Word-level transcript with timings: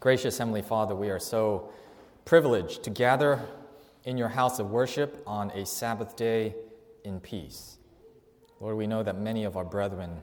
Gracious 0.00 0.38
Heavenly 0.38 0.62
Father, 0.62 0.94
we 0.94 1.10
are 1.10 1.18
so 1.18 1.68
privileged 2.24 2.82
to 2.84 2.90
gather 2.90 3.38
in 4.04 4.16
your 4.16 4.30
house 4.30 4.58
of 4.58 4.70
worship 4.70 5.22
on 5.26 5.50
a 5.50 5.66
Sabbath 5.66 6.16
day 6.16 6.54
in 7.04 7.20
peace. 7.20 7.76
Lord, 8.60 8.78
we 8.78 8.86
know 8.86 9.02
that 9.02 9.18
many 9.18 9.44
of 9.44 9.58
our 9.58 9.64
brethren 9.64 10.22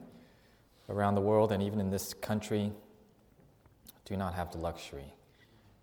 around 0.89 1.13
the 1.13 1.21
world 1.21 1.51
and 1.51 1.61
even 1.61 1.79
in 1.79 1.91
this 1.91 2.15
country 2.15 2.71
do 4.03 4.17
not 4.17 4.33
have 4.33 4.51
the 4.51 4.57
luxury. 4.57 5.13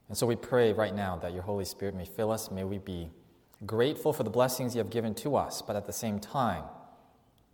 And 0.08 0.18
so 0.18 0.26
we 0.26 0.34
pray 0.34 0.72
right 0.72 0.92
now 0.92 1.16
that 1.18 1.32
your 1.32 1.44
Holy 1.44 1.64
Spirit 1.64 1.94
may 1.94 2.04
fill 2.04 2.32
us. 2.32 2.50
May 2.50 2.64
we 2.64 2.78
be 2.78 3.10
grateful 3.64 4.12
for 4.12 4.24
the 4.24 4.30
blessings 4.30 4.74
you 4.74 4.80
have 4.80 4.90
given 4.90 5.14
to 5.14 5.36
us, 5.36 5.62
but 5.62 5.76
at 5.76 5.86
the 5.86 5.92
same 5.92 6.18
time, 6.18 6.64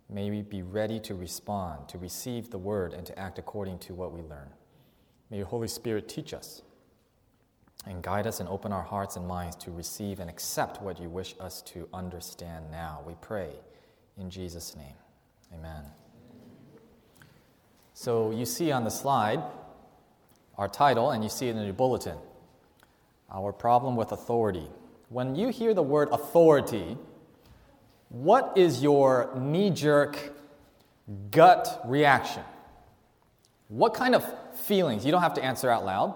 may 0.09 0.31
we 0.31 0.41
be 0.41 0.63
ready 0.63 0.99
to 1.01 1.13
respond, 1.13 1.87
to 1.89 1.99
receive 1.99 2.49
the 2.49 2.57
word, 2.57 2.93
and 2.93 3.05
to 3.05 3.19
act 3.19 3.37
according 3.37 3.77
to 3.77 3.93
what 3.93 4.11
we 4.11 4.23
learn. 4.23 4.49
May 5.31 5.37
your 5.37 5.45
Holy 5.45 5.69
Spirit 5.69 6.09
teach 6.09 6.33
us 6.33 6.61
and 7.85 8.03
guide 8.03 8.27
us 8.27 8.41
and 8.41 8.49
open 8.49 8.73
our 8.73 8.83
hearts 8.83 9.15
and 9.15 9.25
minds 9.25 9.55
to 9.55 9.71
receive 9.71 10.19
and 10.19 10.29
accept 10.29 10.81
what 10.81 10.99
you 10.99 11.09
wish 11.09 11.33
us 11.39 11.61
to 11.63 11.87
understand 11.93 12.69
now. 12.69 13.01
We 13.07 13.15
pray 13.21 13.49
in 14.17 14.29
Jesus' 14.29 14.75
name. 14.75 14.93
Amen. 15.53 15.85
So 17.93 18.31
you 18.31 18.45
see 18.45 18.71
on 18.71 18.83
the 18.83 18.91
slide 18.91 19.41
our 20.57 20.67
title, 20.67 21.11
and 21.11 21.23
you 21.23 21.29
see 21.29 21.47
it 21.47 21.55
in 21.55 21.63
your 21.63 21.73
bulletin 21.73 22.17
Our 23.31 23.53
Problem 23.53 23.95
with 23.95 24.11
Authority. 24.11 24.67
When 25.09 25.35
you 25.35 25.47
hear 25.47 25.73
the 25.73 25.81
word 25.81 26.09
authority, 26.11 26.97
what 28.09 28.57
is 28.57 28.83
your 28.83 29.31
knee 29.35 29.69
jerk 29.71 30.17
gut 31.31 31.81
reaction? 31.85 32.43
What 33.69 33.93
kind 33.93 34.13
of 34.13 34.25
feelings? 34.61 35.05
You 35.05 35.11
don't 35.11 35.21
have 35.21 35.33
to 35.35 35.43
answer 35.43 35.69
out 35.69 35.85
loud. 35.85 36.15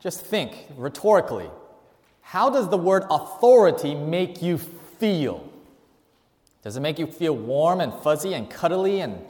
Just 0.00 0.24
think 0.24 0.66
rhetorically. 0.76 1.50
How 2.20 2.50
does 2.50 2.68
the 2.68 2.76
word 2.76 3.04
authority 3.10 3.94
make 3.94 4.42
you 4.42 4.58
feel? 4.58 5.48
Does 6.62 6.76
it 6.76 6.80
make 6.80 6.98
you 6.98 7.06
feel 7.06 7.34
warm 7.34 7.80
and 7.80 7.92
fuzzy 7.92 8.34
and 8.34 8.50
cuddly 8.50 9.00
and 9.00 9.24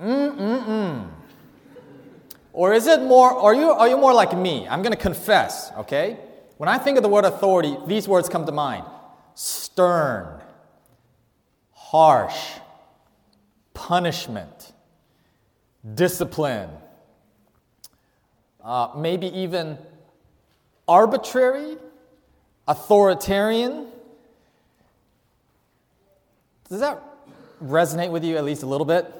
mm 0.00 0.36
mm 0.36 0.64
mm? 0.64 1.10
Or 2.52 2.72
is 2.72 2.86
it 2.86 3.02
more, 3.02 3.30
are 3.30 3.54
you, 3.54 3.70
are 3.70 3.88
you 3.88 3.96
more 3.96 4.14
like 4.14 4.36
me? 4.36 4.68
I'm 4.68 4.80
going 4.80 4.92
to 4.92 4.98
confess, 4.98 5.72
okay? 5.78 6.18
When 6.56 6.68
I 6.68 6.78
think 6.78 6.96
of 6.96 7.02
the 7.02 7.08
word 7.08 7.24
authority, 7.24 7.76
these 7.86 8.06
words 8.06 8.28
come 8.28 8.46
to 8.46 8.52
mind 8.52 8.84
stern, 9.34 10.40
harsh, 11.72 12.58
punishment, 13.74 14.72
discipline, 15.94 16.70
uh, 18.64 18.88
maybe 18.96 19.26
even 19.38 19.78
arbitrary, 20.88 21.76
authoritarian. 22.66 23.88
Does 26.68 26.80
that 26.80 27.02
resonate 27.62 28.10
with 28.10 28.24
you 28.24 28.36
at 28.36 28.44
least 28.44 28.62
a 28.62 28.66
little 28.66 28.86
bit? 28.86 29.12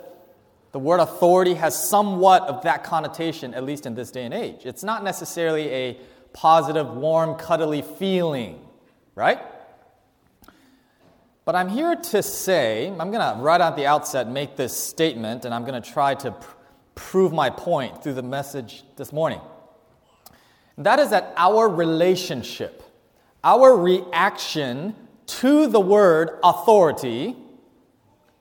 The 0.72 0.78
word 0.78 0.98
authority 0.98 1.55
has 1.55 1.89
somewhat 1.89 2.42
of 2.42 2.62
that 2.62 2.83
connotation, 2.83 3.55
at 3.55 3.65
least 3.65 3.87
in 3.87 3.95
this 3.95 4.11
day 4.11 4.25
and 4.25 4.34
age. 4.34 4.62
It's 4.65 4.83
not 4.83 5.05
necessarily 5.05 5.69
a 5.70 5.97
positive, 6.33 6.89
warm, 6.89 7.37
cuddly 7.37 7.83
feeling, 7.83 8.59
right? 9.15 9.41
But 11.45 11.55
I'm 11.55 11.69
here 11.69 11.95
to 11.95 12.22
say, 12.22 12.89
I'm 12.89 13.11
going 13.12 13.20
to 13.20 13.41
right 13.41 13.61
at 13.61 13.77
the 13.77 13.87
outset 13.87 14.28
make 14.28 14.56
this 14.56 14.77
statement, 14.77 15.45
and 15.45 15.55
I'm 15.55 15.65
going 15.65 15.81
to 15.81 15.92
try 15.92 16.15
to 16.17 16.34
prove 16.95 17.33
my 17.33 17.50
point 17.50 18.03
through 18.03 18.14
the 18.14 18.23
message 18.23 18.84
this 18.97 19.12
morning. 19.12 19.41
And 20.77 20.87
that 20.87 20.98
is 20.98 21.11
that 21.11 21.33
our 21.37 21.69
relationship, 21.69 22.83
our 23.42 23.77
reaction 23.77 24.95
to 25.27 25.67
the 25.67 25.81
word 25.81 26.39
authority, 26.42 27.37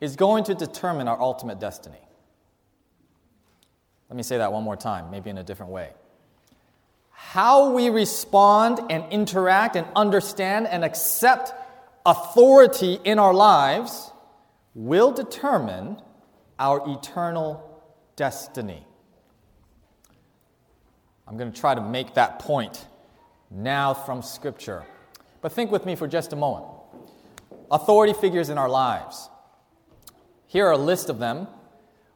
is 0.01 0.15
going 0.15 0.43
to 0.45 0.55
determine 0.55 1.07
our 1.07 1.19
ultimate 1.19 1.59
destiny. 1.59 1.97
Let 4.09 4.17
me 4.17 4.23
say 4.23 4.37
that 4.37 4.51
one 4.51 4.63
more 4.63 4.75
time, 4.75 5.09
maybe 5.09 5.29
in 5.29 5.37
a 5.37 5.43
different 5.43 5.71
way. 5.71 5.91
How 7.11 7.71
we 7.71 7.89
respond 7.89 8.91
and 8.91 9.11
interact 9.11 9.75
and 9.75 9.87
understand 9.95 10.67
and 10.67 10.83
accept 10.83 11.53
authority 12.05 12.99
in 13.03 13.17
our 13.17 13.33
lives 13.33 14.11
will 14.75 15.11
determine 15.11 16.01
our 16.59 16.83
eternal 16.85 17.72
destiny. 18.15 18.85
I'm 21.27 21.37
going 21.37 21.51
to 21.51 21.59
try 21.59 21.73
to 21.73 21.81
make 21.81 22.15
that 22.15 22.39
point 22.39 22.85
now 23.49 23.93
from 23.93 24.21
Scripture. 24.21 24.83
But 25.41 25.51
think 25.51 25.71
with 25.71 25.85
me 25.85 25.95
for 25.95 26.07
just 26.07 26.33
a 26.33 26.35
moment. 26.35 26.65
Authority 27.71 28.13
figures 28.13 28.49
in 28.49 28.57
our 28.57 28.69
lives. 28.69 29.29
Here 30.47 30.67
are 30.67 30.73
a 30.73 30.77
list 30.77 31.09
of 31.09 31.19
them. 31.19 31.47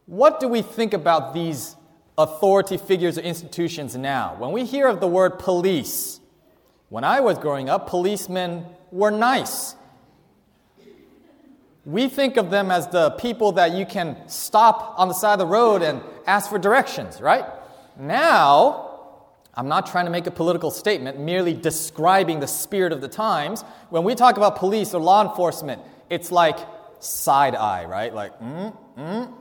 What 0.05 0.39
do 0.39 0.47
we 0.47 0.61
think 0.61 0.93
about 0.93 1.33
these 1.33 1.75
authority 2.17 2.77
figures 2.77 3.17
or 3.17 3.21
institutions 3.21 3.95
now? 3.95 4.35
When 4.37 4.51
we 4.51 4.65
hear 4.65 4.87
of 4.87 4.99
the 4.99 5.07
word 5.07 5.39
police, 5.39 6.19
when 6.89 7.03
I 7.03 7.19
was 7.19 7.37
growing 7.37 7.69
up, 7.69 7.89
policemen 7.89 8.65
were 8.91 9.11
nice. 9.11 9.75
We 11.87 12.09
think 12.09 12.35
of 12.35 12.49
them 12.49 12.69
as 12.69 12.89
the 12.89 13.11
people 13.11 13.53
that 13.53 13.71
you 13.71 13.85
can 13.85 14.17
stop 14.27 14.95
on 14.97 15.07
the 15.07 15.13
side 15.13 15.31
of 15.31 15.39
the 15.39 15.45
road 15.45 15.81
and 15.81 16.01
ask 16.25 16.49
for 16.49 16.59
directions, 16.59 17.21
right? 17.21 17.45
Now, 17.97 18.99
I'm 19.53 19.69
not 19.69 19.87
trying 19.87 20.03
to 20.03 20.11
make 20.11 20.27
a 20.27 20.31
political 20.31 20.69
statement, 20.69 21.17
merely 21.17 21.53
describing 21.53 22.41
the 22.41 22.47
spirit 22.47 22.91
of 22.91 22.99
the 22.99 23.07
times. 23.07 23.61
When 23.89 24.03
we 24.03 24.15
talk 24.15 24.35
about 24.35 24.57
police 24.57 24.93
or 24.93 24.99
law 24.99 25.25
enforcement, 25.29 25.81
it's 26.09 26.29
like 26.29 26.57
side 26.99 27.55
eye, 27.55 27.85
right? 27.85 28.13
Like, 28.13 28.37
mm, 28.41 28.75
mm. 28.97 29.33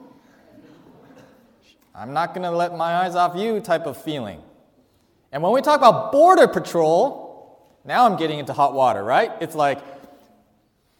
I'm 1.96 2.12
not 2.12 2.32
going 2.32 2.44
to 2.44 2.52
let 2.52 2.76
my 2.76 2.98
eyes 2.98 3.16
off 3.16 3.36
you 3.36 3.58
type 3.58 3.86
of 3.86 4.00
feeling. 4.00 4.40
And 5.32 5.42
when 5.42 5.50
we 5.50 5.62
talk 5.62 5.78
about 5.78 6.12
border 6.12 6.46
patrol, 6.46 7.76
now 7.84 8.06
I'm 8.06 8.16
getting 8.16 8.38
into 8.38 8.52
hot 8.52 8.72
water, 8.72 9.02
right? 9.02 9.32
It's 9.40 9.56
like, 9.56 9.80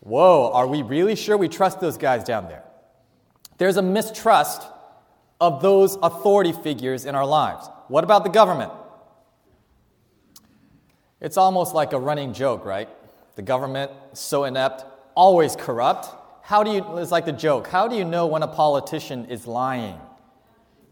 whoa, 0.07 0.53
are 0.53 0.67
we 0.67 0.83
really 0.83 1.17
sure 1.17 1.37
we 1.37 1.49
trust 1.49 1.81
those 1.81 1.99
guys 1.99 2.23
down 2.23 2.47
there? 2.47 2.63
There's 3.59 3.77
a 3.77 3.83
mistrust 3.83 4.63
of 5.41 5.61
those 5.61 5.97
authority 5.97 6.53
figures 6.53 7.05
in 7.05 7.15
our 7.15 7.27
lives. 7.27 7.69
What 7.89 8.05
about 8.05 8.23
the 8.23 8.31
government? 8.31 8.73
It's 11.21 11.37
almost 11.37 11.75
like 11.75 11.93
a 11.93 11.99
running 11.99 12.33
joke, 12.33 12.65
right? 12.65 12.89
The 13.35 13.43
government, 13.43 13.91
so 14.13 14.45
inept, 14.45 14.85
always 15.15 15.57
corrupt. 15.57 16.09
How 16.43 16.63
do 16.63 16.71
you, 16.71 16.99
it's 16.99 17.11
like 17.11 17.25
the 17.25 17.33
joke, 17.33 17.67
how 17.67 17.89
do 17.89 17.97
you 17.97 18.05
know 18.05 18.27
when 18.27 18.43
a 18.43 18.49
politician 18.49 19.27
is 19.27 19.47
lying? 19.47 19.99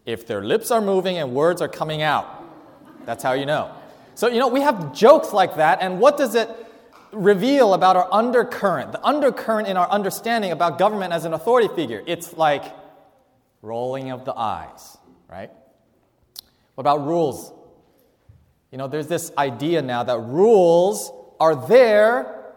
If 0.05 0.27
their 0.27 0.43
lips 0.43 0.71
are 0.71 0.81
moving 0.81 1.17
and 1.17 1.33
words 1.33 1.61
are 1.61 1.69
coming 1.69 2.01
out. 2.01 2.43
That's 3.05 3.23
how 3.23 3.33
you 3.33 3.45
know. 3.45 3.73
So, 4.15 4.27
you 4.27 4.39
know, 4.39 4.47
we 4.47 4.61
have 4.61 4.93
jokes 4.93 5.31
like 5.33 5.55
that, 5.55 5.79
and 5.81 5.99
what 5.99 6.17
does 6.17 6.35
it 6.35 6.49
reveal 7.15 7.73
about 7.73 7.95
our 7.95 8.07
undercurrent, 8.11 8.91
the 8.91 9.03
undercurrent 9.05 9.67
in 9.67 9.77
our 9.77 9.89
understanding 9.89 10.51
about 10.51 10.77
government 10.77 11.13
as 11.13 11.25
an 11.25 11.33
authority 11.33 11.73
figure? 11.75 12.03
It's 12.05 12.33
like 12.33 12.63
rolling 13.61 14.11
of 14.11 14.25
the 14.25 14.33
eyes, 14.37 14.97
right? 15.29 15.49
What 16.75 16.81
about 16.81 17.05
rules? 17.05 17.51
You 18.71 18.77
know, 18.77 18.87
there's 18.87 19.07
this 19.07 19.31
idea 19.37 19.81
now 19.81 20.03
that 20.03 20.19
rules 20.19 21.11
are 21.39 21.55
there 21.67 22.53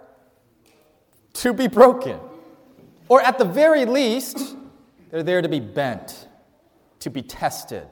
to 1.34 1.52
be 1.52 1.68
broken. 1.68 2.18
Or 3.08 3.22
at 3.22 3.38
the 3.38 3.44
very 3.44 3.86
least, 3.86 4.56
they're 5.10 5.22
there 5.22 5.40
to 5.40 5.48
be 5.48 5.60
bent, 5.60 6.26
to 7.00 7.10
be 7.10 7.22
tested. 7.22 7.86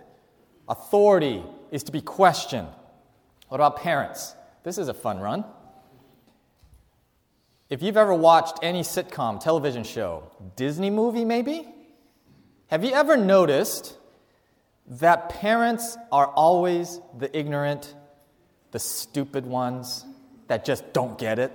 Authority 0.69 1.43
is 1.71 1.83
to 1.85 1.93
be 1.93 2.01
questioned. 2.01 2.69
What 3.49 3.57
about 3.57 3.77
parents? 3.77 4.35
This 4.65 4.79
is 4.79 4.89
a 4.89 4.95
fun 4.95 5.21
run. 5.21 5.45
If 7.69 7.83
you've 7.83 7.97
ever 7.97 8.15
watched 8.15 8.59
any 8.63 8.83
sitcom, 8.83 9.41
television 9.41 9.85
show, 9.85 10.31
Disney 10.55 10.91
movie 10.91 11.25
maybe, 11.25 11.69
have 12.69 12.85
you 12.85 12.93
ever 12.93 13.17
noticed 13.17 13.97
that 14.87 15.29
parents 15.29 15.97
are 16.13 16.27
always 16.29 17.01
the 17.19 17.37
ignorant 17.37 17.95
the 18.77 18.79
stupid 18.79 19.47
ones 19.47 20.05
that 20.49 20.65
just 20.65 20.93
don't 20.93 21.19
get 21.19 21.39
it. 21.39 21.51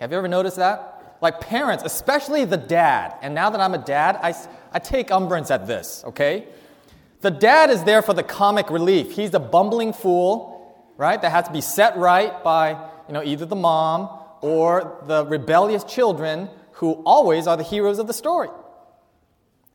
Have 0.00 0.10
you 0.10 0.18
ever 0.18 0.26
noticed 0.26 0.56
that? 0.56 1.16
Like 1.20 1.40
parents, 1.40 1.84
especially 1.84 2.44
the 2.44 2.56
dad, 2.56 3.14
and 3.22 3.34
now 3.34 3.50
that 3.50 3.60
I'm 3.60 3.74
a 3.74 3.78
dad, 3.78 4.18
I, 4.20 4.34
I 4.72 4.80
take 4.80 5.12
umbrance 5.12 5.50
at 5.52 5.68
this, 5.68 6.02
okay? 6.06 6.48
The 7.20 7.30
dad 7.30 7.70
is 7.70 7.84
there 7.84 8.02
for 8.02 8.14
the 8.14 8.24
comic 8.24 8.68
relief. 8.68 9.12
He's 9.12 9.30
the 9.30 9.38
bumbling 9.38 9.92
fool, 9.92 10.92
right, 10.96 11.22
that 11.22 11.30
has 11.30 11.46
to 11.46 11.52
be 11.52 11.60
set 11.60 11.96
right 11.96 12.42
by 12.42 12.70
you 13.06 13.14
know, 13.14 13.22
either 13.22 13.46
the 13.46 13.54
mom 13.54 14.08
or 14.42 15.02
the 15.06 15.24
rebellious 15.24 15.84
children 15.84 16.50
who 16.72 16.92
always 17.06 17.46
are 17.46 17.56
the 17.56 17.62
heroes 17.62 17.98
of 17.98 18.06
the 18.06 18.12
story. 18.12 18.48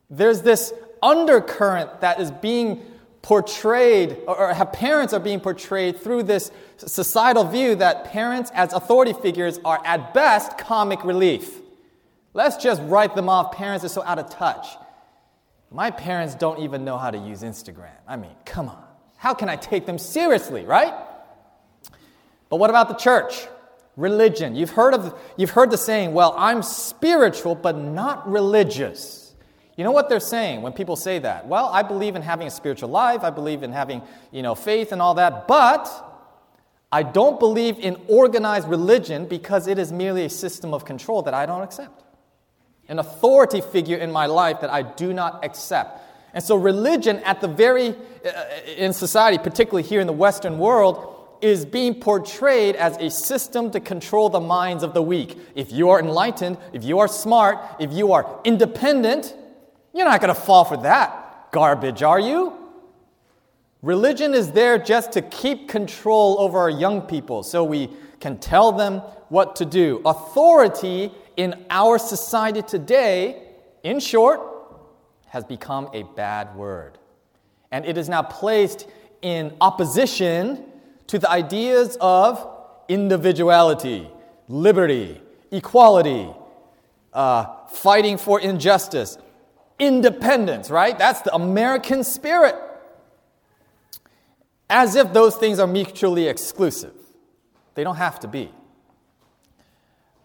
There's 0.09 0.41
this 0.41 0.73
undercurrent 1.01 2.01
that 2.01 2.19
is 2.19 2.31
being 2.31 2.83
portrayed, 3.21 4.17
or 4.27 4.53
parents 4.73 5.13
are 5.13 5.19
being 5.19 5.39
portrayed 5.39 5.99
through 5.99 6.23
this 6.23 6.51
societal 6.77 7.43
view 7.43 7.75
that 7.75 8.05
parents 8.05 8.51
as 8.53 8.71
authority 8.73 9.13
figures 9.13 9.59
are 9.65 9.81
at 9.85 10.13
best 10.13 10.57
comic 10.57 11.03
relief. 11.03 11.59
Let's 12.33 12.57
just 12.57 12.81
write 12.83 13.15
them 13.15 13.27
off. 13.27 13.51
Parents 13.53 13.83
are 13.83 13.89
so 13.89 14.03
out 14.03 14.19
of 14.19 14.29
touch. 14.29 14.67
My 15.71 15.91
parents 15.91 16.35
don't 16.35 16.59
even 16.59 16.85
know 16.85 16.97
how 16.97 17.11
to 17.11 17.17
use 17.17 17.41
Instagram. 17.41 17.97
I 18.07 18.15
mean, 18.15 18.35
come 18.45 18.69
on. 18.69 18.83
How 19.17 19.33
can 19.33 19.49
I 19.49 19.55
take 19.55 19.85
them 19.85 19.97
seriously, 19.97 20.63
right? 20.63 20.93
But 22.49 22.57
what 22.57 22.69
about 22.69 22.87
the 22.87 22.95
church? 22.95 23.47
Religion. 23.97 24.55
You've 24.55 24.69
heard, 24.69 24.93
of, 24.93 25.19
you've 25.37 25.49
heard 25.49 25.71
the 25.71 25.77
saying, 25.77 26.13
well, 26.13 26.35
I'm 26.37 26.61
spiritual, 26.61 27.55
but 27.55 27.75
not 27.75 28.29
religious. 28.29 29.33
You 29.75 29.83
know 29.83 29.91
what 29.91 30.07
they're 30.07 30.19
saying 30.19 30.61
when 30.61 30.73
people 30.73 30.95
say 30.95 31.19
that? 31.19 31.47
Well, 31.47 31.65
I 31.65 31.81
believe 31.81 32.15
in 32.15 32.21
having 32.21 32.47
a 32.47 32.51
spiritual 32.51 32.89
life, 32.89 33.23
I 33.23 33.31
believe 33.31 33.63
in 33.63 33.71
having, 33.71 34.01
you 34.31 34.43
know, 34.43 34.55
faith 34.55 34.91
and 34.91 35.01
all 35.01 35.15
that, 35.15 35.47
but 35.47 35.87
I 36.91 37.03
don't 37.03 37.39
believe 37.39 37.79
in 37.79 37.97
organized 38.07 38.67
religion 38.67 39.25
because 39.25 39.67
it 39.67 39.77
is 39.77 39.91
merely 39.91 40.25
a 40.25 40.29
system 40.29 40.73
of 40.73 40.85
control 40.85 41.23
that 41.23 41.33
I 41.33 41.45
don't 41.45 41.61
accept. 41.61 42.03
An 42.87 42.99
authority 42.99 43.61
figure 43.61 43.97
in 43.97 44.11
my 44.11 44.27
life 44.27 44.61
that 44.61 44.69
I 44.69 44.83
do 44.83 45.11
not 45.11 45.43
accept. 45.43 46.01
And 46.33 46.43
so, 46.43 46.55
religion, 46.55 47.17
at 47.19 47.41
the 47.41 47.47
very, 47.47 47.89
uh, 47.89 48.43
in 48.77 48.93
society, 48.93 49.37
particularly 49.37 49.87
here 49.87 49.99
in 49.99 50.07
the 50.07 50.13
Western 50.13 50.59
world, 50.59 51.16
is 51.41 51.65
being 51.65 51.95
portrayed 51.95 52.75
as 52.75 52.97
a 52.97 53.09
system 53.09 53.71
to 53.71 53.79
control 53.79 54.29
the 54.29 54.39
minds 54.39 54.83
of 54.83 54.93
the 54.93 55.01
weak. 55.01 55.37
If 55.55 55.71
you 55.71 55.89
are 55.89 55.99
enlightened, 55.99 56.57
if 56.73 56.83
you 56.83 56.99
are 56.99 57.07
smart, 57.07 57.59
if 57.79 57.91
you 57.93 58.13
are 58.13 58.41
independent, 58.43 59.35
you're 59.93 60.05
not 60.05 60.21
going 60.21 60.33
to 60.33 60.39
fall 60.39 60.65
for 60.65 60.77
that 60.77 61.51
garbage, 61.51 62.03
are 62.03 62.19
you? 62.19 62.53
Religion 63.81 64.33
is 64.33 64.51
there 64.51 64.77
just 64.77 65.11
to 65.13 65.21
keep 65.21 65.67
control 65.67 66.37
over 66.39 66.59
our 66.59 66.69
young 66.69 67.01
people 67.01 67.43
so 67.43 67.63
we 67.63 67.89
can 68.19 68.37
tell 68.37 68.71
them 68.71 68.99
what 69.29 69.55
to 69.55 69.65
do. 69.65 70.01
Authority 70.05 71.11
in 71.35 71.65
our 71.69 71.97
society 71.97 72.61
today, 72.61 73.41
in 73.83 73.99
short, 73.99 74.41
has 75.27 75.43
become 75.43 75.89
a 75.93 76.03
bad 76.15 76.55
word. 76.55 76.97
And 77.71 77.85
it 77.85 77.97
is 77.97 78.09
now 78.09 78.23
placed 78.23 78.87
in 79.21 79.55
opposition 79.61 80.63
to 81.07 81.19
the 81.19 81.29
ideas 81.29 81.97
of 82.01 82.47
individuality, 82.87 84.09
liberty, 84.47 85.21
equality, 85.51 86.29
uh, 87.13 87.45
fighting 87.69 88.17
for 88.17 88.39
injustice, 88.39 89.17
independence, 89.79 90.69
right? 90.69 90.97
That's 90.97 91.21
the 91.21 91.33
American 91.33 92.03
spirit. 92.03 92.55
As 94.69 94.95
if 94.95 95.13
those 95.13 95.35
things 95.35 95.59
are 95.59 95.67
mutually 95.67 96.27
exclusive. 96.27 96.93
They 97.75 97.83
don't 97.83 97.95
have 97.95 98.19
to 98.21 98.27
be. 98.27 98.51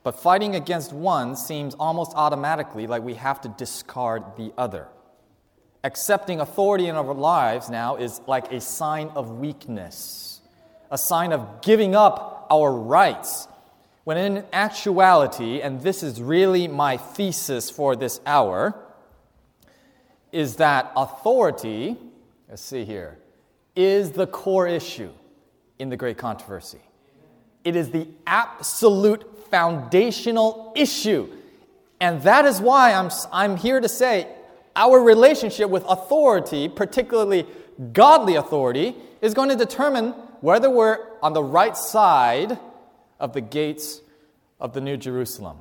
But 0.02 0.18
fighting 0.18 0.56
against 0.56 0.92
one 0.92 1.36
seems 1.36 1.74
almost 1.74 2.12
automatically 2.16 2.86
like 2.86 3.02
we 3.02 3.14
have 3.14 3.40
to 3.42 3.48
discard 3.48 4.24
the 4.36 4.52
other. 4.58 4.88
Accepting 5.84 6.40
authority 6.40 6.88
in 6.88 6.96
our 6.96 7.14
lives 7.14 7.68
now 7.70 7.96
is 7.96 8.20
like 8.26 8.52
a 8.52 8.60
sign 8.60 9.10
of 9.14 9.38
weakness, 9.38 10.31
a 10.92 10.98
sign 10.98 11.32
of 11.32 11.62
giving 11.62 11.96
up 11.96 12.46
our 12.50 12.70
rights. 12.70 13.48
When 14.04 14.18
in 14.18 14.44
actuality, 14.52 15.62
and 15.62 15.80
this 15.80 16.02
is 16.02 16.20
really 16.20 16.68
my 16.68 16.98
thesis 16.98 17.70
for 17.70 17.96
this 17.96 18.20
hour, 18.26 18.78
is 20.32 20.56
that 20.56 20.92
authority, 20.94 21.96
let's 22.48 22.62
see 22.62 22.84
here, 22.84 23.18
is 23.74 24.10
the 24.12 24.26
core 24.26 24.68
issue 24.68 25.10
in 25.78 25.88
the 25.88 25.96
great 25.96 26.18
controversy. 26.18 26.80
It 27.64 27.74
is 27.74 27.90
the 27.90 28.06
absolute 28.26 29.48
foundational 29.50 30.74
issue. 30.76 31.32
And 32.00 32.20
that 32.22 32.44
is 32.44 32.60
why 32.60 32.92
I'm, 32.92 33.10
I'm 33.32 33.56
here 33.56 33.80
to 33.80 33.88
say 33.88 34.28
our 34.76 35.00
relationship 35.00 35.70
with 35.70 35.84
authority, 35.88 36.68
particularly 36.68 37.46
godly 37.94 38.34
authority, 38.34 38.94
is 39.22 39.32
going 39.32 39.48
to 39.48 39.56
determine 39.56 40.14
whether 40.42 40.68
we're 40.68 40.98
on 41.22 41.32
the 41.32 41.42
right 41.42 41.76
side 41.76 42.58
of 43.18 43.32
the 43.32 43.40
gates 43.40 44.02
of 44.60 44.74
the 44.74 44.80
New 44.80 44.96
Jerusalem. 44.98 45.58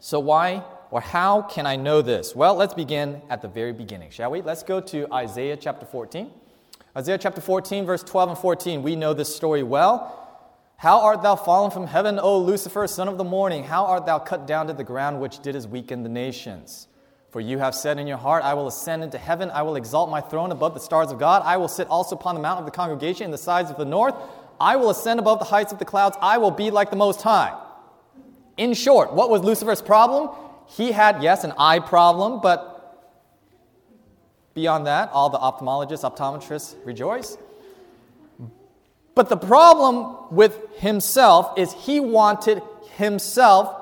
So, 0.00 0.20
why 0.20 0.64
or 0.90 1.00
how 1.00 1.42
can 1.42 1.66
I 1.66 1.76
know 1.76 2.00
this? 2.00 2.34
Well, 2.34 2.54
let's 2.54 2.72
begin 2.72 3.20
at 3.28 3.42
the 3.42 3.48
very 3.48 3.72
beginning, 3.72 4.10
shall 4.10 4.30
we? 4.30 4.40
Let's 4.40 4.62
go 4.62 4.80
to 4.80 5.12
Isaiah 5.12 5.56
chapter 5.56 5.84
14. 5.84 6.30
Isaiah 6.96 7.18
chapter 7.18 7.40
14, 7.40 7.84
verse 7.84 8.02
12 8.04 8.30
and 8.30 8.38
14. 8.38 8.82
We 8.82 8.94
know 8.94 9.12
this 9.12 9.34
story 9.34 9.64
well. 9.64 10.22
How 10.76 11.00
art 11.00 11.22
thou 11.22 11.34
fallen 11.34 11.72
from 11.72 11.88
heaven, 11.88 12.20
O 12.20 12.38
Lucifer, 12.38 12.86
son 12.86 13.08
of 13.08 13.18
the 13.18 13.24
morning? 13.24 13.64
How 13.64 13.86
art 13.86 14.06
thou 14.06 14.20
cut 14.20 14.46
down 14.46 14.68
to 14.68 14.72
the 14.72 14.84
ground, 14.84 15.20
which 15.20 15.40
didst 15.40 15.68
weaken 15.68 16.04
the 16.04 16.08
nations? 16.08 16.86
For 17.36 17.42
you 17.42 17.58
have 17.58 17.74
said 17.74 17.98
in 17.98 18.06
your 18.06 18.16
heart, 18.16 18.44
I 18.44 18.54
will 18.54 18.66
ascend 18.66 19.02
into 19.04 19.18
heaven, 19.18 19.50
I 19.50 19.60
will 19.60 19.76
exalt 19.76 20.08
my 20.08 20.22
throne 20.22 20.52
above 20.52 20.72
the 20.72 20.80
stars 20.80 21.12
of 21.12 21.18
God, 21.18 21.42
I 21.44 21.58
will 21.58 21.68
sit 21.68 21.86
also 21.88 22.16
upon 22.16 22.34
the 22.34 22.40
mount 22.40 22.60
of 22.60 22.64
the 22.64 22.70
congregation 22.70 23.26
in 23.26 23.30
the 23.30 23.36
sides 23.36 23.70
of 23.70 23.76
the 23.76 23.84
north, 23.84 24.14
I 24.58 24.76
will 24.76 24.88
ascend 24.88 25.20
above 25.20 25.38
the 25.40 25.44
heights 25.44 25.70
of 25.70 25.78
the 25.78 25.84
clouds, 25.84 26.16
I 26.22 26.38
will 26.38 26.50
be 26.50 26.70
like 26.70 26.88
the 26.88 26.96
Most 26.96 27.20
High. 27.20 27.54
In 28.56 28.72
short, 28.72 29.12
what 29.12 29.28
was 29.28 29.42
Lucifer's 29.42 29.82
problem? 29.82 30.34
He 30.66 30.92
had, 30.92 31.22
yes, 31.22 31.44
an 31.44 31.52
eye 31.58 31.78
problem, 31.78 32.40
but 32.40 33.12
beyond 34.54 34.86
that, 34.86 35.10
all 35.12 35.28
the 35.28 35.36
ophthalmologists, 35.36 36.10
optometrists 36.10 36.74
rejoice. 36.86 37.36
But 39.14 39.28
the 39.28 39.36
problem 39.36 40.16
with 40.30 40.58
himself 40.78 41.58
is 41.58 41.74
he 41.74 42.00
wanted 42.00 42.62
himself 42.94 43.76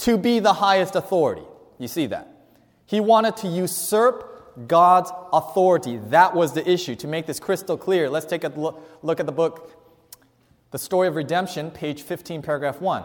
to 0.00 0.18
be 0.18 0.38
the 0.38 0.52
highest 0.52 0.96
authority. 0.96 1.46
You 1.78 1.88
see 1.88 2.04
that? 2.08 2.29
He 2.90 2.98
wanted 2.98 3.36
to 3.36 3.46
usurp 3.46 4.66
God's 4.66 5.12
authority. 5.32 5.98
That 6.08 6.34
was 6.34 6.54
the 6.54 6.68
issue. 6.68 6.96
To 6.96 7.06
make 7.06 7.24
this 7.24 7.38
crystal 7.38 7.76
clear, 7.76 8.10
let's 8.10 8.26
take 8.26 8.42
a 8.42 8.48
look 9.02 9.20
at 9.20 9.26
the 9.26 9.32
book, 9.32 9.70
The 10.72 10.78
Story 10.78 11.06
of 11.06 11.14
Redemption, 11.14 11.70
page 11.70 12.02
15, 12.02 12.42
paragraph 12.42 12.80
1. 12.80 13.04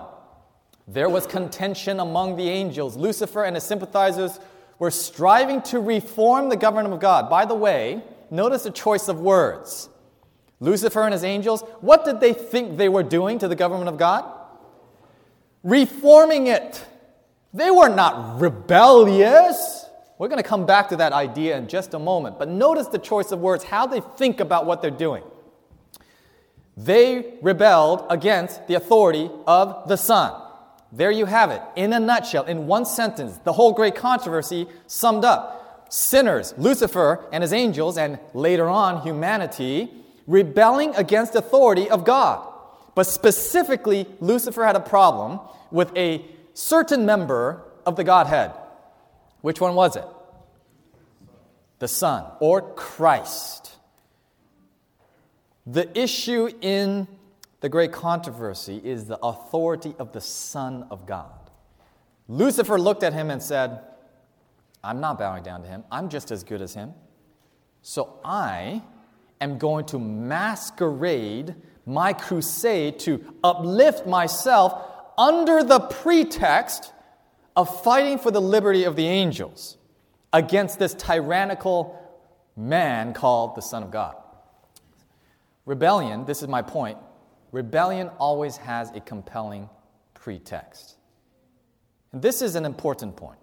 There 0.88 1.08
was 1.08 1.28
contention 1.28 2.00
among 2.00 2.36
the 2.36 2.50
angels. 2.50 2.98
Lucifer 2.98 3.44
and 3.44 3.56
his 3.56 3.64
sympathizers 3.64 4.40
were 4.80 4.90
striving 4.90 5.62
to 5.62 5.80
reform 5.80 6.50
the 6.50 6.58
government 6.58 6.92
of 6.92 7.00
God. 7.00 7.30
By 7.30 7.46
the 7.46 7.54
way, 7.54 8.02
notice 8.32 8.64
the 8.64 8.72
choice 8.72 9.08
of 9.08 9.20
words. 9.20 9.88
Lucifer 10.60 11.04
and 11.04 11.14
his 11.14 11.24
angels, 11.24 11.62
what 11.82 12.06
did 12.06 12.20
they 12.20 12.34
think 12.34 12.78
they 12.78 12.90
were 12.90 13.04
doing 13.04 13.38
to 13.38 13.48
the 13.48 13.56
government 13.56 13.90
of 13.90 13.98
God? 13.98 14.26
Reforming 15.62 16.48
it. 16.48 16.84
They 17.54 17.72
were 17.72 17.88
not 17.88 18.42
rebellious. 18.42 19.85
We're 20.18 20.30
going 20.30 20.42
to 20.42 20.48
come 20.48 20.66
back 20.66 20.90
to 20.90 20.96
that 20.98 21.12
idea 21.12 21.58
in 21.58 21.68
just 21.68 21.94
a 21.94 22.00
moment. 22.00 22.40
But 22.40 22.48
notice 22.48 22.88
the 22.88 23.00
choice 23.00 23.32
of 23.32 23.40
words, 23.40 23.64
how 23.64 23.86
they 23.86 24.02
think 24.18 24.40
about 24.40 24.66
what 24.66 24.82
they're 24.82 24.92
doing. 24.92 25.24
They 26.78 27.36
rebelled 27.42 28.06
against 28.10 28.68
the 28.68 28.76
authority 28.76 29.30
of 29.46 29.88
the 29.88 29.98
Son. 29.98 30.42
There 30.92 31.12
you 31.12 31.26
have 31.26 31.52
it, 31.52 31.62
in 31.76 31.92
a 31.92 32.00
nutshell, 32.00 32.46
in 32.46 32.68
one 32.68 32.86
sentence, 32.86 33.38
the 33.44 33.52
whole 33.54 33.74
great 33.74 33.96
controversy 33.96 34.68
summed 34.88 35.26
up. 35.26 35.88
Sinners, 35.90 36.54
Lucifer 36.58 37.26
and 37.32 37.42
his 37.42 37.54
angels, 37.54 37.98
and 37.98 38.18
later 38.34 38.68
on 38.68 39.02
humanity, 39.02 39.92
rebelling 40.28 40.96
against 40.96 41.36
authority 41.36 41.90
of 41.90 42.06
God. 42.06 42.48
But 42.96 43.08
specifically, 43.08 44.08
Lucifer 44.20 44.64
had 44.66 44.76
a 44.76 44.80
problem 44.80 45.40
with 45.72 45.96
a 45.98 46.26
certain 46.54 47.06
member 47.06 47.62
of 47.86 47.98
the 47.98 48.04
Godhead. 48.04 48.52
Which 49.46 49.62
one 49.62 49.76
was 49.76 49.96
it? 49.96 50.06
The 51.78 51.88
Son, 51.88 52.26
or 52.40 52.74
Christ. 52.74 53.76
The 55.68 55.88
issue 55.96 56.50
in 56.62 57.08
the 57.60 57.70
great 57.70 57.92
controversy 57.92 58.82
is 58.84 59.06
the 59.06 59.20
authority 59.20 59.94
of 60.00 60.14
the 60.14 60.20
Son 60.20 60.88
of 60.90 61.06
God. 61.06 61.52
Lucifer 62.28 62.80
looked 62.80 63.04
at 63.04 63.14
him 63.14 63.30
and 63.30 63.40
said, 63.40 63.82
I'm 64.84 65.00
not 65.00 65.20
bowing 65.20 65.44
down 65.44 65.62
to 65.62 65.68
him. 65.68 65.84
I'm 65.92 66.10
just 66.10 66.32
as 66.32 66.44
good 66.44 66.64
as 66.64 66.74
him. 66.74 66.96
So 67.84 68.20
I 68.26 68.82
am 69.40 69.60
going 69.60 69.86
to 69.86 70.00
masquerade 70.00 71.54
my 71.86 72.14
crusade 72.14 72.98
to 73.02 73.24
uplift 73.44 74.08
myself 74.08 74.84
under 75.20 75.62
the 75.62 75.82
pretext 75.82 76.94
of 77.56 77.84
fighting 77.84 78.20
for 78.20 78.32
the 78.32 78.42
liberty 78.42 78.84
of 78.84 78.96
the 78.96 79.08
angels 79.08 79.78
against 80.34 80.80
this 80.80 80.94
tyrannical 80.94 82.00
man 82.56 83.14
called 83.14 83.56
the 83.56 83.62
Son 83.62 83.84
of 83.84 83.92
God. 83.92 84.16
Rebellion, 85.66 86.26
this 86.26 86.42
is 86.42 86.48
my 86.48 86.62
point, 86.62 86.98
rebellion 87.52 88.10
always 88.20 88.58
has 88.58 88.92
a 88.92 89.00
compelling 89.00 89.70
pretext. 90.14 90.98
And 92.12 92.22
this 92.22 92.42
is 92.42 92.56
an 92.56 92.66
important 92.66 93.16
point. 93.16 93.40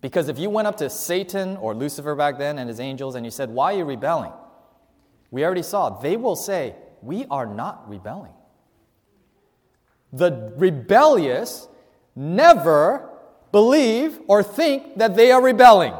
Because 0.00 0.28
if 0.28 0.38
you 0.38 0.50
went 0.50 0.68
up 0.68 0.76
to 0.78 0.90
Satan 0.90 1.56
or 1.56 1.74
Lucifer 1.74 2.14
back 2.14 2.38
then 2.38 2.58
and 2.58 2.68
his 2.68 2.80
angels 2.80 3.14
and 3.14 3.24
you 3.24 3.30
said, 3.30 3.50
Why 3.50 3.74
are 3.74 3.78
you 3.78 3.84
rebelling? 3.84 4.32
we 5.30 5.44
already 5.44 5.62
saw, 5.62 5.90
they 6.00 6.16
will 6.16 6.36
say, 6.36 6.74
We 7.02 7.26
are 7.30 7.46
not 7.46 7.88
rebelling. 7.88 8.32
The 10.12 10.52
rebellious 10.56 11.68
never 12.16 13.08
believe 13.52 14.18
or 14.26 14.42
think 14.42 14.96
that 14.96 15.14
they 15.14 15.30
are 15.30 15.42
rebelling 15.42 15.94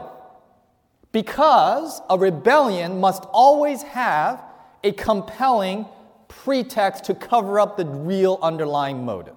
because 1.12 2.02
a 2.10 2.18
rebellion 2.18 3.00
must 3.00 3.24
always 3.32 3.82
have 3.82 4.42
a 4.84 4.92
compelling 4.92 5.86
pretext 6.28 7.04
to 7.04 7.14
cover 7.14 7.58
up 7.58 7.76
the 7.76 7.86
real 7.86 8.38
underlying 8.42 9.04
motive. 9.04 9.36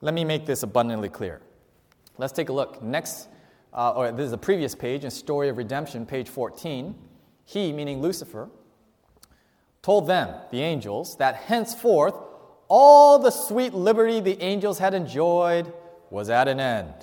Let 0.00 0.14
me 0.14 0.24
make 0.24 0.46
this 0.46 0.62
abundantly 0.64 1.08
clear. 1.08 1.40
Let's 2.18 2.32
take 2.32 2.48
a 2.48 2.52
look. 2.52 2.82
Next, 2.82 3.28
uh, 3.72 3.92
or 3.92 4.10
this 4.10 4.24
is 4.24 4.30
the 4.32 4.38
previous 4.38 4.74
page 4.74 5.04
in 5.04 5.10
Story 5.12 5.48
of 5.48 5.58
Redemption, 5.58 6.04
page 6.04 6.28
14. 6.28 6.94
He, 7.44 7.72
meaning 7.72 8.02
Lucifer, 8.02 8.50
told 9.80 10.08
them, 10.08 10.34
the 10.50 10.60
angels, 10.60 11.16
that 11.18 11.36
henceforth 11.36 12.14
all 12.74 13.18
the 13.18 13.30
sweet 13.30 13.74
liberty 13.74 14.18
the 14.18 14.40
angels 14.42 14.78
had 14.78 14.94
enjoyed 14.94 15.70
was 16.08 16.30
at 16.30 16.48
an 16.48 16.58
end. 16.58 16.94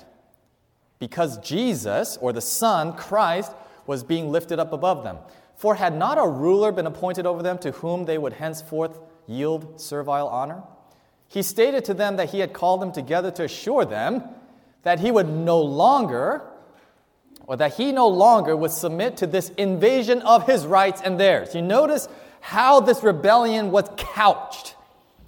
Because 0.98 1.38
Jesus, 1.38 2.18
or 2.20 2.32
the 2.32 2.40
Son, 2.40 2.92
Christ, 2.92 3.52
was 3.86 4.02
being 4.02 4.32
lifted 4.32 4.58
up 4.58 4.72
above 4.72 5.04
them. 5.04 5.18
For 5.54 5.76
had 5.76 5.94
not 5.94 6.18
a 6.18 6.26
ruler 6.26 6.72
been 6.72 6.86
appointed 6.86 7.24
over 7.24 7.40
them 7.40 7.56
to 7.58 7.70
whom 7.70 8.04
they 8.04 8.18
would 8.18 8.32
henceforth 8.32 8.98
yield 9.28 9.80
servile 9.80 10.26
honor? 10.26 10.64
He 11.28 11.40
stated 11.40 11.84
to 11.84 11.94
them 11.94 12.16
that 12.16 12.30
he 12.30 12.40
had 12.40 12.52
called 12.52 12.82
them 12.82 12.90
together 12.90 13.30
to 13.30 13.44
assure 13.44 13.84
them 13.84 14.24
that 14.82 14.98
he 14.98 15.12
would 15.12 15.28
no 15.28 15.60
longer, 15.60 16.42
or 17.46 17.56
that 17.58 17.74
he 17.74 17.92
no 17.92 18.08
longer 18.08 18.56
would 18.56 18.72
submit 18.72 19.18
to 19.18 19.26
this 19.28 19.50
invasion 19.50 20.20
of 20.22 20.48
his 20.48 20.66
rights 20.66 21.00
and 21.00 21.20
theirs. 21.20 21.54
You 21.54 21.62
notice 21.62 22.08
how 22.40 22.80
this 22.80 23.04
rebellion 23.04 23.70
was 23.70 23.88
couched. 23.96 24.74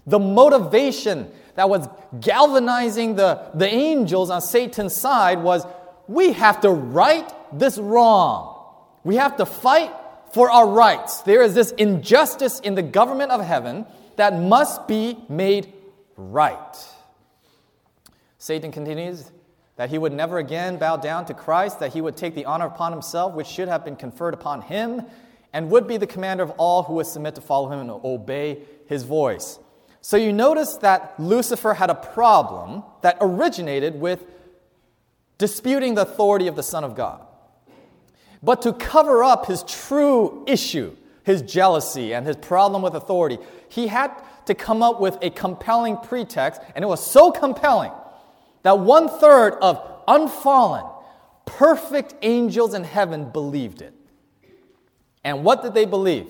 The 0.06 0.18
motivation 0.18 1.30
that 1.54 1.68
was 1.68 1.88
galvanizing 2.20 3.16
the, 3.16 3.50
the 3.54 3.68
angels 3.68 4.30
on 4.30 4.40
Satan's 4.40 4.94
side 4.94 5.42
was 5.42 5.66
we 6.08 6.32
have 6.32 6.60
to 6.62 6.70
right 6.70 7.30
this 7.52 7.78
wrong. 7.78 8.48
We 9.04 9.16
have 9.16 9.36
to 9.36 9.46
fight 9.46 9.92
for 10.32 10.50
our 10.50 10.66
rights. 10.66 11.20
There 11.22 11.42
is 11.42 11.54
this 11.54 11.72
injustice 11.72 12.60
in 12.60 12.74
the 12.74 12.82
government 12.82 13.30
of 13.30 13.44
heaven 13.44 13.86
that 14.16 14.38
must 14.38 14.88
be 14.88 15.18
made 15.28 15.72
right. 16.16 16.76
Satan 18.38 18.72
continues 18.72 19.30
that 19.76 19.90
he 19.90 19.98
would 19.98 20.12
never 20.12 20.38
again 20.38 20.76
bow 20.76 20.96
down 20.96 21.24
to 21.26 21.34
Christ, 21.34 21.80
that 21.80 21.92
he 21.92 22.00
would 22.00 22.16
take 22.16 22.34
the 22.34 22.44
honor 22.44 22.66
upon 22.66 22.92
himself, 22.92 23.34
which 23.34 23.46
should 23.46 23.68
have 23.68 23.84
been 23.84 23.96
conferred 23.96 24.34
upon 24.34 24.62
him, 24.62 25.02
and 25.52 25.70
would 25.70 25.86
be 25.86 25.96
the 25.96 26.06
commander 26.06 26.42
of 26.42 26.50
all 26.52 26.82
who 26.82 26.94
would 26.94 27.06
submit 27.06 27.34
to 27.36 27.40
follow 27.40 27.70
him 27.70 27.80
and 27.80 27.90
obey 27.90 28.62
his 28.86 29.04
voice. 29.04 29.58
So 30.02 30.16
you 30.16 30.32
notice 30.32 30.76
that 30.78 31.14
Lucifer 31.18 31.74
had 31.74 31.88
a 31.88 31.94
problem 31.94 32.82
that 33.02 33.16
originated 33.20 33.98
with 33.98 34.26
disputing 35.38 35.94
the 35.94 36.02
authority 36.02 36.48
of 36.48 36.56
the 36.56 36.62
Son 36.62 36.82
of 36.82 36.96
God. 36.96 37.24
But 38.42 38.62
to 38.62 38.72
cover 38.72 39.22
up 39.22 39.46
his 39.46 39.62
true 39.62 40.44
issue, 40.48 40.96
his 41.22 41.40
jealousy 41.42 42.12
and 42.12 42.26
his 42.26 42.34
problem 42.34 42.82
with 42.82 42.94
authority, 42.94 43.38
he 43.68 43.86
had 43.86 44.10
to 44.46 44.54
come 44.54 44.82
up 44.82 45.00
with 45.00 45.16
a 45.22 45.30
compelling 45.30 45.96
pretext, 45.96 46.60
and 46.74 46.84
it 46.84 46.88
was 46.88 47.04
so 47.04 47.30
compelling 47.30 47.92
that 48.64 48.80
one 48.80 49.08
third 49.08 49.54
of 49.62 49.80
unfallen, 50.08 50.84
perfect 51.46 52.14
angels 52.22 52.74
in 52.74 52.82
heaven 52.82 53.30
believed 53.30 53.82
it. 53.82 53.94
And 55.22 55.44
what 55.44 55.62
did 55.62 55.74
they 55.74 55.84
believe? 55.84 56.26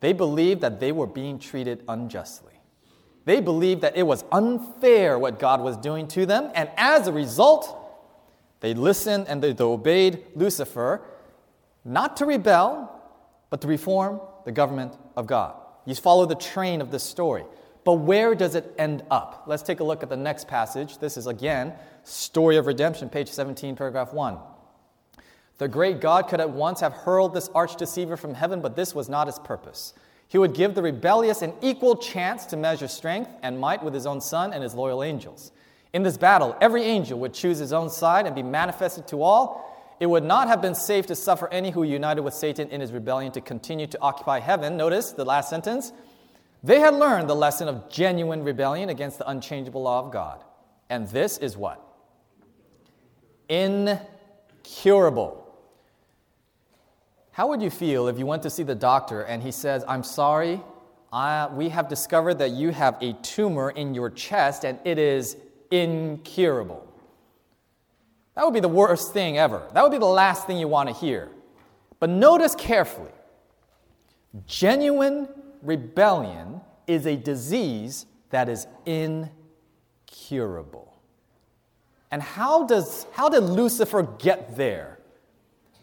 They 0.00 0.12
believed 0.12 0.60
that 0.60 0.78
they 0.78 0.92
were 0.92 1.06
being 1.06 1.38
treated 1.38 1.82
unjustly. 1.88 2.51
They 3.24 3.40
believed 3.40 3.82
that 3.82 3.96
it 3.96 4.02
was 4.02 4.24
unfair 4.32 5.18
what 5.18 5.38
God 5.38 5.60
was 5.60 5.76
doing 5.76 6.08
to 6.08 6.26
them, 6.26 6.50
and 6.54 6.70
as 6.76 7.06
a 7.06 7.12
result, 7.12 7.78
they 8.60 8.74
listened 8.74 9.26
and 9.28 9.42
they 9.42 9.54
obeyed 9.58 10.24
Lucifer, 10.34 11.02
not 11.84 12.16
to 12.18 12.26
rebel, 12.26 13.00
but 13.50 13.60
to 13.60 13.68
reform 13.68 14.20
the 14.44 14.52
government 14.52 14.96
of 15.16 15.26
God. 15.26 15.54
You 15.84 15.94
follow 15.94 16.26
the 16.26 16.34
train 16.34 16.80
of 16.80 16.90
this 16.90 17.02
story. 17.02 17.44
But 17.84 17.94
where 17.94 18.34
does 18.34 18.54
it 18.54 18.72
end 18.78 19.02
up? 19.10 19.44
Let's 19.46 19.62
take 19.62 19.80
a 19.80 19.84
look 19.84 20.02
at 20.02 20.08
the 20.08 20.16
next 20.16 20.46
passage. 20.46 20.98
This 20.98 21.16
is 21.16 21.26
again 21.26 21.72
Story 22.04 22.56
of 22.56 22.66
Redemption, 22.66 23.08
page 23.08 23.28
17, 23.28 23.76
paragraph 23.76 24.12
1. 24.12 24.38
The 25.58 25.68
great 25.68 26.00
God 26.00 26.28
could 26.28 26.40
at 26.40 26.50
once 26.50 26.80
have 26.80 26.92
hurled 26.92 27.34
this 27.34 27.48
arch 27.54 27.76
deceiver 27.76 28.16
from 28.16 28.34
heaven, 28.34 28.60
but 28.60 28.76
this 28.76 28.94
was 28.94 29.08
not 29.08 29.26
his 29.26 29.38
purpose. 29.38 29.94
He 30.32 30.38
would 30.38 30.54
give 30.54 30.74
the 30.74 30.80
rebellious 30.80 31.42
an 31.42 31.52
equal 31.60 31.94
chance 31.94 32.46
to 32.46 32.56
measure 32.56 32.88
strength 32.88 33.30
and 33.42 33.60
might 33.60 33.84
with 33.84 33.92
his 33.92 34.06
own 34.06 34.22
son 34.22 34.54
and 34.54 34.62
his 34.62 34.74
loyal 34.74 35.02
angels. 35.02 35.52
In 35.92 36.02
this 36.02 36.16
battle, 36.16 36.56
every 36.58 36.84
angel 36.84 37.18
would 37.18 37.34
choose 37.34 37.58
his 37.58 37.70
own 37.70 37.90
side 37.90 38.24
and 38.24 38.34
be 38.34 38.42
manifested 38.42 39.06
to 39.08 39.22
all 39.22 39.68
it 40.02 40.06
would 40.06 40.24
not 40.24 40.48
have 40.48 40.60
been 40.60 40.74
safe 40.74 41.06
to 41.06 41.14
suffer 41.14 41.48
any 41.52 41.70
who 41.70 41.84
united 41.84 42.22
with 42.22 42.34
Satan 42.34 42.68
in 42.70 42.80
his 42.80 42.90
rebellion 42.90 43.30
to 43.32 43.40
continue 43.40 43.86
to 43.86 44.00
occupy 44.00 44.40
heaven. 44.40 44.76
Notice 44.76 45.12
the 45.12 45.24
last 45.24 45.48
sentence. 45.48 45.92
They 46.64 46.80
had 46.80 46.94
learned 46.94 47.28
the 47.30 47.36
lesson 47.36 47.68
of 47.68 47.88
genuine 47.88 48.42
rebellion 48.42 48.88
against 48.88 49.18
the 49.18 49.28
unchangeable 49.28 49.82
law 49.82 50.04
of 50.04 50.10
God. 50.12 50.42
And 50.90 51.08
this 51.10 51.38
is 51.38 51.56
what? 51.56 51.80
Incurable. 53.48 55.41
How 57.32 57.48
would 57.48 57.62
you 57.62 57.70
feel 57.70 58.08
if 58.08 58.18
you 58.18 58.26
went 58.26 58.42
to 58.42 58.50
see 58.50 58.62
the 58.62 58.74
doctor 58.74 59.22
and 59.22 59.42
he 59.42 59.50
says, 59.50 59.84
I'm 59.88 60.04
sorry, 60.04 60.60
I, 61.10 61.48
we 61.52 61.70
have 61.70 61.88
discovered 61.88 62.34
that 62.34 62.50
you 62.50 62.70
have 62.70 62.98
a 63.00 63.14
tumor 63.14 63.70
in 63.70 63.94
your 63.94 64.10
chest 64.10 64.64
and 64.64 64.78
it 64.84 64.98
is 64.98 65.38
incurable? 65.70 66.86
That 68.34 68.44
would 68.44 68.54
be 68.54 68.60
the 68.60 68.68
worst 68.68 69.14
thing 69.14 69.38
ever. 69.38 69.66
That 69.72 69.82
would 69.82 69.92
be 69.92 69.98
the 69.98 70.04
last 70.04 70.46
thing 70.46 70.58
you 70.58 70.68
want 70.68 70.90
to 70.90 70.94
hear. 70.94 71.30
But 72.00 72.10
notice 72.10 72.54
carefully 72.54 73.10
genuine 74.46 75.28
rebellion 75.62 76.60
is 76.86 77.06
a 77.06 77.16
disease 77.16 78.06
that 78.30 78.48
is 78.48 78.66
incurable. 78.86 79.28
And 82.10 82.22
how, 82.22 82.66
does, 82.66 83.06
how 83.12 83.28
did 83.28 83.44
Lucifer 83.44 84.02
get 84.18 84.56
there? 84.56 84.91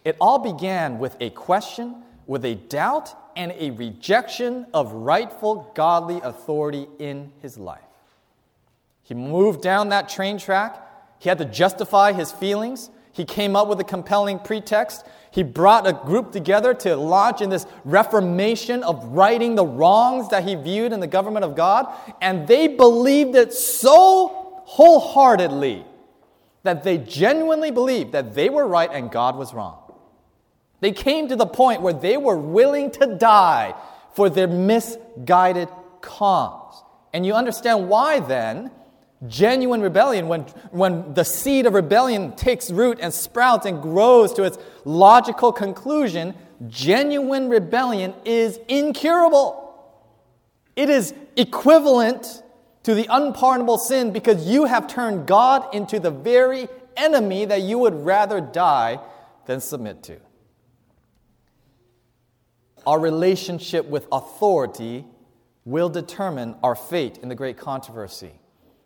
It 0.06 0.16
all 0.20 0.40
began 0.40 1.00
with 1.00 1.16
a 1.20 1.30
question, 1.32 2.04
with 2.28 2.46
a 2.46 2.56
doubt, 2.56 3.16
and 3.36 3.54
a 3.58 3.72
rejection 3.72 4.66
of 4.74 4.92
rightful 4.92 5.72
godly 5.76 6.20
authority 6.22 6.88
in 7.00 7.32
his 7.42 7.58
life. 7.58 7.82
He 9.04 9.14
moved 9.14 9.62
down 9.62 9.90
that 9.90 10.10
train 10.10 10.38
track 10.38 10.86
he 11.20 11.28
had 11.28 11.38
to 11.38 11.46
justify 11.46 12.14
his 12.14 12.32
feelings. 12.32 12.90
He 13.12 13.26
came 13.26 13.56
up 13.56 13.68
with 13.68 13.80
a 13.82 13.84
compelling 13.84 14.40
pretext. 14.40 15.06
He 15.32 15.44
brought 15.44 15.86
a 15.86 15.94
group 15.94 16.32
together 16.32 16.74
to 16.76 16.96
launch 16.96 17.42
in 17.42 17.50
this 17.50 17.68
reformation 17.84 18.84
of 18.84 19.04
righting 19.04 19.56
the 19.56 19.66
wrongs 19.66 20.30
that 20.30 20.48
he 20.48 20.56
viewed 20.56 20.94
in 20.94 21.02
the 21.02 21.08
government 21.08 21.44
of 21.44 21.56
God. 21.56 21.94
And 22.22 22.48
they 22.48 22.68
believed 22.68 23.36
it 23.36 23.54
so 23.54 24.64
wholeheartedly 24.64 25.86
that 26.64 26.84
they 26.84 26.98
genuinely 26.98 27.72
believed 27.72 28.14
that 28.14 28.34
they 28.34 28.50
were 28.50 28.68
right 28.68 28.90
and 28.92 29.12
God 29.12 29.36
was 29.36 29.54
wrong. 29.54 29.78
They 30.82 30.92
came 30.92 31.28
to 31.28 31.36
the 31.36 31.46
point 31.46 31.82
where 31.82 31.94
they 31.94 32.18
were 32.18 32.38
willing 32.38 32.92
to 32.92 33.16
die 33.16 33.76
for 34.14 34.30
their 34.30 34.48
misguided 34.48 35.70
cause. 36.02 36.84
And 37.14 37.26
you 37.26 37.34
understand 37.34 37.90
why 37.90 38.20
then 38.20 38.72
Genuine 39.28 39.82
rebellion, 39.82 40.30
when, 40.30 40.42
when 40.72 41.14
the 41.14 41.26
seed 41.26 41.66
of 41.66 41.74
rebellion 41.74 42.32
takes 42.38 42.72
root 42.72 43.00
and 43.02 43.14
sprouts 43.14 43.66
and 43.66 43.82
grows 43.82 44.32
to 44.34 44.44
its 44.44 44.58
logical 44.86 45.52
conclusion, 45.52 46.34
genuine 46.70 47.50
rebellion 47.50 48.14
is 48.24 48.60
incurable. 48.70 49.66
It 50.78 50.90
is 50.90 51.14
equivalent 51.36 52.44
to 52.84 52.96
the 52.96 53.08
unpardonable 53.10 53.78
sin 53.78 54.14
because 54.14 54.48
you 54.48 54.66
have 54.66 54.88
turned 54.88 55.28
God 55.28 55.76
into 55.76 56.00
the 56.00 56.12
very 56.12 56.70
enemy 56.96 57.44
that 57.44 57.62
you 57.62 57.78
would 57.78 58.06
rather 58.06 58.40
die 58.40 59.00
than 59.48 59.60
submit 59.60 60.02
to. 60.04 60.18
Our 62.90 63.00
relationship 63.00 63.86
with 63.86 64.08
authority 64.12 65.06
will 65.64 65.90
determine 65.90 66.56
our 66.64 66.74
fate 66.74 67.20
in 67.20 67.30
the 67.30 67.36
great 67.36 67.56
controversy. 67.56 68.32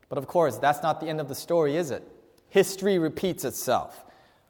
But 0.09 0.17
of 0.17 0.27
course, 0.27 0.57
that's 0.57 0.83
not 0.83 0.99
the 0.99 1.07
end 1.07 1.21
of 1.21 1.29
the 1.29 1.35
story, 1.35 1.77
is 1.77 1.89
it? 1.89 2.05
History 2.49 2.99
repeats 2.99 3.45
itself. 3.45 4.03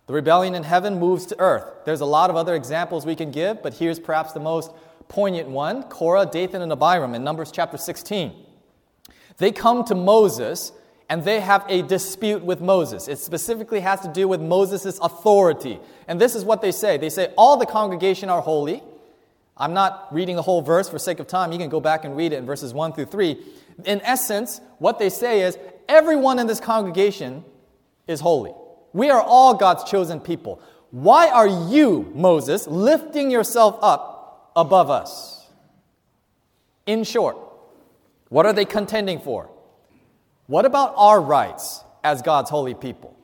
The 0.08 0.14
rebellion 0.14 0.56
in 0.56 0.64
heaven 0.64 0.98
moves 0.98 1.28
to 1.28 1.40
earth. 1.40 1.86
There's 1.86 2.02
a 2.02 2.06
lot 2.06 2.32
of 2.32 2.36
other 2.36 2.56
examples 2.56 3.06
we 3.06 3.16
can 3.16 3.30
give, 3.30 3.62
but 3.62 3.76
here's 3.76 4.00
perhaps 4.00 4.34
the 4.34 4.40
most 4.40 4.72
poignant 5.08 5.50
one 5.50 5.84
Korah, 5.84 6.26
Dathan, 6.26 6.64
and 6.64 6.72
Abiram 6.72 7.14
in 7.14 7.24
Numbers 7.24 7.52
chapter 7.52 7.78
16. 7.78 8.34
They 9.38 9.52
come 9.52 9.84
to 9.84 9.94
Moses 9.94 10.72
and 11.10 11.24
they 11.24 11.42
have 11.42 11.64
a 11.70 11.84
dispute 11.84 12.44
with 12.44 12.60
Moses. 12.60 13.08
It 13.08 13.20
specifically 13.20 13.82
has 13.82 14.00
to 14.00 14.08
do 14.08 14.28
with 14.28 14.42
Moses' 14.42 14.98
authority. 14.98 15.80
And 16.08 16.20
this 16.20 16.34
is 16.34 16.44
what 16.44 16.64
they 16.64 16.72
say 16.72 16.98
they 16.98 17.12
say, 17.12 17.32
All 17.38 17.56
the 17.58 17.68
congregation 17.68 18.30
are 18.30 18.42
holy, 18.42 18.82
I'm 19.56 19.74
not 19.74 20.08
reading 20.12 20.36
the 20.36 20.42
whole 20.42 20.62
verse 20.62 20.90
for 20.90 20.98
sake 20.98 21.20
of 21.20 21.28
time. 21.28 21.52
You 21.52 21.60
can 21.60 21.70
go 21.70 21.80
back 21.80 22.06
and 22.06 22.18
read 22.18 22.34
it 22.34 22.38
in 22.38 22.46
verses 22.46 22.74
1 22.74 22.94
through 22.94 23.06
3. 23.06 23.38
In 23.86 24.02
essence, 24.02 24.62
what 24.80 25.00
they 25.00 25.10
say 25.10 25.42
is 25.42 25.58
everyone 25.88 26.40
in 26.40 26.48
this 26.48 26.60
congregation 26.60 27.44
is 28.08 28.20
holy. 28.20 28.52
We 28.94 29.10
are 29.10 29.22
all 29.22 29.54
God's 29.54 29.84
chosen 29.84 30.20
people. 30.20 30.62
Why 30.92 31.30
are 31.30 31.48
you, 31.48 32.12
Moses, 32.14 32.68
lifting 32.68 33.32
yourself 33.32 33.78
up 33.82 34.52
above 34.56 34.90
us? 34.90 35.48
In 36.86 37.04
short, 37.04 37.38
what 38.30 38.46
are 38.46 38.54
they 38.54 38.66
contending 38.66 39.20
for? 39.20 39.50
What 40.48 40.66
about 40.66 40.94
our 40.98 41.22
rights 41.22 41.84
as 42.04 42.22
God's 42.22 42.50
holy 42.50 42.74
people? 42.74 43.18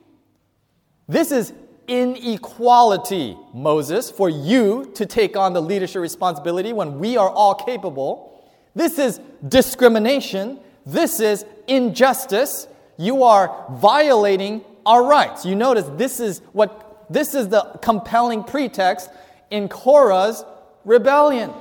This 1.08 1.32
is 1.32 1.52
inequality, 1.90 3.36
Moses, 3.52 4.12
for 4.12 4.28
you 4.28 4.92
to 4.94 5.04
take 5.04 5.36
on 5.36 5.52
the 5.52 5.60
leadership 5.60 6.00
responsibility 6.00 6.72
when 6.72 7.00
we 7.00 7.16
are 7.16 7.28
all 7.28 7.56
capable. 7.56 8.48
This 8.76 8.98
is 8.98 9.20
discrimination. 9.46 10.60
This 10.86 11.18
is 11.18 11.44
injustice. 11.66 12.68
You 12.96 13.24
are 13.24 13.66
violating 13.72 14.64
our 14.86 15.04
rights. 15.04 15.44
You 15.44 15.56
notice 15.56 15.84
this 15.96 16.20
is 16.20 16.38
what 16.52 17.06
this 17.10 17.34
is 17.34 17.48
the 17.48 17.62
compelling 17.82 18.44
pretext 18.44 19.10
in 19.50 19.68
Korah's 19.68 20.44
rebellion. 20.84 21.52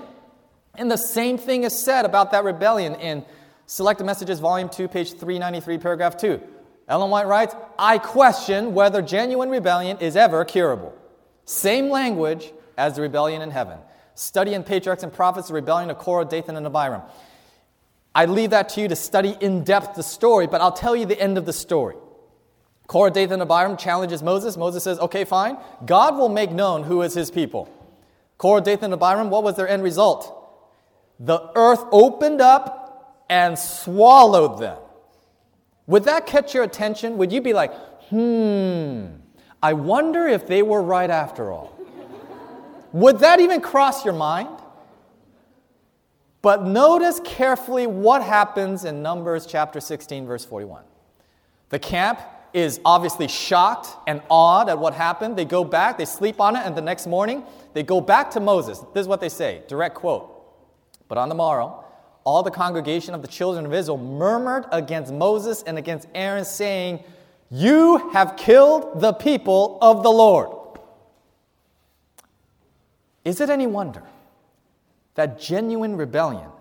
And 0.76 0.92
the 0.92 0.98
same 0.98 1.40
thing 1.40 1.64
is 1.64 1.78
said 1.78 2.06
about 2.06 2.32
that 2.32 2.44
rebellion 2.44 2.94
in 2.96 3.26
Selected 3.66 4.04
Messages, 4.04 4.40
Volume 4.40 4.70
2, 4.70 4.88
page 4.88 5.14
393, 5.14 5.80
paragraph 5.80 6.18
2. 6.18 6.40
Ellen 6.90 7.12
White 7.12 7.28
writes, 7.28 7.56
I 7.78 8.00
question 8.00 8.74
whether 8.74 9.02
genuine 9.02 9.50
rebellion 9.50 10.00
is 10.00 10.16
ever 10.16 10.44
curable. 10.44 10.94
Same 11.46 11.90
language 11.90 12.52
as 12.78 12.96
the 12.96 13.04
rebellion 13.04 13.44
in 13.44 13.52
heaven. 13.52 13.78
Study 14.16 14.56
in 14.56 14.64
Patriarchs 14.64 15.04
and 15.04 15.14
Prophets, 15.14 15.48
the 15.50 15.54
rebellion 15.54 15.92
of 15.92 16.00
Korah, 16.00 16.26
Dathan, 16.26 16.58
and 16.58 16.66
Abiram. 16.66 17.04
I 18.14 18.26
leave 18.26 18.50
that 18.50 18.70
to 18.70 18.82
you 18.82 18.88
to 18.88 18.96
study 18.96 19.38
in 19.40 19.64
depth 19.64 19.96
the 19.96 20.04
story, 20.04 20.48
but 20.48 20.62
I'll 20.62 20.72
tell 20.72 20.96
you 20.96 21.06
the 21.06 21.22
end 21.22 21.38
of 21.38 21.46
the 21.46 21.54
story. 21.54 21.96
Korah, 22.88 23.12
Dathan, 23.12 23.34
and 23.34 23.44
Abiram 23.44 23.78
challenges 23.78 24.24
Moses. 24.24 24.58
Moses 24.58 24.84
says, 24.84 24.98
okay, 24.98 25.26
fine. 25.26 25.58
God 25.86 26.18
will 26.18 26.28
make 26.28 26.52
known 26.52 26.84
who 26.84 27.04
is 27.04 27.14
his 27.14 27.30
people. 27.30 27.72
Korah, 28.40 28.62
Dathan, 28.62 28.86
and 28.86 28.94
Abiram, 28.96 29.30
what 29.30 29.44
was 29.44 29.56
their 29.56 29.70
end 29.70 29.84
result? 29.84 30.36
The 31.20 31.40
earth 31.56 31.84
opened 31.92 32.42
up 32.42 33.26
and 33.30 33.60
swallowed 33.60 34.60
them. 34.60 34.80
Would 35.90 36.04
that 36.04 36.28
catch 36.28 36.54
your 36.54 36.64
attention? 36.64 37.18
Would 37.18 37.32
you 37.32 37.42
be 37.42 37.52
like, 37.52 37.74
hmm, 38.10 39.08
I 39.62 39.74
wonder 39.74 40.28
if 40.28 40.46
they 40.46 40.62
were 40.62 40.84
right 40.84 41.10
after 41.10 41.52
all? 41.52 41.76
Would 42.94 43.20
that 43.20 43.40
even 43.40 43.60
cross 43.60 44.06
your 44.06 44.14
mind? 44.14 44.56
But 46.44 46.64
notice 46.64 47.20
carefully 47.26 47.88
what 47.88 48.22
happens 48.22 48.86
in 48.86 49.02
Numbers 49.02 49.48
chapter 49.48 49.80
16, 49.80 50.28
verse 50.28 50.46
41. 50.46 50.84
The 51.70 51.80
camp 51.80 52.20
is 52.54 52.80
obviously 52.86 53.28
shocked 53.28 53.88
and 54.06 54.22
awed 54.30 54.70
at 54.70 54.78
what 54.78 54.94
happened. 54.94 55.38
They 55.38 55.46
go 55.46 55.64
back, 55.64 55.98
they 55.98 56.06
sleep 56.06 56.40
on 56.40 56.56
it, 56.56 56.60
and 56.66 56.78
the 56.78 56.82
next 56.82 57.08
morning 57.08 57.44
they 57.74 57.82
go 57.82 58.00
back 58.00 58.30
to 58.32 58.40
Moses. 58.40 58.78
This 58.94 59.02
is 59.02 59.08
what 59.08 59.22
they 59.22 59.30
say 59.30 59.64
direct 59.68 59.96
quote. 59.96 60.36
But 61.08 61.18
on 61.18 61.30
the 61.30 61.36
morrow, 61.36 61.84
all 62.30 62.44
the 62.44 62.52
congregation 62.52 63.16
of 63.16 63.24
the 63.24 63.28
children 63.28 63.66
of 63.66 63.74
Israel 63.74 63.98
murmured 63.98 64.66
against 64.72 65.12
Moses 65.12 65.64
and 65.64 65.80
against 65.80 66.08
Aaron, 66.14 66.46
saying, 66.46 67.04
You 67.50 68.12
have 68.14 68.38
killed 68.38 69.02
the 69.02 69.14
people 69.14 69.80
of 69.82 70.04
the 70.04 70.12
Lord. 70.12 70.78
Is 73.26 73.42
it 73.42 73.50
any 73.50 73.66
wonder 73.66 74.04
that 75.16 75.40
genuine 75.40 75.96
rebellion 75.96 76.52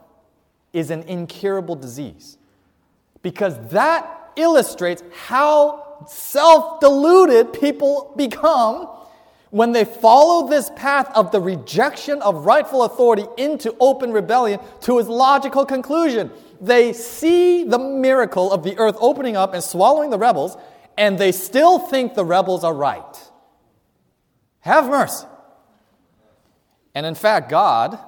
is 0.72 0.90
an 0.90 1.02
incurable 1.02 1.76
disease? 1.76 2.38
Because 3.20 3.54
that 3.68 4.30
illustrates 4.36 5.02
how 5.26 6.06
self 6.08 6.80
deluded 6.80 7.52
people 7.52 8.14
become 8.16 8.88
when 9.50 9.72
they 9.72 9.84
follow 9.84 10.48
this 10.48 10.70
path 10.76 11.10
of 11.14 11.32
the 11.32 11.40
rejection 11.40 12.20
of 12.22 12.44
rightful 12.44 12.84
authority 12.84 13.24
into 13.36 13.74
open 13.80 14.12
rebellion 14.12 14.60
to 14.82 14.98
its 14.98 15.08
logical 15.08 15.64
conclusion. 15.64 16.30
They 16.60 16.92
see 16.92 17.64
the 17.64 17.78
miracle 17.78 18.52
of 18.52 18.62
the 18.62 18.76
earth 18.78 18.96
opening 19.00 19.36
up 19.36 19.54
and 19.54 19.62
swallowing 19.62 20.10
the 20.10 20.18
rebels, 20.18 20.56
and 20.96 21.18
they 21.18 21.32
still 21.32 21.78
think 21.78 22.14
the 22.14 22.24
rebels 22.24 22.64
are 22.64 22.74
right. 22.74 23.30
Have 24.60 24.88
mercy. 24.88 25.26
And 26.94 27.06
in 27.06 27.14
fact, 27.14 27.48
God 27.48 27.98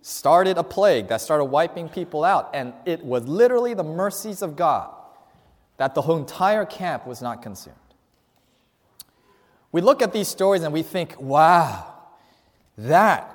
started 0.00 0.58
a 0.58 0.64
plague 0.64 1.08
that 1.08 1.20
started 1.20 1.44
wiping 1.44 1.88
people 1.88 2.24
out. 2.24 2.50
And 2.54 2.74
it 2.84 3.04
was 3.04 3.26
literally 3.26 3.74
the 3.74 3.84
mercies 3.84 4.42
of 4.42 4.56
God 4.56 4.92
that 5.76 5.94
the 5.94 6.02
whole 6.02 6.16
entire 6.16 6.64
camp 6.64 7.06
was 7.06 7.22
not 7.22 7.40
consumed. 7.42 7.76
We 9.72 9.80
look 9.80 10.02
at 10.02 10.12
these 10.12 10.28
stories 10.28 10.62
and 10.62 10.72
we 10.72 10.82
think, 10.82 11.18
wow, 11.20 11.92
that 12.76 13.34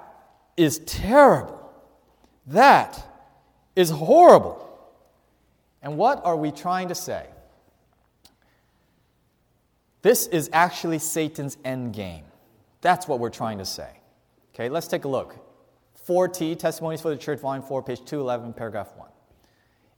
is 0.56 0.80
terrible. 0.80 1.72
That 2.46 3.04
is 3.76 3.90
horrible. 3.90 4.64
And 5.82 5.98
what 5.98 6.24
are 6.24 6.36
we 6.36 6.52
trying 6.52 6.88
to 6.90 6.96
say? 6.96 7.26
This 10.04 10.28
is 10.28 10.50
actually 10.54 11.00
Satan's 11.00 11.58
end 11.66 11.94
game. 11.94 12.24
That's 12.82 13.08
what 13.08 13.20
we're 13.20 13.30
trying 13.30 13.58
to 13.58 13.66
say. 13.66 13.90
Okay, 14.54 14.70
let's 14.70 14.88
take 14.88 15.06
a 15.06 15.08
look 15.08 15.36
4T, 16.08 16.58
Testimonies 16.58 17.02
for 17.02 17.10
the 17.10 17.18
Church, 17.18 17.40
Volume 17.40 17.64
4, 17.64 17.84
page 17.84 18.06
211, 18.06 18.54
paragraph 18.54 18.90
1. 18.96 19.10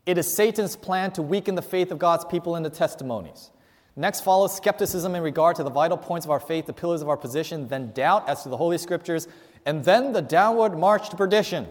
It 0.06 0.18
is 0.18 0.34
Satan's 0.34 0.76
plan 0.76 1.12
to 1.12 1.22
weaken 1.22 1.54
the 1.54 1.62
faith 1.62 1.92
of 1.92 2.00
God's 2.00 2.26
people 2.26 2.56
in 2.56 2.64
the 2.64 2.70
testimonies. 2.70 3.52
Next 3.96 4.22
follows 4.22 4.56
skepticism 4.56 5.16
in 5.16 5.24
regard 5.24 5.56
to 5.58 5.64
the 5.64 5.70
vital 5.70 5.98
points 5.98 6.26
of 6.26 6.32
our 6.32 6.40
faith, 6.40 6.66
the 6.66 6.74
pillars 6.74 7.02
of 7.02 7.10
our 7.10 7.18
position, 7.18 7.68
then 7.68 7.92
doubt 7.92 8.30
as 8.30 8.44
to 8.44 8.50
the 8.50 8.58
Holy 8.58 8.78
Scriptures, 8.78 9.28
and 9.66 9.84
then 9.84 10.14
the 10.14 10.22
downward 10.22 10.78
march 10.78 11.10
to 11.10 11.18
perdition. 11.18 11.68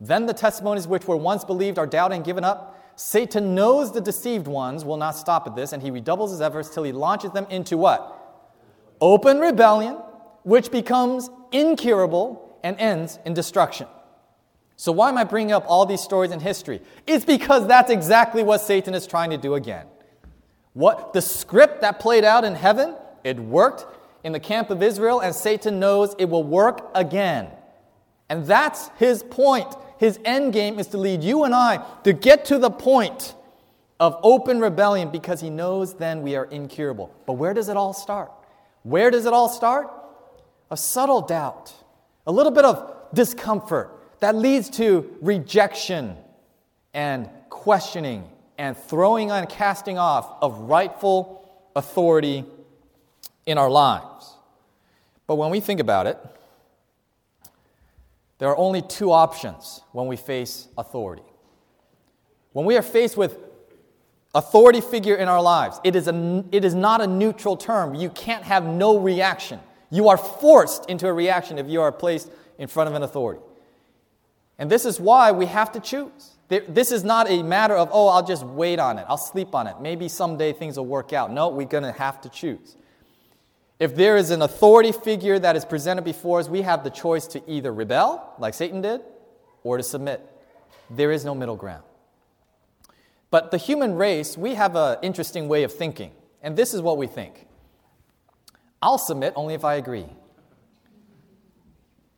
Then 0.00 0.26
the 0.26 0.34
testimonies 0.34 0.88
which 0.88 1.06
were 1.06 1.16
once 1.16 1.44
believed 1.44 1.78
are 1.78 1.86
doubted 1.86 2.16
and 2.16 2.24
given 2.24 2.42
up. 2.42 2.80
Satan 2.96 3.54
knows 3.54 3.92
the 3.92 4.00
deceived 4.00 4.46
ones 4.46 4.84
will 4.84 4.96
not 4.96 5.12
stop 5.16 5.46
at 5.46 5.54
this, 5.54 5.72
and 5.72 5.82
he 5.82 5.90
redoubles 5.90 6.32
his 6.32 6.40
efforts 6.40 6.68
till 6.68 6.82
he 6.82 6.92
launches 6.92 7.30
them 7.30 7.46
into 7.50 7.76
what? 7.78 8.18
Open 9.00 9.38
rebellion, 9.38 9.94
which 10.42 10.70
becomes 10.70 11.30
incurable 11.52 12.58
and 12.64 12.78
ends 12.78 13.18
in 13.24 13.34
destruction. 13.34 13.86
So, 14.76 14.90
why 14.90 15.08
am 15.08 15.18
I 15.18 15.24
bringing 15.24 15.52
up 15.52 15.64
all 15.68 15.86
these 15.86 16.00
stories 16.00 16.32
in 16.32 16.40
history? 16.40 16.80
It's 17.06 17.24
because 17.24 17.66
that's 17.66 17.90
exactly 17.90 18.42
what 18.42 18.60
Satan 18.60 18.94
is 18.94 19.06
trying 19.06 19.30
to 19.30 19.36
do 19.36 19.54
again. 19.54 19.86
What 20.74 21.12
the 21.12 21.22
script 21.22 21.82
that 21.82 22.00
played 22.00 22.24
out 22.24 22.44
in 22.44 22.54
heaven, 22.54 22.96
it 23.24 23.38
worked 23.38 23.86
in 24.24 24.32
the 24.32 24.40
camp 24.40 24.70
of 24.70 24.82
Israel, 24.82 25.20
and 25.20 25.34
Satan 25.34 25.78
knows 25.80 26.14
it 26.18 26.28
will 26.28 26.44
work 26.44 26.90
again. 26.94 27.48
And 28.28 28.46
that's 28.46 28.88
his 28.98 29.22
point. 29.22 29.74
His 29.98 30.18
end 30.24 30.52
game 30.52 30.78
is 30.78 30.88
to 30.88 30.98
lead 30.98 31.22
you 31.22 31.44
and 31.44 31.54
I 31.54 31.84
to 32.04 32.12
get 32.12 32.46
to 32.46 32.58
the 32.58 32.70
point 32.70 33.34
of 34.00 34.18
open 34.22 34.60
rebellion 34.60 35.10
because 35.10 35.40
he 35.40 35.50
knows 35.50 35.94
then 35.94 36.22
we 36.22 36.34
are 36.34 36.46
incurable. 36.46 37.14
But 37.26 37.34
where 37.34 37.54
does 37.54 37.68
it 37.68 37.76
all 37.76 37.92
start? 37.92 38.32
Where 38.82 39.10
does 39.10 39.26
it 39.26 39.32
all 39.32 39.48
start? 39.48 39.90
A 40.70 40.76
subtle 40.76 41.20
doubt 41.20 41.72
a 42.26 42.32
little 42.32 42.52
bit 42.52 42.64
of 42.64 42.94
discomfort 43.12 43.98
that 44.20 44.36
leads 44.36 44.70
to 44.70 45.16
rejection 45.20 46.16
and 46.94 47.28
questioning 47.48 48.28
and 48.58 48.76
throwing 48.76 49.30
and 49.30 49.48
casting 49.48 49.98
off 49.98 50.36
of 50.40 50.58
rightful 50.60 51.48
authority 51.74 52.44
in 53.46 53.58
our 53.58 53.70
lives. 53.70 54.34
But 55.26 55.36
when 55.36 55.50
we 55.50 55.60
think 55.60 55.80
about 55.80 56.06
it, 56.06 56.18
there 58.38 58.48
are 58.48 58.56
only 58.56 58.82
two 58.82 59.12
options 59.12 59.82
when 59.92 60.06
we 60.06 60.16
face 60.16 60.68
authority. 60.76 61.22
When 62.52 62.66
we 62.66 62.76
are 62.76 62.82
faced 62.82 63.16
with 63.16 63.38
authority 64.34 64.80
figure 64.80 65.14
in 65.14 65.28
our 65.28 65.40
lives, 65.40 65.80
it 65.84 65.94
is, 65.94 66.08
a, 66.08 66.44
it 66.50 66.64
is 66.64 66.74
not 66.74 67.00
a 67.00 67.06
neutral 67.06 67.56
term. 67.56 67.94
You 67.94 68.10
can't 68.10 68.44
have 68.44 68.66
no 68.66 68.98
reaction. 68.98 69.60
You 69.90 70.08
are 70.08 70.16
forced 70.16 70.90
into 70.90 71.06
a 71.06 71.12
reaction 71.12 71.58
if 71.58 71.68
you 71.68 71.80
are 71.82 71.92
placed 71.92 72.30
in 72.58 72.66
front 72.68 72.88
of 72.88 72.94
an 72.94 73.02
authority. 73.02 73.42
And 74.58 74.70
this 74.70 74.84
is 74.84 75.00
why 75.00 75.32
we 75.32 75.46
have 75.46 75.72
to 75.72 75.80
choose. 75.80 76.31
This 76.60 76.92
is 76.92 77.02
not 77.02 77.30
a 77.30 77.42
matter 77.42 77.74
of, 77.74 77.88
oh, 77.92 78.08
I'll 78.08 78.26
just 78.26 78.44
wait 78.44 78.78
on 78.78 78.98
it, 78.98 79.06
I'll 79.08 79.16
sleep 79.16 79.54
on 79.54 79.66
it. 79.66 79.76
Maybe 79.80 80.08
someday 80.08 80.52
things 80.52 80.76
will 80.76 80.86
work 80.86 81.14
out. 81.14 81.32
No, 81.32 81.48
we're 81.48 81.66
going 81.66 81.84
to 81.84 81.92
have 81.92 82.20
to 82.22 82.28
choose. 82.28 82.76
If 83.80 83.96
there 83.96 84.18
is 84.18 84.30
an 84.30 84.42
authority 84.42 84.92
figure 84.92 85.38
that 85.38 85.56
is 85.56 85.64
presented 85.64 86.04
before 86.04 86.40
us, 86.40 86.48
we 86.48 86.62
have 86.62 86.84
the 86.84 86.90
choice 86.90 87.26
to 87.28 87.50
either 87.50 87.72
rebel, 87.72 88.34
like 88.38 88.54
Satan 88.54 88.82
did, 88.82 89.00
or 89.64 89.78
to 89.78 89.82
submit. 89.82 90.20
There 90.90 91.10
is 91.10 91.24
no 91.24 91.34
middle 91.34 91.56
ground. 91.56 91.84
But 93.30 93.50
the 93.50 93.56
human 93.56 93.94
race, 93.94 94.36
we 94.36 94.54
have 94.54 94.76
an 94.76 94.98
interesting 95.00 95.48
way 95.48 95.62
of 95.62 95.72
thinking. 95.72 96.12
And 96.42 96.54
this 96.54 96.74
is 96.74 96.82
what 96.82 96.98
we 96.98 97.06
think 97.06 97.46
I'll 98.82 98.98
submit 98.98 99.32
only 99.36 99.54
if 99.54 99.64
I 99.64 99.76
agree. 99.76 100.06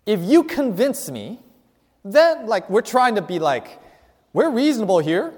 if 0.07 0.21
you 0.21 0.45
convince 0.45 1.11
me, 1.11 1.41
then, 2.05 2.47
like, 2.47 2.69
we're 2.69 2.83
trying 2.83 3.15
to 3.15 3.23
be 3.23 3.39
like, 3.39 3.81
we're 4.35 4.51
reasonable 4.51 4.99
here. 4.99 5.33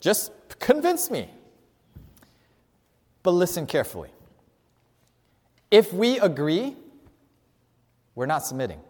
Just 0.00 0.32
convince 0.58 1.08
me. 1.10 1.30
But 3.22 3.30
listen 3.32 3.66
carefully. 3.66 4.10
If 5.70 5.92
we 5.92 6.18
agree, 6.18 6.74
we're 8.16 8.26
not 8.26 8.44
submitting. 8.44 8.80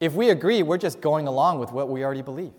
If 0.00 0.12
we 0.12 0.30
agree, 0.30 0.62
we're 0.62 0.78
just 0.78 1.00
going 1.00 1.26
along 1.26 1.58
with 1.58 1.72
what 1.72 1.88
we 1.88 2.04
already 2.04 2.22
believe. 2.22 2.52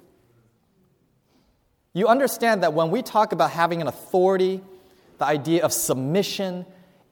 You 1.93 2.07
understand 2.07 2.63
that 2.63 2.73
when 2.73 2.91
we 2.91 3.01
talk 3.01 3.31
about 3.31 3.51
having 3.51 3.81
an 3.81 3.87
authority, 3.87 4.61
the 5.17 5.25
idea 5.25 5.63
of 5.63 5.73
submission, 5.73 6.65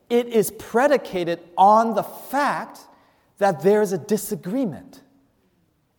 it 0.10 0.28
is 0.28 0.52
predicated 0.52 1.40
on 1.58 1.94
the 1.94 2.04
fact 2.04 2.80
that 3.38 3.62
there's 3.62 3.92
a 3.92 3.98
disagreement. 3.98 5.02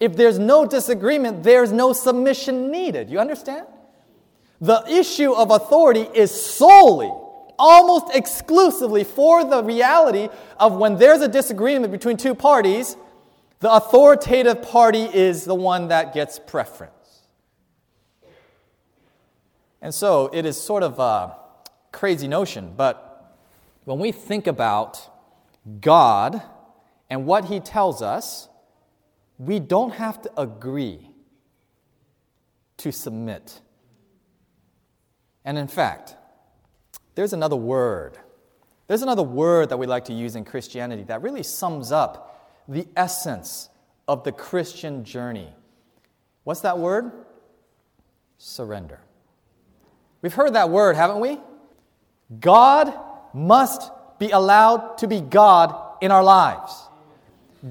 If 0.00 0.16
there's 0.16 0.38
no 0.38 0.64
disagreement, 0.64 1.42
there's 1.42 1.72
no 1.72 1.92
submission 1.92 2.70
needed. 2.70 3.11
You 3.11 3.18
understand? 3.18 3.66
The 4.61 4.84
issue 4.88 5.32
of 5.32 5.50
authority 5.50 6.08
is 6.14 6.30
solely, 6.30 7.11
almost 7.58 8.14
exclusively 8.14 9.04
for 9.04 9.44
the 9.44 9.62
reality 9.62 10.28
of 10.58 10.76
when 10.76 10.98
there's 10.98 11.20
a 11.20 11.28
disagreement 11.28 11.92
between 11.92 12.16
two 12.16 12.34
parties, 12.34 12.96
the 13.61 13.72
authoritative 13.72 14.62
party 14.62 15.02
is 15.02 15.44
the 15.44 15.54
one 15.54 15.88
that 15.88 16.14
gets 16.14 16.38
preference. 16.38 16.92
And 19.80 19.94
so 19.94 20.30
it 20.32 20.44
is 20.44 20.61
sort 20.61 20.82
of 20.82 20.98
a 20.98 21.37
crazy 21.92 22.28
notion, 22.28 22.74
but 22.76 23.37
when 23.84 23.98
we 23.98 24.12
think 24.12 24.46
about 24.46 25.00
God 25.80 26.42
and 27.08 27.26
what 27.26 27.46
He 27.46 27.61
tells 27.61 28.02
us, 28.02 28.47
we 29.38 29.61
don't 29.61 29.94
have 29.94 30.20
to 30.22 30.40
agree 30.40 31.11
to 32.79 32.92
submit. 32.92 33.61
And 35.44 35.57
in 35.57 35.68
fact, 35.68 36.16
there's 37.14 37.33
another 37.33 37.57
word. 37.57 38.18
There's 38.87 39.03
another 39.03 39.22
word 39.22 39.68
that 39.68 39.77
we 39.77 39.87
like 39.87 40.07
to 40.07 40.12
use 40.12 40.35
in 40.37 40.44
Christianity 40.44 41.05
that 41.05 41.22
really 41.22 41.42
sums 41.42 41.92
up 41.92 42.62
the 42.68 42.87
essence 42.96 43.68
of 44.07 44.24
the 44.24 44.33
Christian 44.33 45.05
journey. 45.05 45.53
What's 46.44 46.61
that 46.61 46.79
word? 46.79 47.12
Surrender. 48.38 49.01
We've 50.22 50.35
heard 50.35 50.55
that 50.55 50.70
word, 50.70 50.96
haven't 50.96 51.20
we? 51.20 51.38
God 52.40 52.92
must 53.33 53.90
be 54.18 54.31
allowed 54.31 54.98
to 54.98 55.07
be 55.07 55.20
God 55.20 55.74
in 56.01 56.11
our 56.11 56.24
lives. 56.24 56.88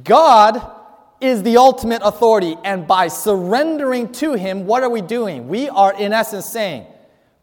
God 0.03 0.62
is 1.19 1.43
the 1.43 1.58
ultimate 1.58 2.01
authority, 2.03 2.56
and 2.63 2.88
by 2.88 3.08
surrendering 3.08 4.12
to 4.13 4.34
Him, 4.34 4.65
what 4.65 4.84
are 4.84 4.89
we 4.89 5.01
doing? 5.01 5.47
We 5.47 5.69
are, 5.69 5.93
in 5.93 6.13
essence, 6.13 6.45
saying, 6.45 6.86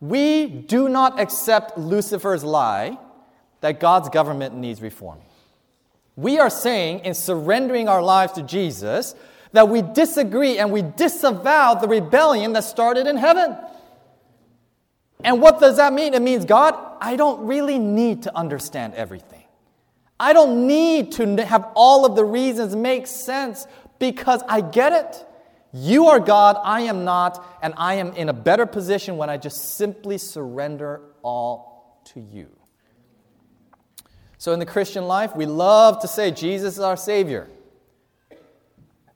We 0.00 0.46
do 0.46 0.88
not 0.88 1.18
accept 1.18 1.76
Lucifer's 1.76 2.44
lie 2.44 2.98
that 3.60 3.80
God's 3.80 4.08
government 4.08 4.54
needs 4.54 4.80
reforming. 4.80 5.24
We 6.16 6.38
are 6.38 6.50
saying, 6.50 7.00
in 7.00 7.14
surrendering 7.14 7.88
our 7.88 8.02
lives 8.02 8.34
to 8.34 8.42
Jesus, 8.42 9.14
that 9.52 9.68
we 9.68 9.82
disagree 9.82 10.58
and 10.58 10.70
we 10.70 10.82
disavow 10.82 11.74
the 11.74 11.88
rebellion 11.88 12.52
that 12.52 12.64
started 12.64 13.06
in 13.06 13.16
heaven. 13.16 13.56
And 15.22 15.40
what 15.40 15.60
does 15.60 15.78
that 15.78 15.92
mean? 15.92 16.14
It 16.14 16.22
means, 16.22 16.44
God, 16.44 16.76
I 17.00 17.16
don't 17.16 17.46
really 17.46 17.78
need 17.78 18.24
to 18.24 18.36
understand 18.36 18.94
everything. 18.94 19.33
I 20.18 20.32
don't 20.32 20.66
need 20.66 21.12
to 21.12 21.44
have 21.44 21.68
all 21.74 22.06
of 22.06 22.16
the 22.16 22.24
reasons 22.24 22.76
make 22.76 23.06
sense 23.06 23.66
because 23.98 24.42
I 24.48 24.60
get 24.60 24.92
it. 24.92 25.26
You 25.72 26.06
are 26.06 26.20
God, 26.20 26.56
I 26.62 26.82
am 26.82 27.04
not, 27.04 27.44
and 27.60 27.74
I 27.76 27.94
am 27.94 28.12
in 28.12 28.28
a 28.28 28.32
better 28.32 28.64
position 28.64 29.16
when 29.16 29.28
I 29.28 29.36
just 29.38 29.76
simply 29.76 30.18
surrender 30.18 31.00
all 31.22 32.00
to 32.12 32.20
you. 32.20 32.48
So, 34.38 34.52
in 34.52 34.60
the 34.60 34.66
Christian 34.66 35.08
life, 35.08 35.34
we 35.34 35.46
love 35.46 36.00
to 36.02 36.08
say 36.08 36.30
Jesus 36.30 36.74
is 36.74 36.80
our 36.80 36.96
Savior. 36.96 37.48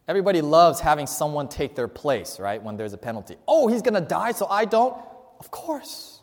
Everybody 0.09 0.41
loves 0.41 0.81
having 0.81 1.07
someone 1.07 1.49
take 1.49 1.77
their 1.77 1.87
place, 1.87 2.41
right, 2.41 2.61
when 2.61 2.77
there's 2.77 2.95
a 2.95 2.99
penalty. 2.99 3.37
Oh, 3.47 3.69
he's 3.69 3.83
going 3.83 3.95
to 3.95 4.01
die, 4.01 4.33
so 4.33 4.47
I 4.47 4.65
don't? 4.65 4.97
Of 5.39 5.51
course. 5.51 6.23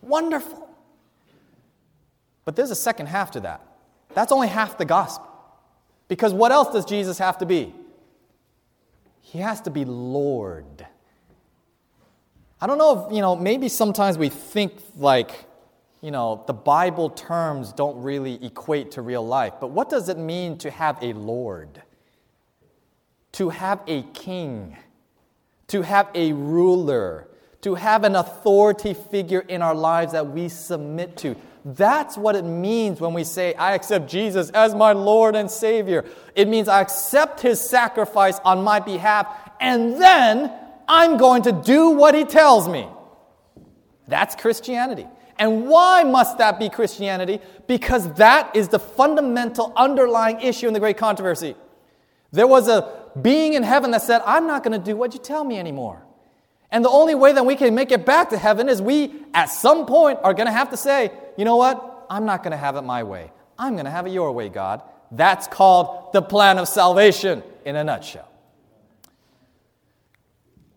Wonderful. 0.00 0.66
But 2.44 2.56
there's 2.56 2.70
a 2.70 2.76
second 2.76 3.06
half 3.06 3.32
to 3.32 3.40
that. 3.40 3.67
That's 4.18 4.32
only 4.32 4.48
half 4.48 4.76
the 4.76 4.84
gospel. 4.84 5.30
Because 6.08 6.34
what 6.34 6.50
else 6.50 6.72
does 6.72 6.84
Jesus 6.84 7.18
have 7.18 7.38
to 7.38 7.46
be? 7.46 7.72
He 9.20 9.38
has 9.38 9.60
to 9.60 9.70
be 9.70 9.84
Lord. 9.84 10.84
I 12.60 12.66
don't 12.66 12.78
know 12.78 13.06
if, 13.06 13.14
you 13.14 13.20
know, 13.20 13.36
maybe 13.36 13.68
sometimes 13.68 14.18
we 14.18 14.28
think 14.28 14.72
like, 14.96 15.46
you 16.00 16.10
know, 16.10 16.42
the 16.48 16.52
Bible 16.52 17.10
terms 17.10 17.72
don't 17.72 18.02
really 18.02 18.44
equate 18.44 18.90
to 18.92 19.02
real 19.02 19.24
life. 19.24 19.52
But 19.60 19.68
what 19.68 19.88
does 19.88 20.08
it 20.08 20.18
mean 20.18 20.58
to 20.58 20.70
have 20.72 21.00
a 21.00 21.12
Lord? 21.12 21.80
To 23.34 23.50
have 23.50 23.82
a 23.86 24.02
king? 24.14 24.76
To 25.68 25.82
have 25.82 26.08
a 26.16 26.32
ruler? 26.32 27.28
To 27.60 27.76
have 27.76 28.02
an 28.02 28.16
authority 28.16 28.94
figure 28.94 29.44
in 29.46 29.62
our 29.62 29.76
lives 29.76 30.10
that 30.10 30.26
we 30.26 30.48
submit 30.48 31.16
to? 31.18 31.36
That's 31.64 32.16
what 32.16 32.36
it 32.36 32.44
means 32.44 33.00
when 33.00 33.12
we 33.12 33.24
say, 33.24 33.54
I 33.54 33.74
accept 33.74 34.08
Jesus 34.08 34.50
as 34.50 34.74
my 34.74 34.92
Lord 34.92 35.36
and 35.36 35.50
Savior. 35.50 36.04
It 36.34 36.48
means 36.48 36.68
I 36.68 36.80
accept 36.80 37.40
His 37.40 37.60
sacrifice 37.60 38.38
on 38.44 38.62
my 38.62 38.80
behalf, 38.80 39.26
and 39.60 40.00
then 40.00 40.52
I'm 40.86 41.16
going 41.16 41.42
to 41.42 41.52
do 41.52 41.90
what 41.90 42.14
He 42.14 42.24
tells 42.24 42.68
me. 42.68 42.88
That's 44.06 44.34
Christianity. 44.34 45.06
And 45.38 45.68
why 45.68 46.02
must 46.02 46.38
that 46.38 46.58
be 46.58 46.68
Christianity? 46.68 47.40
Because 47.66 48.12
that 48.14 48.56
is 48.56 48.68
the 48.68 48.78
fundamental 48.78 49.72
underlying 49.76 50.40
issue 50.40 50.66
in 50.66 50.72
the 50.72 50.80
great 50.80 50.96
controversy. 50.96 51.54
There 52.32 52.46
was 52.46 52.68
a 52.68 53.10
being 53.20 53.54
in 53.54 53.62
heaven 53.62 53.90
that 53.92 54.02
said, 54.02 54.22
I'm 54.26 54.46
not 54.46 54.64
going 54.64 54.78
to 54.78 54.84
do 54.84 54.96
what 54.96 55.14
you 55.14 55.20
tell 55.20 55.44
me 55.44 55.58
anymore. 55.58 56.04
And 56.70 56.84
the 56.84 56.90
only 56.90 57.14
way 57.14 57.32
that 57.32 57.46
we 57.46 57.56
can 57.56 57.74
make 57.74 57.92
it 57.92 58.04
back 58.04 58.30
to 58.30 58.38
heaven 58.38 58.68
is 58.68 58.82
we, 58.82 59.12
at 59.32 59.46
some 59.46 59.86
point, 59.86 60.18
are 60.22 60.34
going 60.34 60.46
to 60.46 60.52
have 60.52 60.70
to 60.70 60.76
say, 60.76 61.10
you 61.36 61.44
know 61.44 61.56
what? 61.56 62.06
I'm 62.10 62.26
not 62.26 62.42
going 62.42 62.50
to 62.50 62.58
have 62.58 62.76
it 62.76 62.82
my 62.82 63.02
way. 63.02 63.32
I'm 63.58 63.72
going 63.74 63.86
to 63.86 63.90
have 63.90 64.06
it 64.06 64.10
your 64.10 64.32
way, 64.32 64.48
God. 64.48 64.82
That's 65.10 65.46
called 65.46 66.12
the 66.12 66.20
plan 66.20 66.58
of 66.58 66.68
salvation 66.68 67.42
in 67.64 67.76
a 67.76 67.84
nutshell. 67.84 68.28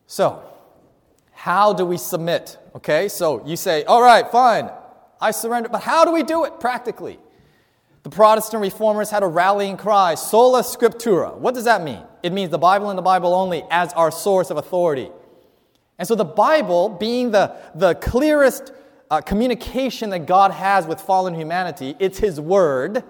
So, 0.07 0.43
how 1.31 1.73
do 1.73 1.85
we 1.85 1.97
submit? 1.97 2.57
Okay, 2.75 3.07
so 3.09 3.45
you 3.45 3.55
say, 3.55 3.83
all 3.83 4.01
right, 4.01 4.29
fine, 4.31 4.69
I 5.19 5.31
surrender, 5.31 5.69
but 5.69 5.81
how 5.81 6.05
do 6.05 6.11
we 6.11 6.23
do 6.23 6.45
it 6.45 6.59
practically? 6.59 7.19
The 8.03 8.09
Protestant 8.09 8.61
reformers 8.61 9.09
had 9.09 9.23
a 9.23 9.27
rallying 9.27 9.77
cry, 9.77 10.15
sola 10.15 10.63
scriptura. 10.63 11.35
What 11.37 11.53
does 11.53 11.65
that 11.65 11.83
mean? 11.83 12.01
It 12.23 12.33
means 12.33 12.49
the 12.49 12.57
Bible 12.57 12.89
and 12.89 12.97
the 12.97 13.03
Bible 13.03 13.33
only 13.33 13.63
as 13.69 13.93
our 13.93 14.11
source 14.11 14.49
of 14.49 14.57
authority. 14.57 15.11
And 16.01 16.07
so 16.07 16.15
the 16.15 16.25
Bible, 16.25 16.89
being 16.89 17.29
the, 17.29 17.55
the 17.75 17.93
clearest 17.93 18.73
uh, 19.11 19.21
communication 19.21 20.09
that 20.09 20.25
God 20.25 20.49
has 20.49 20.87
with 20.87 20.99
fallen 20.99 21.35
humanity, 21.35 21.95
it's 21.99 22.17
His 22.17 22.41
Word. 22.41 23.03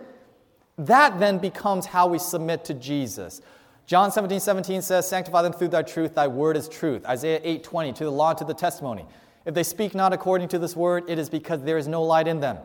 That 0.77 1.17
then 1.17 1.37
becomes 1.37 1.85
how 1.85 2.07
we 2.07 2.19
submit 2.19 2.65
to 2.65 2.73
Jesus. 2.73 3.39
John 3.85 4.11
17, 4.11 4.41
17 4.41 4.81
says, 4.81 5.07
Sanctify 5.07 5.41
them 5.41 5.53
through 5.53 5.69
thy 5.69 5.83
truth, 5.83 6.15
thy 6.15 6.27
word 6.27 6.57
is 6.57 6.67
truth. 6.67 7.05
Isaiah 7.05 7.39
8, 7.41 7.63
20, 7.63 7.93
to 7.93 8.03
the 8.03 8.11
law, 8.11 8.33
to 8.33 8.43
the 8.43 8.53
testimony. 8.53 9.05
If 9.45 9.53
they 9.53 9.63
speak 9.63 9.95
not 9.95 10.11
according 10.11 10.49
to 10.49 10.59
this 10.59 10.75
word, 10.75 11.05
it 11.07 11.17
is 11.17 11.29
because 11.29 11.63
there 11.63 11.77
is 11.77 11.87
no 11.87 12.03
light 12.03 12.27
in 12.27 12.41
them. 12.41 12.57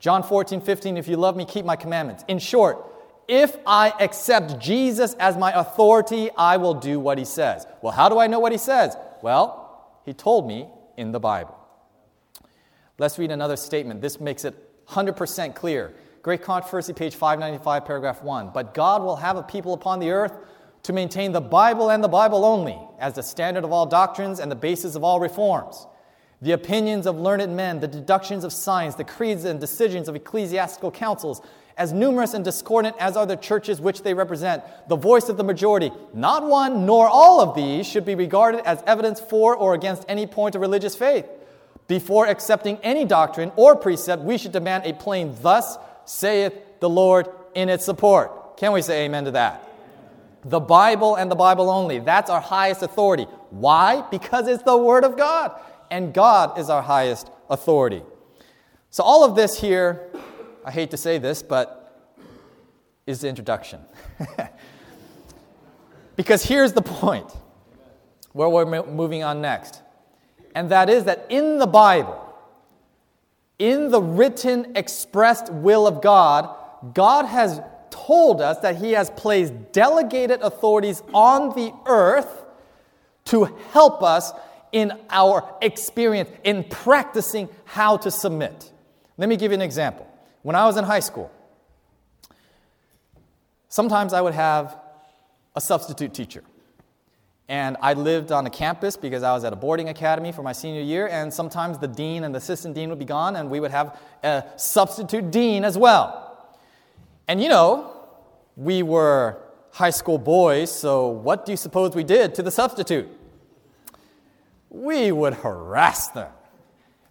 John 0.00 0.22
14, 0.22 0.60
15, 0.60 0.98
if 0.98 1.08
you 1.08 1.16
love 1.16 1.34
me, 1.34 1.46
keep 1.46 1.64
my 1.64 1.76
commandments. 1.76 2.24
In 2.28 2.38
short, 2.40 2.92
if 3.26 3.56
I 3.66 3.94
accept 4.00 4.58
Jesus 4.58 5.14
as 5.14 5.38
my 5.38 5.50
authority, 5.58 6.28
I 6.36 6.58
will 6.58 6.74
do 6.74 7.00
what 7.00 7.16
he 7.16 7.24
says. 7.24 7.66
Well, 7.80 7.94
how 7.94 8.10
do 8.10 8.18
I 8.18 8.26
know 8.26 8.38
what 8.38 8.52
he 8.52 8.58
says? 8.58 8.98
Well, 9.22 9.61
he 10.04 10.12
told 10.12 10.46
me 10.46 10.68
in 10.96 11.12
the 11.12 11.20
Bible. 11.20 11.58
Let's 12.98 13.18
read 13.18 13.30
another 13.30 13.56
statement. 13.56 14.00
This 14.00 14.20
makes 14.20 14.44
it 14.44 14.54
100% 14.86 15.54
clear. 15.54 15.94
Great 16.22 16.42
Controversy, 16.42 16.92
page 16.92 17.14
595, 17.14 17.84
paragraph 17.84 18.22
1. 18.22 18.50
But 18.54 18.74
God 18.74 19.02
will 19.02 19.16
have 19.16 19.36
a 19.36 19.42
people 19.42 19.74
upon 19.74 19.98
the 19.98 20.10
earth 20.10 20.32
to 20.84 20.92
maintain 20.92 21.32
the 21.32 21.40
Bible 21.40 21.90
and 21.90 22.02
the 22.02 22.08
Bible 22.08 22.44
only 22.44 22.78
as 22.98 23.14
the 23.14 23.22
standard 23.22 23.64
of 23.64 23.72
all 23.72 23.86
doctrines 23.86 24.40
and 24.40 24.50
the 24.50 24.56
basis 24.56 24.94
of 24.94 25.04
all 25.04 25.20
reforms. 25.20 25.86
The 26.40 26.52
opinions 26.52 27.06
of 27.06 27.16
learned 27.16 27.54
men, 27.56 27.80
the 27.80 27.88
deductions 27.88 28.42
of 28.44 28.52
science, 28.52 28.96
the 28.96 29.04
creeds 29.04 29.44
and 29.44 29.60
decisions 29.60 30.08
of 30.08 30.16
ecclesiastical 30.16 30.90
councils, 30.90 31.40
as 31.76 31.92
numerous 31.92 32.34
and 32.34 32.44
discordant 32.44 32.96
as 32.98 33.16
are 33.16 33.26
the 33.26 33.36
churches 33.36 33.80
which 33.80 34.02
they 34.02 34.14
represent, 34.14 34.62
the 34.88 34.96
voice 34.96 35.28
of 35.28 35.36
the 35.36 35.44
majority, 35.44 35.90
not 36.12 36.46
one 36.46 36.86
nor 36.86 37.08
all 37.08 37.40
of 37.40 37.54
these 37.54 37.86
should 37.86 38.04
be 38.04 38.14
regarded 38.14 38.60
as 38.66 38.82
evidence 38.86 39.20
for 39.20 39.56
or 39.56 39.74
against 39.74 40.04
any 40.08 40.26
point 40.26 40.54
of 40.54 40.60
religious 40.60 40.94
faith. 40.94 41.26
Before 41.88 42.26
accepting 42.26 42.78
any 42.82 43.04
doctrine 43.04 43.52
or 43.56 43.76
precept, 43.76 44.22
we 44.22 44.38
should 44.38 44.52
demand 44.52 44.86
a 44.86 44.92
plain, 44.92 45.36
Thus 45.42 45.76
saith 46.04 46.54
the 46.80 46.88
Lord, 46.88 47.28
in 47.54 47.68
its 47.68 47.84
support. 47.84 48.56
Can 48.56 48.72
we 48.72 48.82
say 48.82 49.04
amen 49.04 49.24
to 49.26 49.30
that? 49.32 49.68
The 50.44 50.60
Bible 50.60 51.16
and 51.16 51.30
the 51.30 51.36
Bible 51.36 51.70
only. 51.70 52.00
That's 52.00 52.30
our 52.30 52.40
highest 52.40 52.82
authority. 52.82 53.24
Why? 53.50 54.02
Because 54.10 54.48
it's 54.48 54.62
the 54.62 54.76
Word 54.76 55.04
of 55.04 55.16
God, 55.16 55.52
and 55.90 56.12
God 56.12 56.58
is 56.58 56.68
our 56.70 56.82
highest 56.82 57.30
authority. 57.48 58.02
So, 58.90 59.04
all 59.04 59.24
of 59.24 59.36
this 59.36 59.60
here, 59.60 60.10
I 60.64 60.70
hate 60.70 60.90
to 60.92 60.96
say 60.96 61.18
this, 61.18 61.42
but 61.42 61.82
is 63.06 63.20
the 63.20 63.28
introduction. 63.28 63.80
because 66.16 66.44
here's 66.44 66.72
the 66.72 66.82
point 66.82 67.30
where 68.32 68.48
we're 68.48 68.84
moving 68.84 69.22
on 69.22 69.40
next. 69.40 69.82
And 70.54 70.70
that 70.70 70.88
is 70.88 71.04
that 71.04 71.26
in 71.28 71.58
the 71.58 71.66
Bible, 71.66 72.18
in 73.58 73.90
the 73.90 74.00
written, 74.00 74.72
expressed 74.76 75.52
will 75.52 75.86
of 75.86 76.00
God, 76.00 76.54
God 76.94 77.26
has 77.26 77.60
told 77.90 78.40
us 78.40 78.58
that 78.58 78.76
He 78.76 78.92
has 78.92 79.10
placed 79.10 79.72
delegated 79.72 80.40
authorities 80.40 81.02
on 81.12 81.50
the 81.50 81.72
earth 81.86 82.44
to 83.26 83.44
help 83.70 84.02
us 84.02 84.32
in 84.72 84.92
our 85.10 85.56
experience, 85.60 86.30
in 86.44 86.64
practicing 86.64 87.48
how 87.64 87.96
to 87.98 88.10
submit. 88.10 88.72
Let 89.18 89.28
me 89.28 89.36
give 89.36 89.52
you 89.52 89.56
an 89.56 89.62
example. 89.62 90.08
When 90.42 90.56
I 90.56 90.66
was 90.66 90.76
in 90.76 90.84
high 90.84 91.00
school, 91.00 91.30
sometimes 93.68 94.12
I 94.12 94.20
would 94.20 94.34
have 94.34 94.76
a 95.54 95.60
substitute 95.60 96.12
teacher. 96.12 96.42
And 97.48 97.76
I 97.82 97.92
lived 97.94 98.32
on 98.32 98.46
a 98.46 98.50
campus 98.50 98.96
because 98.96 99.22
I 99.22 99.32
was 99.32 99.44
at 99.44 99.52
a 99.52 99.56
boarding 99.56 99.88
academy 99.88 100.32
for 100.32 100.42
my 100.42 100.52
senior 100.52 100.80
year, 100.80 101.08
and 101.08 101.32
sometimes 101.32 101.78
the 101.78 101.88
dean 101.88 102.24
and 102.24 102.34
the 102.34 102.38
assistant 102.38 102.74
dean 102.74 102.88
would 102.88 102.98
be 102.98 103.04
gone, 103.04 103.36
and 103.36 103.50
we 103.50 103.60
would 103.60 103.70
have 103.70 103.98
a 104.22 104.44
substitute 104.56 105.30
dean 105.30 105.64
as 105.64 105.76
well. 105.76 106.48
And 107.28 107.42
you 107.42 107.48
know, 107.48 107.92
we 108.56 108.82
were 108.82 109.38
high 109.70 109.90
school 109.90 110.18
boys, 110.18 110.70
so 110.70 111.08
what 111.08 111.44
do 111.44 111.52
you 111.52 111.56
suppose 111.56 111.94
we 111.94 112.04
did 112.04 112.34
to 112.36 112.42
the 112.42 112.50
substitute? 112.50 113.08
We 114.70 115.12
would 115.12 115.34
harass 115.34 116.08
them. 116.08 116.30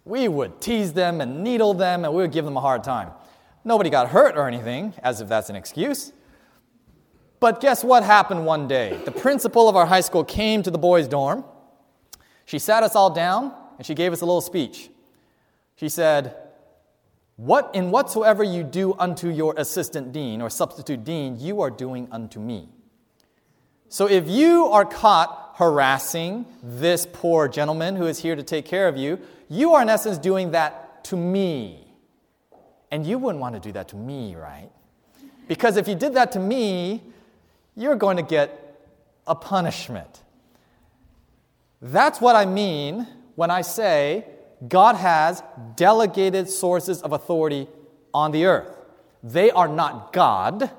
We 0.04 0.26
would 0.26 0.60
tease 0.60 0.92
them 0.92 1.20
and 1.20 1.44
needle 1.44 1.74
them, 1.74 2.04
and 2.04 2.12
we 2.12 2.22
would 2.22 2.32
give 2.32 2.44
them 2.44 2.56
a 2.56 2.60
hard 2.60 2.82
time. 2.82 3.10
Nobody 3.64 3.90
got 3.90 4.08
hurt 4.08 4.36
or 4.36 4.48
anything, 4.48 4.94
as 5.02 5.20
if 5.20 5.28
that's 5.28 5.50
an 5.50 5.56
excuse. 5.56 6.12
But 7.38 7.60
guess 7.60 7.82
what 7.82 8.04
happened 8.04 8.46
one 8.46 8.68
day? 8.68 9.00
The 9.04 9.10
principal 9.10 9.68
of 9.68 9.76
our 9.76 9.86
high 9.86 10.00
school 10.00 10.24
came 10.24 10.62
to 10.62 10.70
the 10.70 10.78
boys' 10.78 11.08
dorm. 11.08 11.44
She 12.44 12.58
sat 12.58 12.82
us 12.82 12.94
all 12.94 13.10
down 13.10 13.52
and 13.78 13.86
she 13.86 13.94
gave 13.94 14.12
us 14.12 14.20
a 14.20 14.26
little 14.26 14.40
speech. 14.40 14.90
She 15.76 15.88
said, 15.88 16.36
what, 17.36 17.70
in 17.74 17.90
whatsoever 17.90 18.44
you 18.44 18.62
do 18.62 18.94
unto 18.94 19.28
your 19.28 19.54
assistant 19.56 20.12
dean 20.12 20.40
or 20.40 20.50
substitute 20.50 21.02
dean, 21.02 21.38
you 21.40 21.60
are 21.60 21.70
doing 21.70 22.06
unto 22.12 22.38
me. 22.38 22.68
So 23.88 24.08
if 24.08 24.28
you 24.28 24.66
are 24.66 24.84
caught 24.84 25.54
harassing 25.56 26.46
this 26.62 27.06
poor 27.12 27.48
gentleman 27.48 27.96
who 27.96 28.06
is 28.06 28.20
here 28.20 28.36
to 28.36 28.42
take 28.42 28.64
care 28.64 28.86
of 28.86 28.96
you, 28.96 29.18
you 29.48 29.74
are 29.74 29.82
in 29.82 29.88
essence 29.88 30.18
doing 30.18 30.52
that 30.52 31.04
to 31.04 31.16
me. 31.16 31.81
And 32.92 33.06
you 33.06 33.18
wouldn't 33.18 33.40
want 33.40 33.54
to 33.54 33.60
do 33.60 33.72
that 33.72 33.88
to 33.88 33.96
me, 33.96 34.36
right? 34.36 34.70
Because 35.48 35.76
if 35.76 35.88
you 35.88 35.94
did 35.94 36.14
that 36.14 36.32
to 36.32 36.38
me, 36.38 37.02
you're 37.74 37.96
going 37.96 38.18
to 38.18 38.22
get 38.22 38.78
a 39.26 39.34
punishment. 39.34 40.22
That's 41.80 42.20
what 42.20 42.36
I 42.36 42.44
mean 42.44 43.08
when 43.34 43.50
I 43.50 43.62
say 43.62 44.26
God 44.68 44.94
has 44.96 45.42
delegated 45.74 46.48
sources 46.48 47.00
of 47.02 47.12
authority 47.12 47.66
on 48.12 48.30
the 48.30 48.44
earth. 48.44 48.76
They 49.22 49.50
are 49.50 49.68
not 49.68 50.12
God. 50.12 50.70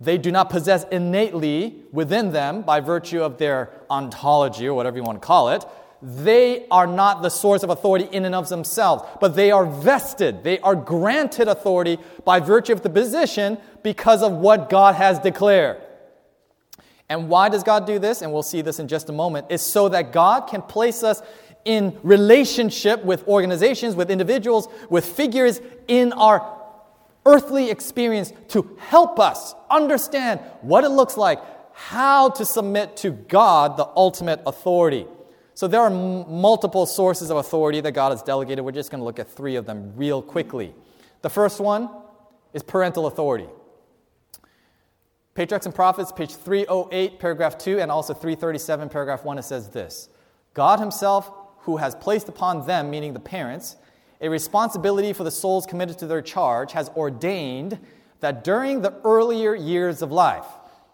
They 0.00 0.18
do 0.18 0.30
not 0.30 0.50
possess 0.50 0.84
innately 0.92 1.82
within 1.92 2.30
them, 2.30 2.62
by 2.62 2.80
virtue 2.80 3.22
of 3.22 3.38
their 3.38 3.70
ontology 3.90 4.68
or 4.68 4.74
whatever 4.74 4.98
you 4.98 5.02
want 5.02 5.20
to 5.20 5.26
call 5.26 5.48
it, 5.48 5.64
they 6.00 6.66
are 6.70 6.86
not 6.86 7.22
the 7.22 7.28
source 7.28 7.62
of 7.62 7.70
authority 7.70 8.08
in 8.12 8.24
and 8.24 8.34
of 8.34 8.48
themselves, 8.48 9.02
but 9.20 9.34
they 9.34 9.50
are 9.50 9.66
vested. 9.66 10.44
They 10.44 10.60
are 10.60 10.76
granted 10.76 11.48
authority 11.48 11.98
by 12.24 12.38
virtue 12.40 12.72
of 12.72 12.82
the 12.82 12.90
position 12.90 13.58
because 13.82 14.22
of 14.22 14.32
what 14.32 14.70
God 14.70 14.94
has 14.94 15.18
declared. 15.18 15.82
And 17.08 17.28
why 17.28 17.48
does 17.48 17.64
God 17.64 17.86
do 17.86 17.98
this? 17.98 18.22
And 18.22 18.32
we'll 18.32 18.42
see 18.42 18.62
this 18.62 18.78
in 18.78 18.86
just 18.86 19.08
a 19.08 19.12
moment. 19.12 19.46
Is 19.50 19.62
so 19.62 19.88
that 19.88 20.12
God 20.12 20.42
can 20.48 20.62
place 20.62 21.02
us 21.02 21.22
in 21.64 21.98
relationship 22.02 23.04
with 23.04 23.26
organizations, 23.26 23.96
with 23.96 24.10
individuals, 24.10 24.68
with 24.90 25.04
figures 25.04 25.60
in 25.88 26.12
our 26.12 26.56
earthly 27.26 27.70
experience 27.70 28.32
to 28.48 28.76
help 28.78 29.18
us 29.18 29.54
understand 29.70 30.40
what 30.60 30.84
it 30.84 30.90
looks 30.90 31.16
like, 31.16 31.40
how 31.74 32.30
to 32.30 32.44
submit 32.44 32.96
to 32.98 33.10
God, 33.10 33.76
the 33.76 33.88
ultimate 33.96 34.40
authority. 34.46 35.06
So 35.58 35.66
there 35.66 35.80
are 35.80 35.90
m- 35.90 36.40
multiple 36.40 36.86
sources 36.86 37.32
of 37.32 37.36
authority 37.36 37.80
that 37.80 37.90
God 37.90 38.12
has 38.12 38.22
delegated. 38.22 38.64
We're 38.64 38.70
just 38.70 38.92
going 38.92 39.00
to 39.00 39.04
look 39.04 39.18
at 39.18 39.28
three 39.28 39.56
of 39.56 39.66
them 39.66 39.92
real 39.96 40.22
quickly. 40.22 40.72
The 41.22 41.30
first 41.30 41.58
one 41.58 41.90
is 42.52 42.62
parental 42.62 43.08
authority. 43.08 43.48
Patriarchs 45.34 45.66
and 45.66 45.74
Prophets, 45.74 46.12
page 46.12 46.32
308, 46.36 47.18
paragraph 47.18 47.58
2, 47.58 47.80
and 47.80 47.90
also 47.90 48.14
337, 48.14 48.88
paragraph 48.88 49.24
1, 49.24 49.38
it 49.38 49.42
says 49.42 49.68
this 49.70 50.08
God 50.54 50.78
Himself, 50.78 51.28
who 51.62 51.78
has 51.78 51.96
placed 51.96 52.28
upon 52.28 52.64
them, 52.64 52.88
meaning 52.88 53.12
the 53.12 53.18
parents, 53.18 53.74
a 54.20 54.28
responsibility 54.28 55.12
for 55.12 55.24
the 55.24 55.32
souls 55.32 55.66
committed 55.66 55.98
to 55.98 56.06
their 56.06 56.22
charge, 56.22 56.70
has 56.70 56.88
ordained 56.90 57.80
that 58.20 58.44
during 58.44 58.82
the 58.82 58.94
earlier 59.02 59.56
years 59.56 60.02
of 60.02 60.12
life, 60.12 60.46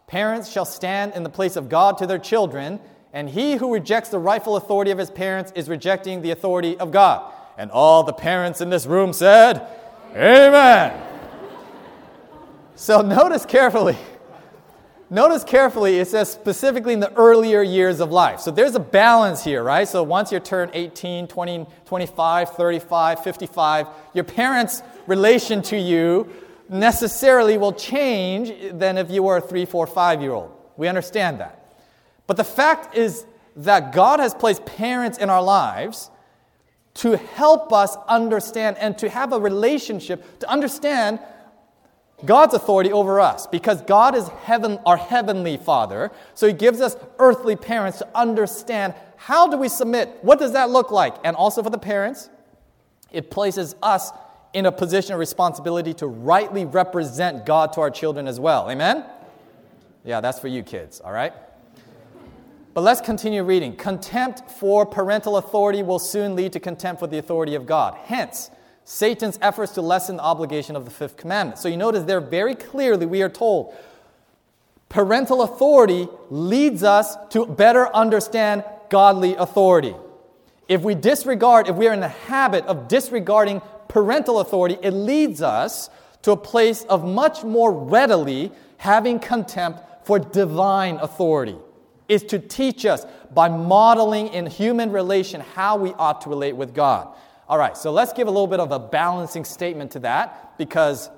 parents 0.07 0.51
shall 0.51 0.65
stand 0.65 1.13
in 1.13 1.23
the 1.23 1.29
place 1.29 1.57
of 1.57 1.69
God 1.69 1.99
to 1.99 2.07
their 2.07 2.19
children, 2.19 2.81
and 3.15 3.31
he 3.31 3.55
who 3.55 3.73
rejects 3.73 4.11
the 4.11 4.19
rightful 4.19 4.57
authority 4.57 4.91
of 4.91 4.99
his 4.99 5.11
parents 5.11 5.51
is 5.55 5.71
rejecting 5.71 6.21
the 6.21 6.33
authority 6.33 6.77
of 6.77 6.93
God. 6.93 7.33
And 7.57 7.71
all 7.71 8.03
the 8.03 8.13
parents 8.13 8.61
in 8.61 8.69
this 8.69 8.85
room 8.85 9.15
said, 9.15 9.67
Amen. 10.15 11.01
so 12.75 13.01
notice 13.01 13.47
carefully 13.47 13.97
Notice 15.11 15.45
carefully, 15.45 15.99
it 15.99 16.09
says 16.09 16.29
specifically 16.31 16.93
in 16.93 17.01
the 17.01 17.13
earlier 17.13 17.63
years 17.63 18.01
of 18.01 18.11
life. 18.11 18.41
So 18.41 18.51
there's 18.51 18.75
a 18.75 18.81
balance 18.81 19.45
here, 19.45 19.63
right? 19.63 19.87
So 19.87 20.03
once 20.03 20.33
you 20.33 20.41
turn 20.41 20.71
18, 20.73 21.29
20, 21.29 21.67
25, 21.85 22.51
35, 22.51 23.23
55, 23.23 23.87
your 24.15 24.25
parents' 24.25 24.83
relation 25.07 25.61
to 25.63 25.79
you 25.79 26.33
necessarily 26.69 27.59
will 27.59 27.73
change 27.73 28.73
than 28.77 28.97
if 28.97 29.11
you 29.11 29.23
were 29.23 29.37
a 29.37 29.41
three, 29.41 29.67
four, 29.67 29.87
five 29.87 30.23
year 30.23 30.33
old. 30.33 30.51
We 30.77 30.89
understand 30.89 31.39
that. 31.41 31.64
But 32.27 32.37
the 32.37 32.45
fact 32.45 32.97
is 32.97 33.27
that 33.57 33.93
God 33.93 34.21
has 34.21 34.35
placed 34.35 34.65
parents 34.65 35.19
in 35.19 35.31
our 35.31 35.43
lives 35.43 36.11
to 36.95 37.17
help 37.17 37.73
us 37.73 37.97
understand 38.09 38.79
and 38.79 38.97
to 38.99 39.09
have 39.09 39.33
a 39.33 39.39
relationship, 39.39 40.39
to 40.41 40.49
understand 40.49 41.19
God's 42.25 42.55
authority 42.55 42.93
over 42.93 43.21
us 43.21 43.47
because 43.47 43.83
God 43.83 44.15
is 44.15 44.29
heaven, 44.29 44.79
our 44.87 44.97
heavenly 44.97 45.57
Father. 45.57 46.13
So 46.35 46.47
He 46.47 46.53
gives 46.53 46.81
us 46.81 46.97
earthly 47.19 47.57
parents 47.57 47.99
to 47.99 48.09
understand 48.15 48.95
how 49.17 49.49
do 49.49 49.57
we 49.57 49.69
submit? 49.69 50.19
What 50.23 50.39
does 50.39 50.53
that 50.53 50.71
look 50.71 50.91
like? 50.91 51.17
And 51.25 51.35
also 51.35 51.63
for 51.63 51.71
the 51.71 51.79
parents, 51.79 52.29
it 53.11 53.31
places 53.31 53.75
us 53.83 54.11
in 54.53 54.67
a 54.67 54.73
position 54.73 55.15
of 55.15 55.19
responsibility 55.19 55.95
to 55.95 56.07
rightly 56.07 56.65
represent 56.65 57.45
God 57.45 57.73
to 57.73 57.81
our 57.81 57.91
children 57.91 58.29
as 58.29 58.39
well. 58.39 58.71
Amen? 58.71 59.05
Yeah, 60.05 60.21
that's 60.21 60.39
for 60.39 60.49
you 60.49 60.63
kids, 60.63 61.01
all 61.01 61.13
right? 61.13 61.33
But 62.75 62.81
let's 62.81 63.01
continue 63.01 63.45
reading. 63.45 63.77
Contempt 63.77 64.51
for 64.51 64.85
parental 64.85 65.37
authority 65.37 65.85
will 65.85 66.01
soon 66.01 66.35
lead 66.35 66.53
to 66.55 66.61
contempt 66.61 66.99
for 66.99 67.07
the 67.07 67.19
authority 67.19 67.55
of 67.55 67.67
God. 67.67 67.97
Hence, 68.03 68.51
Satan's 68.85 69.39
efforts 69.41 69.75
to 69.75 69.81
lessen 69.81 70.17
the 70.17 70.25
obligation 70.25 70.75
of 70.75 70.85
the 70.85 70.91
fifth 70.91 71.17
commandment. 71.17 71.61
So 71.61 71.69
you 71.69 71.77
notice 71.77 72.03
there 72.03 72.21
very 72.21 72.57
clearly 72.57 73.07
we 73.07 73.23
are 73.23 73.29
told 73.29 73.75
parental 74.89 75.43
authority 75.43 76.09
leads 76.31 76.83
us 76.83 77.17
to 77.31 77.47
better 77.47 77.95
understand 77.95 78.65
godly 78.91 79.37
authority. 79.37 79.95
If 80.69 80.83
we 80.83 80.97
disregard, 80.97 81.69
if 81.69 81.77
we 81.77 81.87
are 81.87 81.93
in 81.93 82.01
the 82.01 82.09
habit 82.09 82.65
of 82.67 82.89
disregarding 82.89 83.63
parental 83.87 84.41
authority, 84.41 84.79
it 84.83 84.91
leads 84.91 85.43
us 85.43 85.91
to 86.23 86.33
a 86.33 86.37
place 86.37 86.83
of 86.85 87.05
much 87.05 87.45
more 87.45 87.73
readily 87.73 88.51
having 88.79 89.21
contempt 89.21 89.81
for 90.07 90.19
divine 90.19 90.97
authority. 90.97 91.57
Is 92.09 92.23
to 92.25 92.39
teach 92.39 92.85
us 92.85 93.07
by 93.33 93.49
modeling 93.49 94.29
in 94.29 94.47
human 94.47 94.93
relation 94.93 95.41
how 95.41 95.77
we 95.77 95.91
ought 95.95 96.21
to 96.23 96.29
relate 96.29 96.55
with 96.55 96.75
God. 96.75 97.15
All 97.49 97.59
right, 97.59 97.77
so 97.77 97.93
let's 97.93 98.13
give 98.13 98.29
a 98.29 98.31
little 98.31 98.47
bit 98.47 98.61
of 98.61 98.73
a 98.73 98.79
balancing 98.79 99.45
statement 99.45 99.91
to 99.93 100.01
that 100.01 100.57
because 100.57 101.11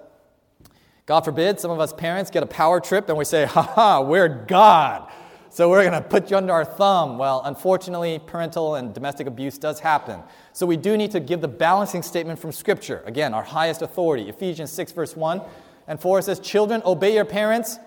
God 1.07 1.21
forbid 1.21 1.61
some 1.61 1.71
of 1.71 1.79
us 1.79 1.93
parents 1.93 2.31
get 2.31 2.43
a 2.43 2.47
power 2.47 2.81
trip 2.81 3.09
and 3.09 3.17
we 3.17 3.25
say, 3.25 3.45
ha 3.45 3.63
ha, 3.63 4.01
we're 4.01 4.29
God. 4.29 5.11
So 5.51 5.71
we're 5.71 5.89
going 5.89 6.03
to 6.03 6.07
put 6.07 6.31
you 6.31 6.37
under 6.37 6.53
our 6.53 6.65
thumb. 6.65 7.17
Well, 7.17 7.43
unfortunately, 7.45 8.19
parental 8.19 8.75
and 8.75 8.93
domestic 8.93 9.27
abuse 9.27 9.57
does 9.57 9.81
happen. 9.81 10.21
So 10.53 10.67
we 10.67 10.77
do 10.77 10.97
need 10.97 11.13
to 11.13 11.21
give 11.21 11.41
the 11.41 11.49
balancing 11.49 12.03
statement 12.03 12.39
from 12.39 12.53
Scripture. 12.53 13.03
Again, 13.07 13.33
our 13.33 13.45
highest 13.45 13.83
authority. 13.83 14.29
Ephesians 14.29 14.73
6, 14.73 14.93
verse 14.93 15.17
1. 15.17 15.41
and 15.87 16.01
4 16.01 16.23
says, 16.23 16.41
Children, 16.41 16.83
obey 16.85 17.15
your 17.15 17.25
parents. 17.25 17.79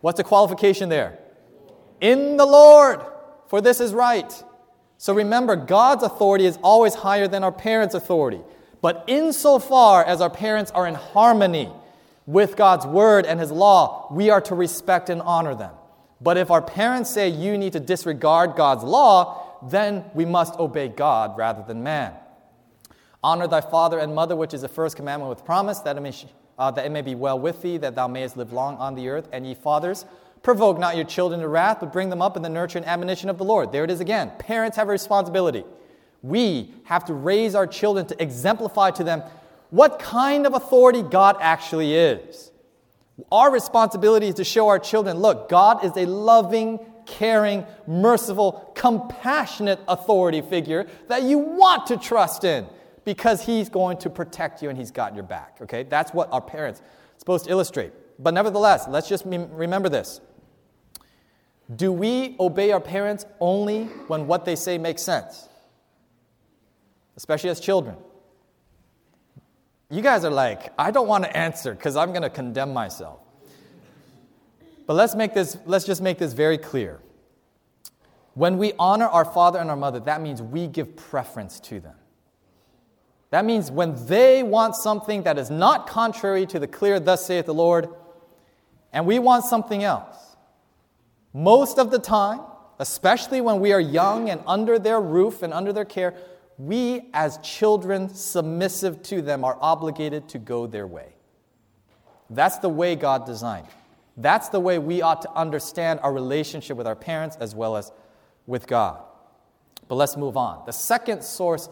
What's 0.00 0.16
the 0.16 0.24
qualification 0.24 0.88
there? 0.88 1.18
In 2.00 2.36
the 2.36 2.46
Lord, 2.46 3.00
for 3.48 3.60
this 3.60 3.80
is 3.80 3.92
right. 3.92 4.44
So 4.96 5.14
remember, 5.14 5.56
God's 5.56 6.02
authority 6.02 6.46
is 6.46 6.58
always 6.62 6.94
higher 6.94 7.28
than 7.28 7.44
our 7.44 7.52
parents' 7.52 7.94
authority. 7.94 8.40
But 8.82 9.04
insofar 9.06 10.04
as 10.04 10.20
our 10.20 10.30
parents 10.30 10.70
are 10.72 10.86
in 10.86 10.94
harmony 10.94 11.70
with 12.26 12.56
God's 12.56 12.86
word 12.86 13.26
and 13.26 13.38
his 13.38 13.50
law, 13.50 14.08
we 14.10 14.30
are 14.30 14.40
to 14.42 14.54
respect 14.54 15.10
and 15.10 15.20
honor 15.22 15.54
them. 15.54 15.72
But 16.20 16.36
if 16.36 16.50
our 16.50 16.62
parents 16.62 17.10
say 17.10 17.28
you 17.28 17.56
need 17.56 17.72
to 17.72 17.80
disregard 17.80 18.56
God's 18.56 18.84
law, 18.84 19.58
then 19.68 20.04
we 20.14 20.24
must 20.24 20.58
obey 20.58 20.88
God 20.88 21.36
rather 21.36 21.62
than 21.66 21.82
man. 21.82 22.14
Honor 23.22 23.46
thy 23.46 23.60
father 23.60 23.98
and 23.98 24.14
mother, 24.14 24.36
which 24.36 24.54
is 24.54 24.62
the 24.62 24.68
first 24.68 24.96
commandment 24.96 25.28
with 25.28 25.44
promise, 25.44 25.80
that 25.80 25.96
it 25.96 26.00
may, 26.00 26.12
uh, 26.58 26.70
that 26.70 26.86
it 26.86 26.90
may 26.90 27.02
be 27.02 27.14
well 27.14 27.38
with 27.38 27.60
thee, 27.60 27.76
that 27.78 27.94
thou 27.94 28.08
mayest 28.08 28.36
live 28.36 28.52
long 28.52 28.76
on 28.76 28.94
the 28.94 29.08
earth. 29.08 29.28
And 29.32 29.46
ye 29.46 29.54
fathers, 29.54 30.06
provoke 30.42 30.78
not 30.78 30.96
your 30.96 31.04
children 31.04 31.40
to 31.40 31.48
wrath, 31.48 31.78
but 31.80 31.92
bring 31.92 32.10
them 32.10 32.22
up 32.22 32.36
in 32.36 32.42
the 32.42 32.48
nurture 32.48 32.78
and 32.78 32.86
admonition 32.86 33.28
of 33.28 33.38
the 33.38 33.44
Lord. 33.44 33.72
There 33.72 33.84
it 33.84 33.90
is 33.90 34.00
again. 34.00 34.32
Parents 34.38 34.76
have 34.76 34.88
a 34.88 34.92
responsibility. 34.92 35.64
We 36.22 36.74
have 36.84 37.04
to 37.06 37.14
raise 37.14 37.54
our 37.54 37.66
children 37.66 38.06
to 38.06 38.22
exemplify 38.22 38.90
to 38.92 39.04
them 39.04 39.22
what 39.70 39.98
kind 39.98 40.46
of 40.46 40.54
authority 40.54 41.02
God 41.02 41.36
actually 41.40 41.94
is. 41.94 42.50
Our 43.30 43.50
responsibility 43.52 44.28
is 44.28 44.34
to 44.36 44.44
show 44.44 44.68
our 44.68 44.78
children 44.78 45.18
look, 45.18 45.48
God 45.48 45.84
is 45.84 45.92
a 45.96 46.06
loving, 46.06 46.80
caring, 47.06 47.66
merciful, 47.86 48.72
compassionate 48.74 49.80
authority 49.88 50.40
figure 50.40 50.86
that 51.08 51.22
you 51.22 51.38
want 51.38 51.86
to 51.88 51.96
trust 51.96 52.44
in 52.44 52.66
because 53.04 53.44
he's 53.44 53.68
going 53.68 53.98
to 53.98 54.10
protect 54.10 54.62
you 54.62 54.68
and 54.68 54.78
he's 54.78 54.90
got 54.90 55.14
your 55.14 55.24
back. 55.24 55.58
Okay? 55.62 55.82
That's 55.82 56.12
what 56.12 56.32
our 56.32 56.40
parents 56.40 56.80
are 56.80 57.18
supposed 57.18 57.44
to 57.46 57.50
illustrate. 57.50 57.92
But 58.18 58.34
nevertheless, 58.34 58.86
let's 58.88 59.08
just 59.08 59.24
remember 59.26 59.88
this. 59.88 60.20
Do 61.76 61.92
we 61.92 62.36
obey 62.40 62.72
our 62.72 62.80
parents 62.80 63.24
only 63.38 63.84
when 64.08 64.26
what 64.26 64.44
they 64.44 64.56
say 64.56 64.78
makes 64.78 65.02
sense? 65.02 65.48
Especially 67.16 67.50
as 67.50 67.60
children. 67.60 67.96
You 69.88 70.02
guys 70.02 70.24
are 70.24 70.30
like, 70.30 70.72
I 70.78 70.90
don't 70.90 71.08
want 71.08 71.24
to 71.24 71.36
answer 71.36 71.74
because 71.74 71.96
I'm 71.96 72.10
going 72.10 72.22
to 72.22 72.30
condemn 72.30 72.72
myself. 72.72 73.20
But 74.86 74.94
let's 74.94 75.14
make 75.14 75.34
this 75.34 75.56
let's 75.66 75.84
just 75.84 76.02
make 76.02 76.18
this 76.18 76.32
very 76.32 76.58
clear. 76.58 77.00
When 78.34 78.58
we 78.58 78.72
honor 78.78 79.06
our 79.06 79.24
father 79.24 79.58
and 79.58 79.70
our 79.70 79.76
mother, 79.76 80.00
that 80.00 80.20
means 80.20 80.40
we 80.40 80.66
give 80.66 80.96
preference 80.96 81.60
to 81.60 81.80
them. 81.80 81.94
That 83.30 83.44
means 83.44 83.70
when 83.70 84.06
they 84.06 84.42
want 84.42 84.74
something 84.74 85.22
that 85.22 85.38
is 85.38 85.50
not 85.50 85.86
contrary 85.86 86.46
to 86.46 86.58
the 86.58 86.66
clear, 86.66 86.98
thus 86.98 87.24
saith 87.24 87.46
the 87.46 87.54
Lord, 87.54 87.88
and 88.92 89.06
we 89.06 89.18
want 89.20 89.44
something 89.44 89.84
else, 89.84 90.29
most 91.32 91.78
of 91.78 91.90
the 91.90 91.98
time, 91.98 92.40
especially 92.78 93.40
when 93.40 93.60
we 93.60 93.72
are 93.72 93.80
young 93.80 94.30
and 94.30 94.42
under 94.46 94.78
their 94.78 95.00
roof 95.00 95.42
and 95.42 95.52
under 95.52 95.72
their 95.72 95.84
care, 95.84 96.14
we 96.58 97.08
as 97.14 97.38
children 97.38 98.08
submissive 98.08 99.02
to 99.04 99.22
them 99.22 99.44
are 99.44 99.56
obligated 99.60 100.28
to 100.30 100.38
go 100.38 100.66
their 100.66 100.86
way. 100.86 101.14
That's 102.28 102.58
the 102.58 102.68
way 102.68 102.96
God 102.96 103.26
designed. 103.26 103.66
That's 104.16 104.50
the 104.50 104.60
way 104.60 104.78
we 104.78 105.02
ought 105.02 105.22
to 105.22 105.32
understand 105.32 106.00
our 106.02 106.12
relationship 106.12 106.76
with 106.76 106.86
our 106.86 106.96
parents 106.96 107.36
as 107.40 107.54
well 107.54 107.76
as 107.76 107.90
with 108.46 108.66
God. 108.66 109.02
But 109.88 109.94
let's 109.94 110.16
move 110.16 110.36
on. 110.36 110.64
The 110.66 110.72
second 110.72 111.22
source 111.22 111.68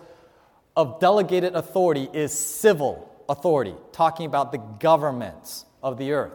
of 0.77 1.01
delegated 1.01 1.55
authority 1.55 2.09
is 2.13 2.33
civil 2.33 3.09
authority, 3.29 3.75
talking 3.93 4.27
about 4.27 4.53
the 4.53 4.59
governments 4.59 5.67
of 5.83 5.99
the 5.99 6.13
earth. 6.13 6.33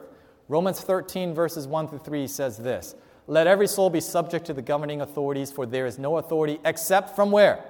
Romans 0.48 0.80
13, 0.80 1.34
verses 1.34 1.68
1 1.68 1.88
through 1.88 2.00
3 2.00 2.28
says 2.28 2.58
this 2.58 2.96
Let 3.28 3.48
every 3.48 3.68
soul 3.68 3.90
be 3.90 4.02
subject 4.02 4.46
to 4.48 4.54
the 4.54 4.62
governing 4.62 5.02
authorities, 5.02 5.52
for 5.52 5.66
there 5.66 5.86
is 5.86 5.98
no 5.98 6.18
authority 6.18 6.60
except 6.66 7.16
from 7.16 7.32
where? 7.32 7.64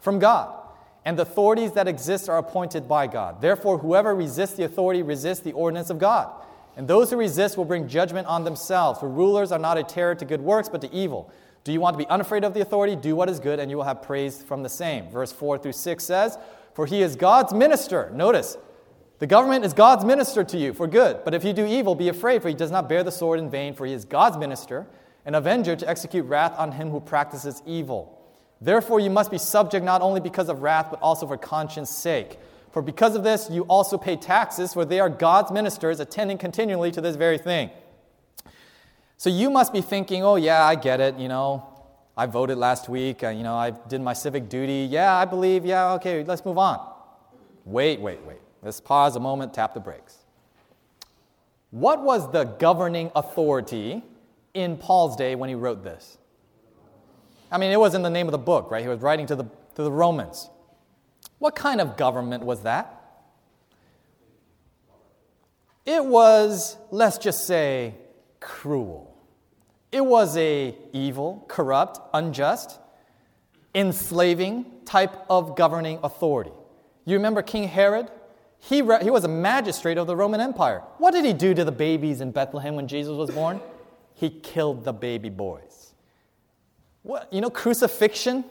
From 0.00 0.18
God. 0.18 0.56
And 1.04 1.18
the 1.18 1.22
authorities 1.22 1.72
that 1.72 1.88
exist 1.88 2.28
are 2.28 2.38
appointed 2.38 2.88
by 2.88 3.06
God. 3.06 3.40
Therefore, 3.40 3.78
whoever 3.78 4.14
resists 4.14 4.54
the 4.54 4.64
authority 4.64 5.02
resists 5.02 5.40
the 5.40 5.52
ordinance 5.52 5.90
of 5.90 5.98
God. 5.98 6.30
And 6.76 6.86
those 6.86 7.10
who 7.10 7.16
resist 7.16 7.56
will 7.56 7.64
bring 7.64 7.88
judgment 7.88 8.26
on 8.26 8.44
themselves. 8.44 9.00
For 9.00 9.08
rulers 9.08 9.52
are 9.52 9.58
not 9.58 9.78
a 9.78 9.82
terror 9.82 10.14
to 10.14 10.24
good 10.24 10.40
works, 10.40 10.68
but 10.68 10.80
to 10.82 10.92
evil. 10.92 11.30
Do 11.64 11.72
you 11.72 11.80
want 11.80 11.94
to 11.94 11.98
be 11.98 12.08
unafraid 12.08 12.44
of 12.44 12.54
the 12.54 12.60
authority? 12.60 12.96
Do 12.96 13.14
what 13.14 13.28
is 13.28 13.38
good, 13.38 13.58
and 13.58 13.70
you 13.70 13.76
will 13.76 13.84
have 13.84 14.02
praise 14.02 14.42
from 14.42 14.62
the 14.62 14.68
same. 14.68 15.08
Verse 15.10 15.32
4 15.32 15.58
through 15.58 15.72
6 15.72 16.04
says, 16.04 16.38
For 16.74 16.86
he 16.86 17.02
is 17.02 17.16
God's 17.16 17.52
minister. 17.52 18.10
Notice, 18.14 18.56
the 19.20 19.26
government 19.26 19.66
is 19.66 19.74
God's 19.74 20.04
minister 20.04 20.42
to 20.42 20.56
you 20.56 20.72
for 20.72 20.86
good. 20.86 21.24
But 21.24 21.34
if 21.34 21.44
you 21.44 21.52
do 21.52 21.66
evil, 21.66 21.94
be 21.94 22.08
afraid, 22.08 22.40
for 22.40 22.48
he 22.48 22.54
does 22.54 22.70
not 22.70 22.88
bear 22.88 23.04
the 23.04 23.12
sword 23.12 23.38
in 23.38 23.50
vain, 23.50 23.74
for 23.74 23.86
he 23.86 23.92
is 23.92 24.06
God's 24.06 24.38
minister, 24.38 24.86
an 25.26 25.34
avenger 25.34 25.76
to 25.76 25.88
execute 25.88 26.24
wrath 26.24 26.58
on 26.58 26.72
him 26.72 26.88
who 26.88 27.00
practices 27.00 27.62
evil. 27.66 28.18
Therefore, 28.62 28.98
you 28.98 29.10
must 29.10 29.30
be 29.30 29.36
subject 29.36 29.84
not 29.84 30.00
only 30.00 30.20
because 30.20 30.48
of 30.48 30.62
wrath, 30.62 30.86
but 30.90 31.00
also 31.02 31.26
for 31.26 31.36
conscience 31.36 31.90
sake. 31.90 32.38
For 32.72 32.80
because 32.80 33.14
of 33.14 33.22
this, 33.22 33.50
you 33.50 33.62
also 33.64 33.98
pay 33.98 34.16
taxes, 34.16 34.72
for 34.72 34.86
they 34.86 35.00
are 35.00 35.10
God's 35.10 35.52
ministers, 35.52 36.00
attending 36.00 36.38
continually 36.38 36.90
to 36.92 37.02
this 37.02 37.16
very 37.16 37.36
thing. 37.36 37.68
So 39.18 39.28
you 39.28 39.50
must 39.50 39.70
be 39.74 39.82
thinking, 39.82 40.24
oh, 40.24 40.36
yeah, 40.36 40.64
I 40.64 40.76
get 40.76 40.98
it. 40.98 41.18
You 41.18 41.28
know, 41.28 41.66
I 42.16 42.24
voted 42.24 42.56
last 42.56 42.88
week. 42.88 43.22
Uh, 43.22 43.28
you 43.28 43.42
know, 43.42 43.54
I 43.54 43.70
did 43.70 44.00
my 44.00 44.14
civic 44.14 44.48
duty. 44.48 44.88
Yeah, 44.90 45.14
I 45.14 45.26
believe. 45.26 45.66
Yeah, 45.66 45.92
okay, 45.94 46.24
let's 46.24 46.42
move 46.42 46.56
on. 46.56 46.80
Wait, 47.66 48.00
wait, 48.00 48.20
wait. 48.24 48.38
Let's 48.62 48.80
pause 48.80 49.16
a 49.16 49.20
moment, 49.20 49.54
tap 49.54 49.74
the 49.74 49.80
brakes. 49.80 50.18
What 51.70 52.02
was 52.02 52.30
the 52.32 52.44
governing 52.44 53.10
authority 53.14 54.02
in 54.54 54.76
Paul's 54.76 55.16
day 55.16 55.34
when 55.34 55.48
he 55.48 55.54
wrote 55.54 55.84
this? 55.84 56.18
I 57.50 57.58
mean, 57.58 57.72
it 57.72 57.80
was 57.80 57.94
in 57.94 58.02
the 58.02 58.10
name 58.10 58.26
of 58.26 58.32
the 58.32 58.38
book, 58.38 58.70
right? 58.70 58.82
He 58.82 58.88
was 58.88 59.00
writing 59.00 59.26
to 59.26 59.36
the, 59.36 59.44
to 59.74 59.82
the 59.82 59.90
Romans. 59.90 60.50
What 61.38 61.54
kind 61.56 61.80
of 61.80 61.96
government 61.96 62.44
was 62.44 62.62
that? 62.62 62.96
It 65.86 66.04
was, 66.04 66.76
let's 66.90 67.18
just 67.18 67.46
say, 67.46 67.94
cruel. 68.38 69.16
It 69.90 70.04
was 70.04 70.36
a 70.36 70.76
evil, 70.92 71.44
corrupt, 71.48 71.98
unjust, 72.14 72.78
enslaving 73.74 74.66
type 74.84 75.14
of 75.28 75.56
governing 75.56 75.98
authority. 76.02 76.52
You 77.04 77.16
remember 77.16 77.42
King 77.42 77.66
Herod? 77.68 78.10
He, 78.60 78.82
re- 78.82 79.02
he 79.02 79.10
was 79.10 79.24
a 79.24 79.28
magistrate 79.28 79.98
of 79.98 80.06
the 80.06 80.14
Roman 80.14 80.40
Empire. 80.40 80.82
What 80.98 81.12
did 81.12 81.24
he 81.24 81.32
do 81.32 81.54
to 81.54 81.64
the 81.64 81.72
babies 81.72 82.20
in 82.20 82.30
Bethlehem 82.30 82.76
when 82.76 82.86
Jesus 82.86 83.16
was 83.16 83.30
born? 83.30 83.60
He 84.14 84.28
killed 84.28 84.84
the 84.84 84.92
baby 84.92 85.30
boys. 85.30 85.94
What, 87.02 87.32
you 87.32 87.40
know, 87.40 87.48
crucifixion? 87.50 88.44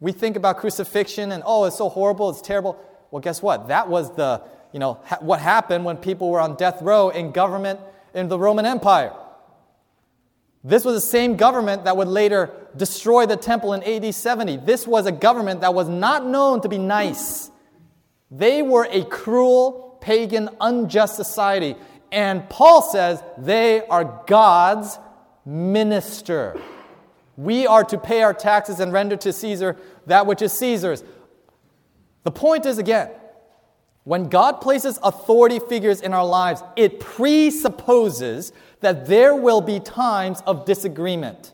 We 0.00 0.10
think 0.10 0.36
about 0.36 0.58
crucifixion 0.58 1.30
and, 1.30 1.44
oh, 1.46 1.64
it's 1.64 1.78
so 1.78 1.88
horrible, 1.88 2.30
it's 2.30 2.42
terrible. 2.42 2.76
Well, 3.12 3.20
guess 3.20 3.40
what? 3.40 3.68
That 3.68 3.88
was 3.88 4.12
the, 4.16 4.42
you 4.72 4.80
know, 4.80 4.98
ha- 5.04 5.18
what 5.20 5.38
happened 5.38 5.84
when 5.84 5.98
people 5.98 6.28
were 6.28 6.40
on 6.40 6.56
death 6.56 6.82
row 6.82 7.10
in 7.10 7.30
government 7.30 7.78
in 8.14 8.26
the 8.26 8.38
Roman 8.38 8.66
Empire. 8.66 9.12
This 10.64 10.84
was 10.84 10.94
the 10.96 11.08
same 11.08 11.36
government 11.36 11.84
that 11.84 11.96
would 11.96 12.08
later 12.08 12.50
destroy 12.76 13.26
the 13.26 13.36
temple 13.36 13.72
in 13.72 13.84
AD 13.84 14.12
70. 14.12 14.56
This 14.58 14.84
was 14.84 15.06
a 15.06 15.12
government 15.12 15.60
that 15.60 15.74
was 15.74 15.88
not 15.88 16.26
known 16.26 16.60
to 16.62 16.68
be 16.68 16.78
nice. 16.78 17.51
They 18.34 18.62
were 18.62 18.88
a 18.90 19.04
cruel, 19.04 19.98
pagan, 20.00 20.48
unjust 20.60 21.16
society. 21.16 21.76
And 22.10 22.48
Paul 22.48 22.82
says 22.82 23.22
they 23.36 23.86
are 23.86 24.22
God's 24.26 24.98
minister. 25.44 26.58
We 27.36 27.66
are 27.66 27.84
to 27.84 27.98
pay 27.98 28.22
our 28.22 28.34
taxes 28.34 28.80
and 28.80 28.92
render 28.92 29.16
to 29.18 29.32
Caesar 29.32 29.76
that 30.06 30.26
which 30.26 30.42
is 30.42 30.52
Caesar's. 30.54 31.04
The 32.24 32.30
point 32.30 32.66
is 32.66 32.78
again, 32.78 33.10
when 34.04 34.28
God 34.28 34.60
places 34.60 34.98
authority 35.02 35.58
figures 35.60 36.00
in 36.00 36.12
our 36.12 36.26
lives, 36.26 36.62
it 36.74 37.00
presupposes 37.00 38.52
that 38.80 39.06
there 39.06 39.34
will 39.34 39.60
be 39.60 39.78
times 39.78 40.42
of 40.46 40.64
disagreement. 40.64 41.52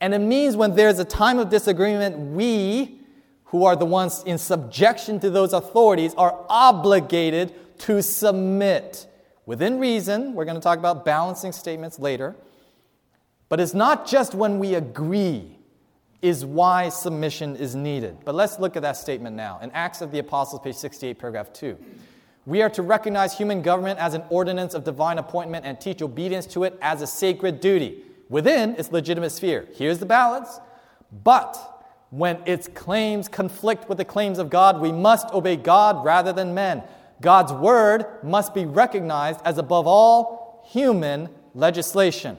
And 0.00 0.14
it 0.14 0.20
means 0.20 0.56
when 0.56 0.74
there's 0.74 0.98
a 0.98 1.04
time 1.04 1.38
of 1.38 1.48
disagreement, 1.50 2.16
we, 2.34 3.01
who 3.52 3.66
are 3.66 3.76
the 3.76 3.84
ones 3.84 4.24
in 4.24 4.38
subjection 4.38 5.20
to 5.20 5.28
those 5.28 5.52
authorities, 5.52 6.14
are 6.14 6.44
obligated 6.48 7.54
to 7.78 8.02
submit. 8.02 9.06
Within 9.44 9.78
reason, 9.78 10.32
we're 10.32 10.46
going 10.46 10.56
to 10.56 10.62
talk 10.62 10.78
about 10.78 11.04
balancing 11.04 11.52
statements 11.52 11.98
later. 11.98 12.34
But 13.50 13.60
it's 13.60 13.74
not 13.74 14.06
just 14.06 14.34
when 14.34 14.58
we 14.58 14.74
agree 14.74 15.58
is 16.22 16.46
why 16.46 16.88
submission 16.88 17.54
is 17.56 17.74
needed. 17.74 18.16
But 18.24 18.34
let's 18.34 18.58
look 18.58 18.74
at 18.74 18.82
that 18.82 18.96
statement 18.96 19.36
now. 19.36 19.58
In 19.60 19.70
Acts 19.72 20.00
of 20.00 20.12
the 20.12 20.18
Apostles, 20.20 20.62
page 20.62 20.76
68, 20.76 21.18
paragraph 21.18 21.52
2. 21.52 21.76
We 22.46 22.62
are 22.62 22.70
to 22.70 22.80
recognize 22.80 23.36
human 23.36 23.60
government 23.60 23.98
as 23.98 24.14
an 24.14 24.22
ordinance 24.30 24.72
of 24.72 24.84
divine 24.84 25.18
appointment 25.18 25.66
and 25.66 25.78
teach 25.78 26.00
obedience 26.00 26.46
to 26.46 26.64
it 26.64 26.78
as 26.80 27.02
a 27.02 27.06
sacred 27.06 27.60
duty 27.60 28.02
within 28.30 28.76
its 28.76 28.90
legitimate 28.92 29.30
sphere. 29.30 29.68
Here's 29.74 29.98
the 29.98 30.06
balance. 30.06 30.58
But 31.22 31.81
when 32.12 32.38
its 32.44 32.68
claims 32.68 33.26
conflict 33.26 33.88
with 33.88 33.96
the 33.96 34.04
claims 34.04 34.38
of 34.38 34.50
God, 34.50 34.82
we 34.82 34.92
must 34.92 35.32
obey 35.32 35.56
God 35.56 36.04
rather 36.04 36.30
than 36.30 36.52
men. 36.52 36.82
God's 37.22 37.54
word 37.54 38.04
must 38.22 38.52
be 38.52 38.66
recognized 38.66 39.40
as 39.46 39.56
above 39.56 39.86
all 39.86 40.62
human 40.68 41.30
legislation. 41.54 42.36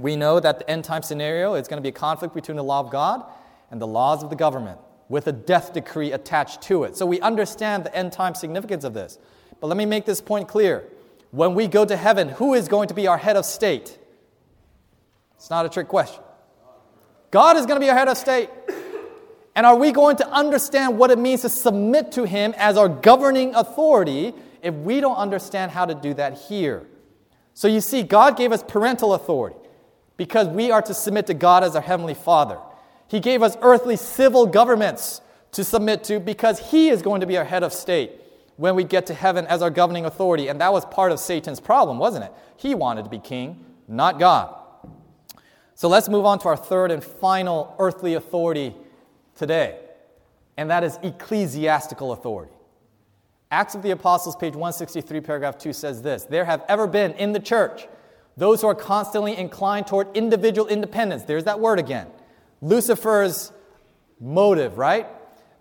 We 0.00 0.16
know 0.16 0.40
that 0.40 0.58
the 0.58 0.68
end 0.68 0.82
time 0.82 1.02
scenario 1.02 1.54
is 1.54 1.68
going 1.68 1.78
to 1.78 1.82
be 1.82 1.90
a 1.90 1.92
conflict 1.92 2.34
between 2.34 2.56
the 2.56 2.64
law 2.64 2.80
of 2.80 2.90
God 2.90 3.22
and 3.70 3.80
the 3.80 3.86
laws 3.86 4.24
of 4.24 4.30
the 4.30 4.34
government 4.34 4.80
with 5.08 5.28
a 5.28 5.32
death 5.32 5.72
decree 5.72 6.10
attached 6.10 6.60
to 6.62 6.82
it. 6.82 6.96
So 6.96 7.06
we 7.06 7.20
understand 7.20 7.84
the 7.84 7.94
end 7.94 8.12
time 8.12 8.34
significance 8.34 8.82
of 8.82 8.92
this. 8.92 9.18
But 9.60 9.68
let 9.68 9.76
me 9.76 9.86
make 9.86 10.04
this 10.04 10.20
point 10.20 10.48
clear. 10.48 10.84
When 11.30 11.54
we 11.54 11.68
go 11.68 11.84
to 11.84 11.96
heaven, 11.96 12.28
who 12.28 12.54
is 12.54 12.66
going 12.66 12.88
to 12.88 12.94
be 12.94 13.06
our 13.06 13.18
head 13.18 13.36
of 13.36 13.44
state? 13.44 13.98
It's 15.36 15.48
not 15.48 15.64
a 15.64 15.68
trick 15.68 15.86
question. 15.86 16.24
God 17.30 17.56
is 17.56 17.66
going 17.66 17.80
to 17.80 17.84
be 17.84 17.90
our 17.90 17.96
head 17.96 18.08
of 18.08 18.16
state. 18.16 18.50
And 19.54 19.66
are 19.66 19.76
we 19.76 19.92
going 19.92 20.16
to 20.16 20.28
understand 20.28 20.98
what 20.98 21.10
it 21.10 21.18
means 21.18 21.42
to 21.42 21.48
submit 21.48 22.12
to 22.12 22.24
Him 22.24 22.54
as 22.56 22.76
our 22.76 22.88
governing 22.88 23.54
authority 23.54 24.32
if 24.62 24.74
we 24.74 25.00
don't 25.00 25.16
understand 25.16 25.72
how 25.72 25.84
to 25.86 25.94
do 25.94 26.14
that 26.14 26.38
here? 26.38 26.86
So 27.54 27.68
you 27.68 27.80
see, 27.80 28.02
God 28.02 28.36
gave 28.36 28.52
us 28.52 28.62
parental 28.62 29.14
authority 29.14 29.56
because 30.16 30.48
we 30.48 30.70
are 30.70 30.82
to 30.82 30.94
submit 30.94 31.26
to 31.26 31.34
God 31.34 31.64
as 31.64 31.74
our 31.74 31.82
Heavenly 31.82 32.14
Father. 32.14 32.58
He 33.08 33.20
gave 33.20 33.42
us 33.42 33.56
earthly 33.60 33.96
civil 33.96 34.46
governments 34.46 35.20
to 35.52 35.64
submit 35.64 36.04
to 36.04 36.20
because 36.20 36.70
He 36.70 36.88
is 36.88 37.02
going 37.02 37.20
to 37.20 37.26
be 37.26 37.36
our 37.36 37.44
head 37.44 37.62
of 37.62 37.72
state 37.72 38.12
when 38.56 38.74
we 38.74 38.84
get 38.84 39.06
to 39.06 39.14
heaven 39.14 39.46
as 39.46 39.62
our 39.62 39.70
governing 39.70 40.04
authority. 40.04 40.48
And 40.48 40.60
that 40.60 40.72
was 40.72 40.84
part 40.86 41.12
of 41.12 41.18
Satan's 41.18 41.60
problem, 41.60 41.98
wasn't 41.98 42.26
it? 42.26 42.32
He 42.56 42.74
wanted 42.74 43.04
to 43.04 43.10
be 43.10 43.18
king, 43.18 43.64
not 43.88 44.18
God. 44.18 44.54
So 45.80 45.88
let's 45.88 46.10
move 46.10 46.26
on 46.26 46.38
to 46.40 46.48
our 46.48 46.58
third 46.58 46.90
and 46.90 47.02
final 47.02 47.74
earthly 47.78 48.12
authority 48.12 48.76
today, 49.34 49.78
and 50.58 50.68
that 50.68 50.84
is 50.84 50.98
ecclesiastical 51.02 52.12
authority. 52.12 52.52
Acts 53.50 53.74
of 53.74 53.80
the 53.80 53.90
Apostles, 53.90 54.36
page 54.36 54.52
163, 54.52 55.22
paragraph 55.22 55.56
2 55.56 55.72
says 55.72 56.02
this 56.02 56.24
There 56.24 56.44
have 56.44 56.66
ever 56.68 56.86
been 56.86 57.12
in 57.12 57.32
the 57.32 57.40
church 57.40 57.88
those 58.36 58.60
who 58.60 58.66
are 58.66 58.74
constantly 58.74 59.34
inclined 59.34 59.86
toward 59.86 60.14
individual 60.14 60.68
independence. 60.68 61.22
There's 61.22 61.44
that 61.44 61.60
word 61.60 61.78
again. 61.78 62.08
Lucifer's 62.60 63.50
motive, 64.20 64.76
right? 64.76 65.06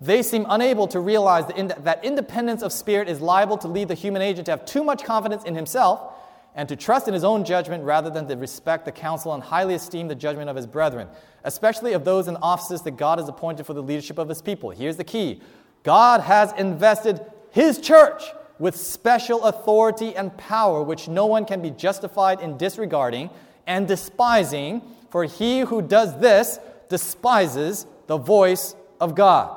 They 0.02 0.22
seem 0.22 0.46
unable 0.50 0.88
to 0.90 1.00
realize 1.00 1.46
that 1.48 2.04
independence 2.04 2.62
of 2.62 2.74
spirit 2.74 3.08
is 3.08 3.22
liable 3.22 3.58
to 3.60 3.70
lead 3.70 3.88
the 3.88 3.94
human 3.94 4.22
agent 4.22 4.48
to 4.48 4.52
have 4.52 4.66
too 4.66 4.84
much 4.84 5.06
confidence 5.06 5.46
in 5.46 5.56
himself 5.56 6.14
and 6.56 6.68
to 6.70 6.76
trust 6.76 7.08
in 7.08 7.14
his 7.14 7.24
own 7.24 7.45
judgment 7.45 7.84
rather 7.84 8.10
than 8.10 8.28
to 8.28 8.36
respect 8.36 8.86
the 8.86 8.91
counsel 8.91 9.34
and 9.34 9.43
highly 9.43 9.76
esteem 9.76 10.08
the 10.08 10.16
judgment 10.16 10.50
of 10.50 10.56
his 10.56 10.68
brethren, 10.68 11.08
especially 11.43 11.93
of 11.93 12.04
those 12.04 12.28
in 12.28 12.36
offices 12.38 12.82
that 12.82 12.97
God 12.97 13.20
has 13.20 13.30
appointed 13.30 13.66
for 13.66 13.74
the 13.74 13.84
leadership 13.84 14.18
of 14.18 14.30
his 14.30 14.41
people. 14.41 14.70
Here's 14.72 14.97
the 14.97 15.04
key 15.04 15.41
God 15.84 16.22
has 16.22 16.52
invested 16.54 17.22
his 17.52 17.80
church 17.80 18.24
with 18.58 18.76
special 18.76 19.43
authority 19.45 20.16
and 20.16 20.36
power, 20.38 20.84
which 20.84 21.08
no 21.08 21.26
one 21.26 21.45
can 21.45 21.62
be 21.62 21.72
justified 21.72 22.41
in 22.41 22.58
disregarding 22.58 23.30
and 23.66 23.88
despising, 23.88 24.82
for 25.10 25.24
he 25.24 25.62
who 25.62 25.82
does 25.82 26.20
this 26.20 26.60
despises 26.89 27.86
the 28.08 28.18
voice 28.18 28.76
of 29.00 29.16
God. 29.16 29.56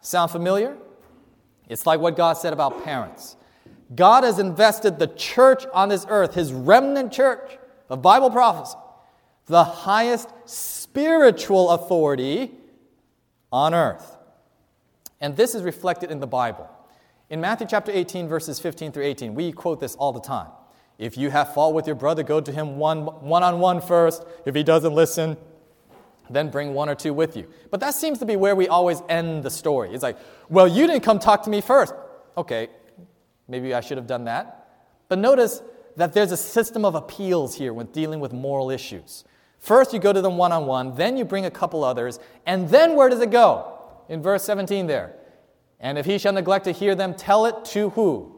Sound 0.00 0.30
familiar? 0.30 0.76
It's 1.68 1.86
like 1.86 2.00
what 2.00 2.16
God 2.16 2.34
said 2.34 2.52
about 2.52 2.84
parents. 2.84 3.36
God 3.94 4.24
has 4.24 4.38
invested 4.38 4.98
the 4.98 5.08
church 5.08 5.64
on 5.72 5.88
this 5.88 6.06
earth, 6.08 6.34
his 6.34 6.52
remnant 6.52 7.12
church 7.12 7.58
of 7.88 8.00
Bible 8.00 8.30
prophecy, 8.30 8.76
the 9.46 9.64
highest 9.64 10.28
spiritual 10.46 11.70
authority 11.70 12.52
on 13.50 13.74
earth. 13.74 14.16
And 15.20 15.36
this 15.36 15.54
is 15.54 15.62
reflected 15.62 16.10
in 16.10 16.20
the 16.20 16.26
Bible. 16.26 16.68
In 17.28 17.40
Matthew 17.40 17.66
chapter 17.68 17.92
18, 17.92 18.28
verses 18.28 18.58
15 18.58 18.92
through 18.92 19.04
18, 19.04 19.34
we 19.34 19.52
quote 19.52 19.80
this 19.80 19.94
all 19.94 20.12
the 20.12 20.20
time. 20.20 20.50
If 20.98 21.16
you 21.16 21.30
have 21.30 21.54
fault 21.54 21.74
with 21.74 21.86
your 21.86 21.96
brother, 21.96 22.22
go 22.22 22.40
to 22.40 22.52
him 22.52 22.76
one, 22.76 23.06
one 23.06 23.42
on 23.42 23.58
one 23.58 23.80
first. 23.80 24.24
If 24.44 24.54
he 24.54 24.62
doesn't 24.62 24.94
listen, 24.94 25.36
then 26.30 26.50
bring 26.50 26.74
one 26.74 26.88
or 26.88 26.94
two 26.94 27.12
with 27.12 27.36
you. 27.36 27.48
But 27.70 27.80
that 27.80 27.94
seems 27.94 28.18
to 28.18 28.26
be 28.26 28.36
where 28.36 28.54
we 28.54 28.68
always 28.68 29.02
end 29.08 29.42
the 29.42 29.50
story. 29.50 29.92
It's 29.92 30.02
like, 30.02 30.18
well, 30.48 30.68
you 30.68 30.86
didn't 30.86 31.02
come 31.02 31.18
talk 31.18 31.42
to 31.44 31.50
me 31.50 31.60
first. 31.60 31.94
Okay, 32.36 32.68
Maybe 33.52 33.74
I 33.74 33.82
should 33.82 33.98
have 33.98 34.06
done 34.06 34.24
that. 34.24 34.66
But 35.08 35.18
notice 35.18 35.60
that 35.96 36.14
there's 36.14 36.32
a 36.32 36.38
system 36.38 36.86
of 36.86 36.94
appeals 36.94 37.54
here 37.54 37.74
when 37.74 37.84
dealing 37.88 38.18
with 38.18 38.32
moral 38.32 38.70
issues. 38.70 39.24
First, 39.58 39.92
you 39.92 39.98
go 39.98 40.10
to 40.10 40.22
them 40.22 40.38
one 40.38 40.52
on 40.52 40.64
one, 40.64 40.94
then 40.94 41.18
you 41.18 41.26
bring 41.26 41.44
a 41.44 41.50
couple 41.50 41.84
others, 41.84 42.18
and 42.46 42.70
then 42.70 42.96
where 42.96 43.10
does 43.10 43.20
it 43.20 43.30
go? 43.30 43.78
In 44.08 44.22
verse 44.22 44.42
17 44.44 44.86
there. 44.86 45.16
And 45.80 45.98
if 45.98 46.06
he 46.06 46.16
shall 46.16 46.32
neglect 46.32 46.64
to 46.64 46.72
hear 46.72 46.94
them, 46.94 47.12
tell 47.12 47.44
it 47.44 47.62
to 47.66 47.90
who? 47.90 48.34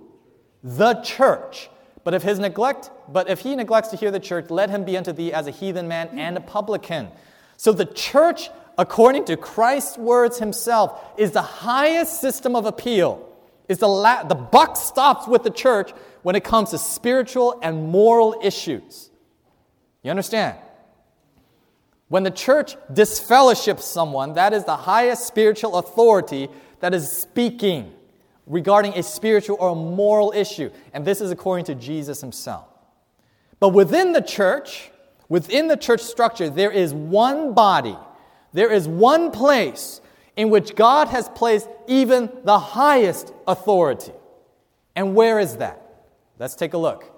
The 0.65 0.95
church. 0.95 1.71
But 2.03 2.15
if 2.15 2.25
his 2.25 2.41
neglect, 2.41 2.91
but 3.09 3.31
if 3.31 3.39
he 3.39 3.55
neglects 3.55 3.91
to 3.91 3.97
hear 3.97 4.11
the 4.11 4.19
church, 4.19 4.51
let 4.51 4.69
him 4.69 4.85
be 4.85 4.97
unto 4.97 5.13
thee 5.13 5.33
as 5.33 5.47
a 5.47 5.53
heathen 5.53 5.87
man 5.87 6.09
and 6.19 6.37
a 6.37 6.41
publican. 6.41 7.07
So 7.57 7.71
the 7.71 7.87
church, 7.87 8.51
according 8.77 9.27
to 9.27 9.37
Christ's 9.37 9.97
words 9.97 10.41
himself, 10.41 11.01
is 11.17 11.31
the 11.31 11.43
highest 11.43 12.21
system 12.21 12.57
of 12.57 12.67
appeal 12.67 13.31
is 13.69 13.79
the, 13.79 13.89
la- 13.89 14.25
the 14.25 14.35
buck 14.35 14.77
stops 14.77 15.27
with 15.27 15.43
the 15.43 15.51
church 15.51 15.93
when 16.23 16.37
it 16.37 16.45
comes 16.45 16.71
to 16.71 16.79
spiritual 16.79 17.59
and 17.63 17.89
moral 17.89 18.41
issues. 18.43 19.11
You 20.03 20.11
understand? 20.11 20.59
When 22.09 22.23
the 22.23 22.31
church 22.31 22.77
disfellowships 22.93 23.85
someone, 23.85 24.35
that 24.35 24.53
is 24.53 24.65
the 24.65 24.77
highest 24.77 25.27
spiritual 25.27 25.77
authority 25.77 26.49
that 26.81 26.93
is 26.95 27.11
speaking 27.11 27.93
regarding 28.47 28.93
a 28.95 29.03
spiritual 29.03 29.57
or 29.59 29.71
a 29.71 29.75
moral 29.75 30.33
issue. 30.37 30.71
And 30.93 31.05
this 31.05 31.21
is 31.21 31.31
according 31.31 31.65
to 31.67 31.75
Jesus 31.75 32.21
himself. 32.21 32.67
But 33.59 33.71
within 33.71 34.13
the 34.13 34.21
church, 34.21 34.91
within 35.29 35.69
the 35.69 35.77
church 35.77 36.03
structure, 36.03 36.51
there 36.51 36.71
is 36.71 36.93
one 36.93 37.55
body, 37.55 37.97
there 38.53 38.71
is 38.71 38.87
one 38.87 39.31
place 39.31 40.03
in 40.37 40.51
which 40.51 40.75
God 40.75 41.09
has 41.09 41.29
placed 41.29 41.69
even 41.87 42.31
the 42.45 42.59
highest 42.59 43.33
authority. 43.47 44.13
And 44.97 45.15
where 45.15 45.39
is 45.39 45.57
that? 45.59 45.81
Let's 46.39 46.55
take 46.55 46.75
a 46.75 46.79
look. 46.79 47.11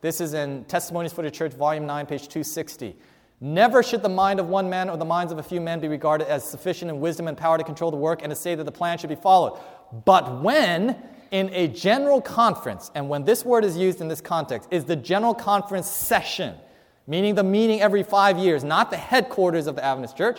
This 0.00 0.20
is 0.20 0.34
in 0.34 0.64
Testimonies 0.64 1.12
for 1.12 1.22
the 1.22 1.30
Church, 1.30 1.52
Volume 1.52 1.86
9, 1.86 2.06
page 2.06 2.22
260. 2.22 2.96
Never 3.40 3.82
should 3.82 4.02
the 4.02 4.08
mind 4.08 4.40
of 4.40 4.48
one 4.48 4.70
man 4.70 4.88
or 4.88 4.96
the 4.96 5.04
minds 5.04 5.32
of 5.32 5.38
a 5.38 5.42
few 5.42 5.60
men 5.60 5.80
be 5.80 5.88
regarded 5.88 6.28
as 6.28 6.44
sufficient 6.44 6.90
in 6.90 7.00
wisdom 7.00 7.28
and 7.28 7.36
power 7.36 7.58
to 7.58 7.64
control 7.64 7.90
the 7.90 7.96
work 7.96 8.22
and 8.22 8.30
to 8.30 8.36
say 8.36 8.54
that 8.54 8.64
the 8.64 8.72
plan 8.72 8.98
should 8.98 9.10
be 9.10 9.16
followed. 9.16 9.58
But 10.04 10.40
when, 10.42 10.96
in 11.30 11.50
a 11.52 11.68
general 11.68 12.20
conference, 12.20 12.90
and 12.94 13.08
when 13.08 13.24
this 13.24 13.44
word 13.44 13.64
is 13.64 13.76
used 13.76 14.00
in 14.00 14.08
this 14.08 14.20
context, 14.20 14.68
is 14.70 14.84
the 14.84 14.96
general 14.96 15.34
conference 15.34 15.88
session, 15.88 16.54
meaning 17.06 17.34
the 17.34 17.44
meeting 17.44 17.80
every 17.80 18.02
five 18.02 18.38
years, 18.38 18.64
not 18.64 18.90
the 18.90 18.96
headquarters 18.96 19.66
of 19.66 19.76
the 19.76 19.84
Adventist 19.84 20.16
Church, 20.16 20.38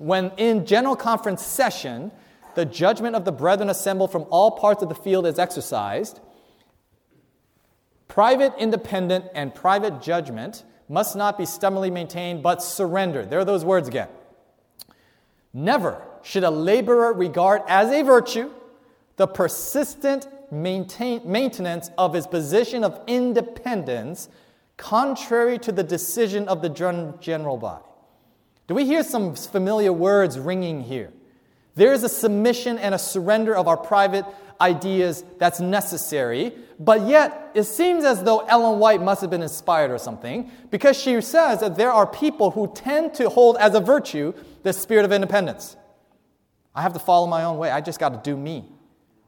when 0.00 0.32
in 0.38 0.64
general 0.64 0.96
conference 0.96 1.44
session, 1.44 2.10
the 2.54 2.64
judgment 2.64 3.14
of 3.14 3.26
the 3.26 3.32
brethren 3.32 3.68
assembled 3.68 4.10
from 4.10 4.24
all 4.30 4.52
parts 4.52 4.82
of 4.82 4.88
the 4.88 4.94
field 4.94 5.26
is 5.26 5.38
exercised, 5.38 6.20
private, 8.08 8.54
independent, 8.58 9.26
and 9.34 9.54
private 9.54 10.00
judgment 10.00 10.64
must 10.88 11.16
not 11.16 11.36
be 11.36 11.44
stubbornly 11.44 11.90
maintained, 11.90 12.42
but 12.42 12.62
surrendered. 12.62 13.28
There 13.28 13.40
are 13.40 13.44
those 13.44 13.62
words 13.62 13.88
again. 13.88 14.08
Never 15.52 16.02
should 16.22 16.44
a 16.44 16.50
laborer 16.50 17.12
regard 17.12 17.60
as 17.68 17.92
a 17.92 18.02
virtue 18.02 18.50
the 19.16 19.26
persistent 19.26 20.26
maintain, 20.50 21.20
maintenance 21.30 21.90
of 21.98 22.14
his 22.14 22.26
position 22.26 22.84
of 22.84 22.98
independence, 23.06 24.30
contrary 24.78 25.58
to 25.58 25.72
the 25.72 25.82
decision 25.82 26.48
of 26.48 26.62
the 26.62 26.70
general 27.20 27.58
body. 27.58 27.84
Do 28.70 28.76
we 28.76 28.84
hear 28.84 29.02
some 29.02 29.34
familiar 29.34 29.92
words 29.92 30.38
ringing 30.38 30.80
here? 30.80 31.12
There 31.74 31.92
is 31.92 32.04
a 32.04 32.08
submission 32.08 32.78
and 32.78 32.94
a 32.94 33.00
surrender 33.00 33.56
of 33.56 33.66
our 33.66 33.76
private 33.76 34.24
ideas 34.60 35.24
that's 35.38 35.58
necessary, 35.58 36.52
but 36.78 37.00
yet 37.00 37.50
it 37.52 37.64
seems 37.64 38.04
as 38.04 38.22
though 38.22 38.46
Ellen 38.46 38.78
White 38.78 39.02
must 39.02 39.22
have 39.22 39.30
been 39.30 39.42
inspired 39.42 39.90
or 39.90 39.98
something 39.98 40.52
because 40.70 40.96
she 40.96 41.20
says 41.20 41.58
that 41.58 41.74
there 41.74 41.90
are 41.90 42.06
people 42.06 42.52
who 42.52 42.72
tend 42.72 43.12
to 43.14 43.28
hold 43.28 43.56
as 43.56 43.74
a 43.74 43.80
virtue 43.80 44.32
the 44.62 44.72
spirit 44.72 45.04
of 45.04 45.10
independence. 45.10 45.76
I 46.72 46.82
have 46.82 46.92
to 46.92 47.00
follow 47.00 47.26
my 47.26 47.42
own 47.42 47.58
way, 47.58 47.72
I 47.72 47.80
just 47.80 47.98
got 47.98 48.22
to 48.22 48.30
do 48.30 48.36
me. 48.36 48.66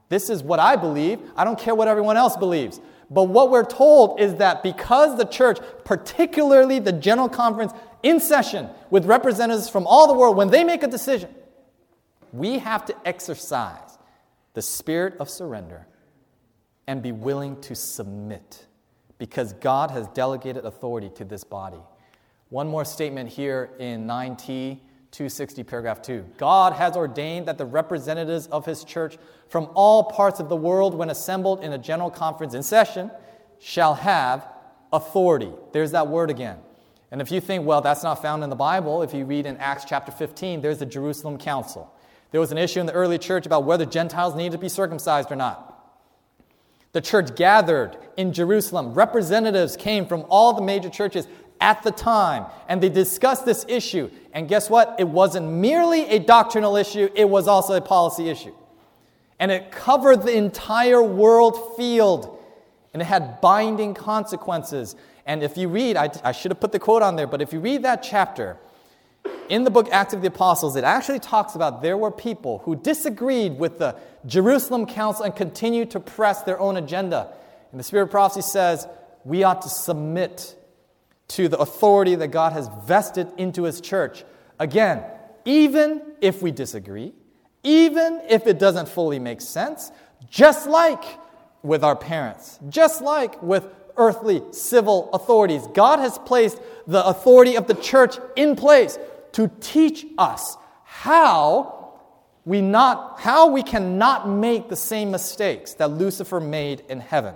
This 0.07 0.29
is 0.29 0.41
what 0.41 0.61
I 0.61 0.77
believe. 0.77 1.19
I 1.35 1.43
don't 1.43 1.59
care 1.59 1.75
what 1.75 1.89
everyone 1.89 2.15
else 2.15 2.37
believes. 2.37 2.79
But 3.13 3.25
what 3.25 3.51
we're 3.51 3.63
told 3.63 4.19
is 4.19 4.35
that 4.35 4.63
because 4.63 5.17
the 5.17 5.25
church, 5.25 5.59
particularly 5.85 6.79
the 6.79 6.91
General 6.91 7.29
Conference, 7.29 7.71
in 8.01 8.19
session 8.19 8.69
with 8.89 9.05
representatives 9.05 9.69
from 9.69 9.85
all 9.85 10.07
the 10.07 10.15
world, 10.15 10.35
when 10.35 10.49
they 10.49 10.63
make 10.63 10.81
a 10.81 10.87
decision, 10.87 11.29
we 12.31 12.57
have 12.57 12.85
to 12.85 12.95
exercise 13.07 13.99
the 14.55 14.63
spirit 14.63 15.15
of 15.19 15.29
surrender 15.29 15.85
and 16.87 17.03
be 17.03 17.11
willing 17.11 17.61
to 17.61 17.75
submit 17.75 18.65
because 19.19 19.53
God 19.53 19.91
has 19.91 20.07
delegated 20.09 20.65
authority 20.65 21.09
to 21.15 21.23
this 21.23 21.43
body. 21.43 21.79
One 22.49 22.67
more 22.67 22.83
statement 22.83 23.29
here 23.29 23.69
in 23.77 24.07
9t 24.07 24.79
260, 25.13 25.63
paragraph 25.63 26.01
2. 26.01 26.25
God 26.37 26.73
has 26.73 26.97
ordained 26.97 27.45
that 27.45 27.59
the 27.59 27.65
representatives 27.65 28.47
of 28.47 28.65
his 28.65 28.83
church 28.83 29.17
from 29.47 29.69
all 29.75 30.05
parts 30.05 30.39
of 30.39 30.49
the 30.49 30.55
world, 30.55 30.95
when 30.95 31.11
assembled 31.11 31.63
in 31.63 31.71
a 31.71 31.77
general 31.77 32.09
conference 32.09 32.55
in 32.55 32.63
session, 32.63 33.11
shall 33.59 33.93
have 33.93 34.47
authority. 34.91 35.51
There's 35.71 35.91
that 35.91 36.07
word 36.07 36.31
again. 36.31 36.57
And 37.11 37.21
if 37.21 37.31
you 37.31 37.39
think, 37.39 37.63
well, 37.63 37.79
that's 37.79 38.01
not 38.01 38.23
found 38.23 38.43
in 38.43 38.49
the 38.49 38.55
Bible, 38.55 39.03
if 39.03 39.13
you 39.13 39.23
read 39.23 39.45
in 39.45 39.55
Acts 39.57 39.85
chapter 39.87 40.11
15, 40.11 40.61
there's 40.61 40.79
the 40.79 40.85
Jerusalem 40.87 41.37
Council. 41.37 41.93
There 42.31 42.41
was 42.41 42.51
an 42.51 42.57
issue 42.57 42.79
in 42.79 42.87
the 42.87 42.93
early 42.93 43.19
church 43.19 43.45
about 43.45 43.65
whether 43.65 43.85
Gentiles 43.85 44.33
needed 44.33 44.53
to 44.53 44.57
be 44.57 44.67
circumcised 44.67 45.31
or 45.31 45.35
not. 45.35 45.69
The 46.93 47.01
church 47.01 47.35
gathered 47.35 47.97
in 48.17 48.33
Jerusalem. 48.33 48.95
Representatives 48.95 49.77
came 49.77 50.07
from 50.07 50.25
all 50.29 50.53
the 50.53 50.63
major 50.63 50.89
churches 50.89 51.27
at 51.59 51.83
the 51.83 51.91
time, 51.91 52.45
and 52.67 52.81
they 52.81 52.89
discussed 52.89 53.45
this 53.45 53.65
issue. 53.67 54.09
And 54.33 54.47
guess 54.47 54.69
what? 54.69 54.95
It 54.99 55.07
wasn't 55.07 55.49
merely 55.49 56.07
a 56.07 56.19
doctrinal 56.19 56.75
issue, 56.75 57.09
it 57.15 57.29
was 57.29 57.47
also 57.47 57.73
a 57.73 57.81
policy 57.81 58.29
issue. 58.29 58.53
And 59.39 59.51
it 59.51 59.71
covered 59.71 60.23
the 60.23 60.35
entire 60.35 61.01
world 61.01 61.75
field, 61.77 62.39
and 62.93 63.01
it 63.01 63.05
had 63.05 63.41
binding 63.41 63.93
consequences. 63.93 64.95
And 65.25 65.41
if 65.41 65.57
you 65.57 65.69
read, 65.69 65.97
I, 65.97 66.09
I 66.23 66.31
should 66.31 66.51
have 66.51 66.59
put 66.59 66.71
the 66.71 66.79
quote 66.79 67.01
on 67.01 67.15
there, 67.15 67.27
but 67.27 67.41
if 67.41 67.53
you 67.53 67.59
read 67.59 67.83
that 67.83 68.03
chapter, 68.03 68.57
in 69.49 69.63
the 69.63 69.69
book 69.69 69.87
Acts 69.91 70.13
of 70.13 70.21
the 70.21 70.27
Apostles, 70.27 70.75
it 70.75 70.83
actually 70.83 71.19
talks 71.19 71.55
about 71.55 71.81
there 71.81 71.97
were 71.97 72.11
people 72.11 72.59
who 72.59 72.75
disagreed 72.75 73.57
with 73.57 73.79
the 73.79 73.95
Jerusalem 74.25 74.85
Council 74.85 75.25
and 75.25 75.35
continued 75.35 75.91
to 75.91 75.99
press 75.99 76.43
their 76.43 76.59
own 76.59 76.77
agenda. 76.77 77.33
And 77.71 77.79
the 77.79 77.83
Spirit 77.83 78.03
of 78.03 78.11
Prophecy 78.11 78.41
says 78.41 78.87
we 79.25 79.43
ought 79.43 79.61
to 79.61 79.69
submit 79.69 80.55
to 81.29 81.47
the 81.47 81.57
authority 81.57 82.15
that 82.15 82.29
God 82.29 82.53
has 82.53 82.69
vested 82.85 83.27
into 83.37 83.63
His 83.63 83.81
church. 83.81 84.23
Again, 84.59 85.03
even 85.45 86.01
if 86.21 86.41
we 86.41 86.51
disagree, 86.51 87.13
even 87.63 88.21
if 88.29 88.47
it 88.47 88.59
doesn't 88.59 88.89
fully 88.89 89.19
make 89.19 89.41
sense, 89.41 89.91
just 90.29 90.67
like 90.67 91.03
with 91.63 91.83
our 91.83 91.95
parents, 91.95 92.59
just 92.69 93.01
like 93.01 93.41
with 93.41 93.67
earthly 93.97 94.41
civil 94.51 95.09
authorities, 95.13 95.65
God 95.73 95.99
has 95.99 96.17
placed 96.19 96.59
the 96.87 97.05
authority 97.05 97.55
of 97.55 97.67
the 97.67 97.75
church 97.75 98.17
in 98.35 98.55
place 98.55 98.97
to 99.33 99.49
teach 99.59 100.05
us 100.17 100.57
how 100.83 101.79
we 102.45 102.61
not 102.61 103.19
how 103.21 103.47
we 103.47 103.63
cannot 103.63 104.27
make 104.27 104.67
the 104.67 104.75
same 104.75 105.11
mistakes 105.11 105.73
that 105.75 105.91
Lucifer 105.91 106.39
made 106.39 106.83
in 106.89 106.99
heaven. 106.99 107.35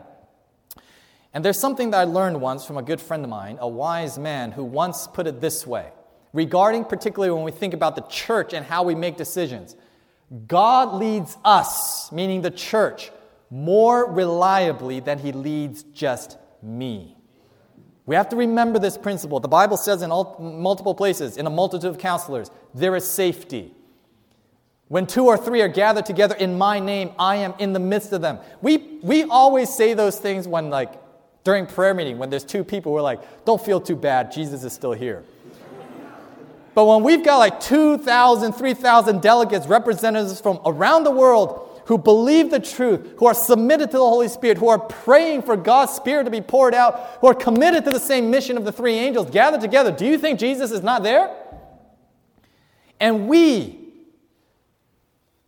And 1.37 1.45
there's 1.45 1.59
something 1.59 1.91
that 1.91 1.99
I 1.99 2.03
learned 2.05 2.41
once 2.41 2.65
from 2.65 2.79
a 2.79 2.81
good 2.81 2.99
friend 2.99 3.23
of 3.23 3.29
mine, 3.29 3.59
a 3.61 3.67
wise 3.67 4.17
man 4.17 4.51
who 4.51 4.63
once 4.63 5.05
put 5.05 5.27
it 5.27 5.39
this 5.39 5.67
way, 5.67 5.91
regarding 6.33 6.83
particularly 6.83 7.31
when 7.31 7.43
we 7.43 7.51
think 7.51 7.75
about 7.75 7.95
the 7.95 8.01
church 8.09 8.53
and 8.53 8.65
how 8.65 8.81
we 8.81 8.95
make 8.95 9.17
decisions. 9.17 9.75
God 10.47 10.95
leads 10.95 11.37
us, 11.45 12.11
meaning 12.11 12.41
the 12.41 12.49
church, 12.49 13.11
more 13.51 14.11
reliably 14.11 14.99
than 14.99 15.19
he 15.19 15.31
leads 15.31 15.83
just 15.83 16.39
me. 16.63 17.15
We 18.07 18.15
have 18.15 18.29
to 18.29 18.35
remember 18.35 18.79
this 18.79 18.97
principle. 18.97 19.39
The 19.39 19.47
Bible 19.47 19.77
says 19.77 20.01
in 20.01 20.09
all, 20.09 20.37
multiple 20.39 20.95
places, 20.95 21.37
in 21.37 21.45
a 21.45 21.51
multitude 21.51 21.91
of 21.91 21.99
counselors, 21.99 22.49
there 22.73 22.95
is 22.95 23.05
safety. 23.05 23.75
When 24.87 25.05
two 25.05 25.27
or 25.27 25.37
three 25.37 25.61
are 25.61 25.67
gathered 25.67 26.07
together 26.07 26.33
in 26.33 26.57
my 26.57 26.79
name, 26.79 27.11
I 27.19 27.35
am 27.35 27.53
in 27.59 27.73
the 27.73 27.79
midst 27.79 28.11
of 28.11 28.21
them. 28.21 28.39
We, 28.59 28.97
we 29.03 29.21
always 29.25 29.71
say 29.71 29.93
those 29.93 30.17
things 30.17 30.47
when, 30.47 30.71
like, 30.71 31.03
during 31.47 31.65
prayer 31.65 31.93
meeting, 31.93 32.17
when 32.17 32.29
there's 32.29 32.43
two 32.43 32.61
people, 32.61 32.91
we're 32.91 33.01
like, 33.01 33.45
don't 33.45 33.63
feel 33.63 33.79
too 33.79 33.95
bad, 33.95 34.33
Jesus 34.33 34.65
is 34.65 34.73
still 34.73 34.91
here. 34.91 35.23
but 36.75 36.83
when 36.83 37.03
we've 37.03 37.23
got 37.23 37.37
like 37.37 37.61
2,000, 37.61 38.51
3,000 38.51 39.21
delegates, 39.21 39.65
representatives 39.65 40.41
from 40.41 40.59
around 40.65 41.05
the 41.05 41.11
world 41.11 41.81
who 41.85 41.97
believe 41.97 42.51
the 42.51 42.59
truth, 42.59 43.13
who 43.15 43.27
are 43.27 43.33
submitted 43.33 43.91
to 43.91 43.97
the 43.97 44.03
Holy 44.03 44.27
Spirit, 44.27 44.57
who 44.57 44.67
are 44.67 44.77
praying 44.77 45.41
for 45.41 45.55
God's 45.55 45.93
Spirit 45.93 46.25
to 46.25 46.29
be 46.29 46.41
poured 46.41 46.75
out, 46.75 47.17
who 47.21 47.27
are 47.27 47.33
committed 47.33 47.85
to 47.85 47.91
the 47.91 47.99
same 47.99 48.29
mission 48.29 48.57
of 48.57 48.65
the 48.65 48.71
three 48.73 48.95
angels 48.95 49.29
gathered 49.29 49.61
together, 49.61 49.89
do 49.89 50.05
you 50.05 50.17
think 50.17 50.39
Jesus 50.39 50.71
is 50.71 50.83
not 50.83 51.01
there? 51.01 51.33
And 52.99 53.29
we 53.29 53.79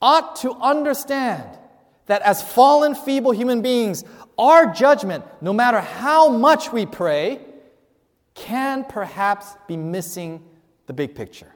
ought 0.01 0.37
to 0.37 0.53
understand 0.53 1.59
that 2.09 2.23
as 2.23 2.41
fallen, 2.41 2.95
feeble 2.95 3.31
human 3.31 3.61
beings, 3.61 4.03
our 4.39 4.73
judgment, 4.73 5.25
no 5.41 5.53
matter 5.53 5.81
how 5.81 6.29
much 6.29 6.71
we 6.71 6.85
pray, 6.85 7.41
can 8.33 8.85
perhaps 8.85 9.53
be 9.67 9.75
missing 9.75 10.43
the 10.87 10.93
big 10.93 11.13
picture. 11.13 11.53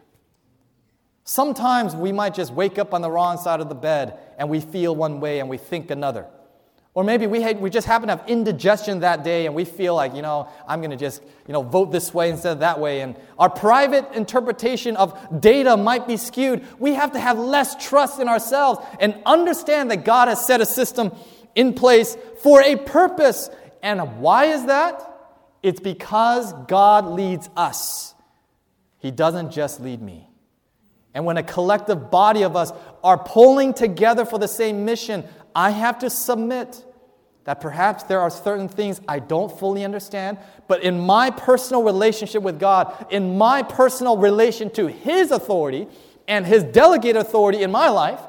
Sometimes 1.24 1.96
we 1.96 2.12
might 2.12 2.34
just 2.34 2.52
wake 2.52 2.78
up 2.78 2.94
on 2.94 3.02
the 3.02 3.10
wrong 3.10 3.38
side 3.38 3.62
of 3.62 3.70
the 3.70 3.76
bed 3.76 4.20
and 4.38 4.50
we 4.50 4.60
feel 4.60 4.94
one 4.94 5.22
way 5.22 5.40
and 5.40 5.50
we 5.50 5.58
think 5.58 5.90
another. 5.90 6.28
Or 6.96 7.04
maybe 7.04 7.26
we, 7.26 7.42
had, 7.42 7.60
we 7.60 7.72
just 7.72 7.88
happen 7.88 8.08
to 8.10 8.18
have 8.18 8.30
indigestion 8.30 9.00
that 9.00 9.24
day 9.24 9.48
and 9.48 9.56
we 9.56 9.66
feel 9.66 9.96
like, 9.96 10.14
you 10.14 10.22
know, 10.22 10.48
I'm 10.68 10.80
going 10.80 10.92
to 10.92 10.98
just, 10.98 11.24
you 11.48 11.54
know, 11.54 11.64
vote 11.64 11.92
this 11.92 12.14
way 12.14 12.30
instead 12.30 12.52
of 12.52 12.60
that 12.60 12.80
way. 12.80 13.02
And 13.02 13.16
our 13.40 13.50
private 13.50 14.14
interpretation 14.14 14.96
of 14.98 15.42
data 15.42 15.76
might 15.76 16.06
be 16.06 16.18
skewed. 16.18 16.64
We 16.80 16.94
have 16.94 17.14
to 17.14 17.20
have 17.20 17.40
less 17.40 17.84
trust 17.84 18.20
in 18.20 18.28
ourselves 18.28 18.86
and 19.00 19.20
understand 19.26 19.90
that 19.90 20.06
God 20.06 20.28
has 20.28 20.46
set 20.46 20.62
a 20.62 20.68
system 20.68 21.14
in 21.56 21.74
place 21.74 22.18
for 22.42 22.62
a 22.62 22.76
purpose. 22.76 23.50
And 23.82 24.20
why 24.20 24.46
is 24.46 24.66
that? 24.66 25.10
It's 25.62 25.80
because 25.80 26.54
God 26.68 27.06
leads 27.06 27.50
us, 27.56 28.14
He 29.00 29.12
doesn't 29.12 29.52
just 29.52 29.80
lead 29.80 30.02
me. 30.02 30.30
And 31.14 31.26
when 31.26 31.38
a 31.38 31.44
collective 31.44 32.10
body 32.10 32.42
of 32.42 32.56
us 32.56 32.72
are 33.04 33.18
pulling 33.18 33.74
together 33.74 34.26
for 34.26 34.40
the 34.40 34.48
same 34.48 34.84
mission, 34.84 35.24
I 35.56 35.70
have 35.70 36.00
to 36.00 36.10
submit 36.10 36.84
that 37.44 37.62
perhaps 37.62 38.04
there 38.04 38.20
are 38.20 38.30
certain 38.30 38.68
things 38.68 39.00
I 39.08 39.20
don't 39.20 39.52
fully 39.60 39.84
understand, 39.84 40.40
but 40.68 40.82
in 40.82 41.00
my 41.00 41.30
personal 41.30 41.84
relationship 41.84 42.42
with 42.42 42.60
God, 42.60 43.06
in 43.12 43.38
my 43.38 43.64
personal 43.64 44.18
relation 44.18 44.70
to 44.72 44.88
His 44.88 45.30
authority 45.30 45.88
and 46.28 46.46
His 46.46 46.64
delegated 46.64 47.18
authority 47.18 47.62
in 47.62 47.72
my 47.72 47.90
life, 47.90 48.22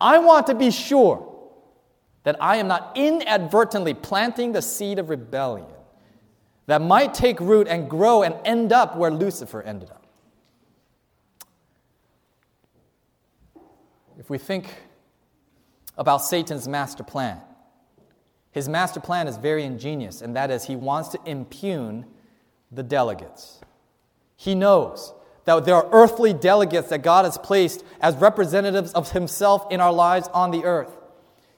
I 0.00 0.18
want 0.18 0.48
to 0.48 0.54
be 0.54 0.70
sure 0.70 1.31
that 2.24 2.36
I 2.40 2.56
am 2.56 2.68
not 2.68 2.92
inadvertently 2.94 3.94
planting 3.94 4.52
the 4.52 4.62
seed 4.62 4.98
of 4.98 5.10
rebellion 5.10 5.66
that 6.66 6.80
might 6.80 7.14
take 7.14 7.40
root 7.40 7.66
and 7.68 7.90
grow 7.90 8.22
and 8.22 8.34
end 8.44 8.72
up 8.72 8.96
where 8.96 9.10
Lucifer 9.10 9.62
ended 9.62 9.90
up. 9.90 10.06
If 14.18 14.30
we 14.30 14.38
think 14.38 14.66
about 15.98 16.18
Satan's 16.18 16.68
master 16.68 17.02
plan, 17.02 17.40
his 18.52 18.68
master 18.68 19.00
plan 19.00 19.26
is 19.26 19.36
very 19.36 19.64
ingenious, 19.64 20.22
and 20.22 20.36
that 20.36 20.50
is 20.50 20.64
he 20.64 20.76
wants 20.76 21.08
to 21.10 21.18
impugn 21.26 22.06
the 22.70 22.82
delegates. 22.82 23.60
He 24.36 24.54
knows 24.54 25.12
that 25.44 25.64
there 25.64 25.74
are 25.74 25.88
earthly 25.90 26.32
delegates 26.32 26.88
that 26.90 27.02
God 27.02 27.24
has 27.24 27.36
placed 27.38 27.84
as 28.00 28.14
representatives 28.16 28.92
of 28.92 29.10
himself 29.10 29.66
in 29.70 29.80
our 29.80 29.92
lives 29.92 30.28
on 30.32 30.50
the 30.50 30.64
earth. 30.64 31.01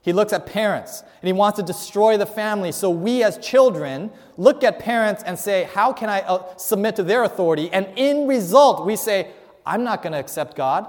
He 0.04 0.12
looks 0.12 0.34
at 0.34 0.44
parents 0.44 1.02
and 1.22 1.26
he 1.26 1.32
wants 1.32 1.56
to 1.58 1.64
destroy 1.64 2.18
the 2.18 2.26
family. 2.26 2.72
So 2.72 2.90
we, 2.90 3.22
as 3.22 3.38
children, 3.38 4.10
look 4.36 4.62
at 4.62 4.78
parents 4.78 5.22
and 5.22 5.38
say, 5.38 5.66
How 5.72 5.94
can 5.94 6.10
I 6.10 6.20
uh, 6.20 6.56
submit 6.56 6.94
to 6.96 7.02
their 7.02 7.24
authority? 7.24 7.72
And 7.72 7.88
in 7.96 8.28
result, 8.28 8.84
we 8.84 8.96
say, 8.96 9.30
I'm 9.64 9.82
not 9.82 10.02
going 10.02 10.12
to 10.12 10.18
accept 10.18 10.56
God 10.56 10.86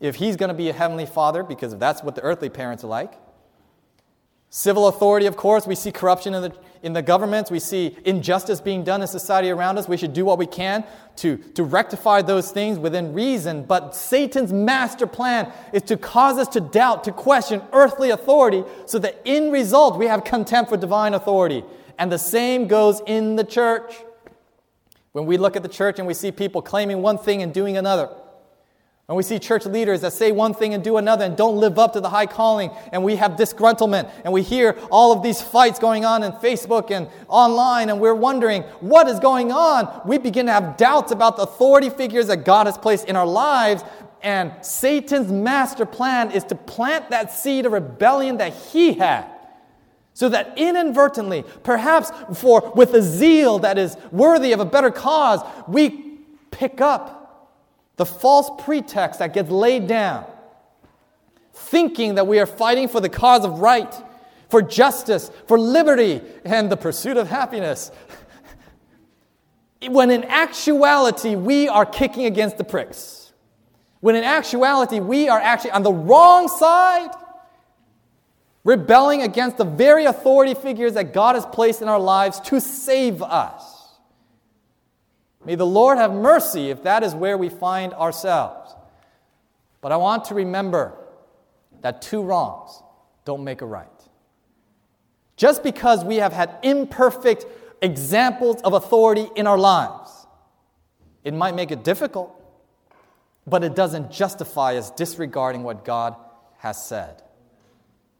if 0.00 0.16
he's 0.16 0.36
going 0.36 0.48
to 0.48 0.54
be 0.54 0.68
a 0.68 0.72
heavenly 0.74 1.06
father, 1.06 1.42
because 1.42 1.74
that's 1.76 2.02
what 2.02 2.14
the 2.14 2.20
earthly 2.20 2.50
parents 2.50 2.84
are 2.84 2.88
like. 2.88 3.14
Civil 4.54 4.88
authority, 4.88 5.24
of 5.24 5.34
course, 5.34 5.66
we 5.66 5.74
see 5.74 5.90
corruption 5.90 6.34
in 6.34 6.42
the, 6.42 6.52
in 6.82 6.92
the 6.92 7.00
governments, 7.00 7.50
we 7.50 7.58
see 7.58 7.96
injustice 8.04 8.60
being 8.60 8.84
done 8.84 9.00
in 9.00 9.08
society 9.08 9.48
around 9.48 9.78
us. 9.78 9.88
We 9.88 9.96
should 9.96 10.12
do 10.12 10.26
what 10.26 10.36
we 10.36 10.44
can 10.44 10.84
to, 11.16 11.38
to 11.54 11.64
rectify 11.64 12.20
those 12.20 12.50
things 12.50 12.78
within 12.78 13.14
reason. 13.14 13.64
But 13.64 13.94
Satan's 13.94 14.52
master 14.52 15.06
plan 15.06 15.50
is 15.72 15.80
to 15.84 15.96
cause 15.96 16.36
us 16.36 16.48
to 16.48 16.60
doubt, 16.60 17.04
to 17.04 17.12
question 17.12 17.62
earthly 17.72 18.10
authority, 18.10 18.62
so 18.84 18.98
that 18.98 19.22
in 19.24 19.50
result 19.50 19.98
we 19.98 20.04
have 20.04 20.22
contempt 20.22 20.68
for 20.68 20.76
divine 20.76 21.14
authority. 21.14 21.64
And 21.98 22.12
the 22.12 22.18
same 22.18 22.68
goes 22.68 23.00
in 23.06 23.36
the 23.36 23.44
church. 23.44 23.94
When 25.12 25.24
we 25.24 25.38
look 25.38 25.56
at 25.56 25.62
the 25.62 25.68
church 25.70 25.98
and 25.98 26.06
we 26.06 26.12
see 26.12 26.30
people 26.30 26.60
claiming 26.60 27.00
one 27.00 27.16
thing 27.16 27.40
and 27.40 27.54
doing 27.54 27.78
another, 27.78 28.10
and 29.08 29.16
we 29.16 29.24
see 29.24 29.38
church 29.38 29.66
leaders 29.66 30.00
that 30.02 30.12
say 30.12 30.30
one 30.30 30.54
thing 30.54 30.74
and 30.74 30.82
do 30.82 30.96
another 30.96 31.24
and 31.24 31.36
don't 31.36 31.56
live 31.56 31.78
up 31.78 31.92
to 31.94 32.00
the 32.00 32.08
high 32.08 32.26
calling. 32.26 32.70
And 32.92 33.02
we 33.02 33.16
have 33.16 33.32
disgruntlement. 33.32 34.10
And 34.24 34.32
we 34.32 34.42
hear 34.42 34.78
all 34.90 35.12
of 35.12 35.22
these 35.22 35.42
fights 35.42 35.78
going 35.80 36.04
on 36.04 36.22
in 36.22 36.32
Facebook 36.32 36.90
and 36.90 37.08
online. 37.26 37.90
And 37.90 38.00
we're 38.00 38.14
wondering, 38.14 38.62
what 38.80 39.08
is 39.08 39.18
going 39.18 39.50
on? 39.50 40.02
We 40.06 40.18
begin 40.18 40.46
to 40.46 40.52
have 40.52 40.76
doubts 40.76 41.10
about 41.10 41.36
the 41.36 41.42
authority 41.42 41.90
figures 41.90 42.28
that 42.28 42.44
God 42.44 42.66
has 42.66 42.78
placed 42.78 43.06
in 43.06 43.16
our 43.16 43.26
lives. 43.26 43.82
And 44.22 44.52
Satan's 44.62 45.32
master 45.32 45.84
plan 45.84 46.30
is 46.30 46.44
to 46.44 46.54
plant 46.54 47.10
that 47.10 47.32
seed 47.32 47.66
of 47.66 47.72
rebellion 47.72 48.36
that 48.36 48.54
he 48.54 48.94
had. 48.94 49.26
So 50.14 50.28
that 50.28 50.54
inadvertently, 50.56 51.44
perhaps 51.64 52.12
for 52.38 52.72
with 52.76 52.94
a 52.94 53.02
zeal 53.02 53.58
that 53.58 53.78
is 53.78 53.96
worthy 54.12 54.52
of 54.52 54.60
a 54.60 54.64
better 54.64 54.92
cause, 54.92 55.40
we 55.66 56.18
pick 56.50 56.80
up 56.80 57.21
the 57.96 58.06
false 58.06 58.50
pretext 58.64 59.18
that 59.20 59.34
gets 59.34 59.50
laid 59.50 59.86
down, 59.86 60.26
thinking 61.52 62.14
that 62.16 62.26
we 62.26 62.38
are 62.38 62.46
fighting 62.46 62.88
for 62.88 63.00
the 63.00 63.08
cause 63.08 63.44
of 63.44 63.60
right, 63.60 63.94
for 64.48 64.62
justice, 64.62 65.30
for 65.46 65.58
liberty, 65.58 66.20
and 66.44 66.70
the 66.70 66.76
pursuit 66.76 67.16
of 67.16 67.28
happiness. 67.28 67.90
when 69.88 70.10
in 70.10 70.24
actuality, 70.24 71.34
we 71.34 71.68
are 71.68 71.86
kicking 71.86 72.26
against 72.26 72.58
the 72.58 72.64
pricks. 72.64 73.32
When 74.00 74.16
in 74.16 74.24
actuality, 74.24 74.98
we 74.98 75.28
are 75.28 75.38
actually 75.38 75.70
on 75.70 75.82
the 75.82 75.92
wrong 75.92 76.48
side, 76.48 77.10
rebelling 78.64 79.22
against 79.22 79.58
the 79.58 79.64
very 79.64 80.06
authority 80.06 80.54
figures 80.54 80.94
that 80.94 81.12
God 81.12 81.34
has 81.36 81.46
placed 81.46 81.82
in 81.82 81.88
our 81.88 82.00
lives 82.00 82.40
to 82.40 82.60
save 82.60 83.22
us. 83.22 83.71
May 85.44 85.56
the 85.56 85.66
Lord 85.66 85.98
have 85.98 86.12
mercy 86.12 86.70
if 86.70 86.82
that 86.84 87.02
is 87.02 87.14
where 87.14 87.36
we 87.36 87.48
find 87.48 87.92
ourselves. 87.94 88.74
But 89.80 89.92
I 89.92 89.96
want 89.96 90.26
to 90.26 90.34
remember 90.34 90.96
that 91.80 92.00
two 92.00 92.22
wrongs 92.22 92.82
don't 93.24 93.42
make 93.42 93.60
a 93.60 93.66
right. 93.66 93.88
Just 95.36 95.62
because 95.62 96.04
we 96.04 96.16
have 96.16 96.32
had 96.32 96.56
imperfect 96.62 97.46
examples 97.80 98.62
of 98.62 98.74
authority 98.74 99.28
in 99.34 99.46
our 99.46 99.58
lives, 99.58 100.26
it 101.24 101.34
might 101.34 101.54
make 101.54 101.72
it 101.72 101.82
difficult, 101.82 102.40
but 103.46 103.64
it 103.64 103.74
doesn't 103.74 104.12
justify 104.12 104.76
us 104.76 104.90
disregarding 104.92 105.64
what 105.64 105.84
God 105.84 106.14
has 106.58 106.84
said. 106.84 107.22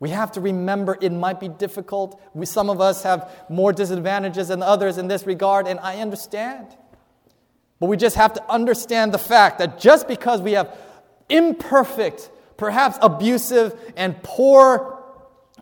We 0.00 0.08
have 0.10 0.32
to 0.32 0.40
remember 0.40 0.98
it 1.00 1.12
might 1.12 1.38
be 1.38 1.46
difficult. 1.46 2.20
We, 2.34 2.44
some 2.44 2.68
of 2.68 2.80
us 2.80 3.04
have 3.04 3.30
more 3.48 3.72
disadvantages 3.72 4.48
than 4.48 4.60
others 4.60 4.98
in 4.98 5.06
this 5.06 5.26
regard, 5.26 5.68
and 5.68 5.78
I 5.78 6.00
understand. 6.00 6.76
But 7.82 7.88
we 7.88 7.96
just 7.96 8.14
have 8.14 8.34
to 8.34 8.48
understand 8.48 9.12
the 9.12 9.18
fact 9.18 9.58
that 9.58 9.80
just 9.80 10.06
because 10.06 10.40
we 10.40 10.52
have 10.52 10.78
imperfect, 11.28 12.30
perhaps 12.56 12.96
abusive, 13.02 13.74
and 13.96 14.22
poor 14.22 15.02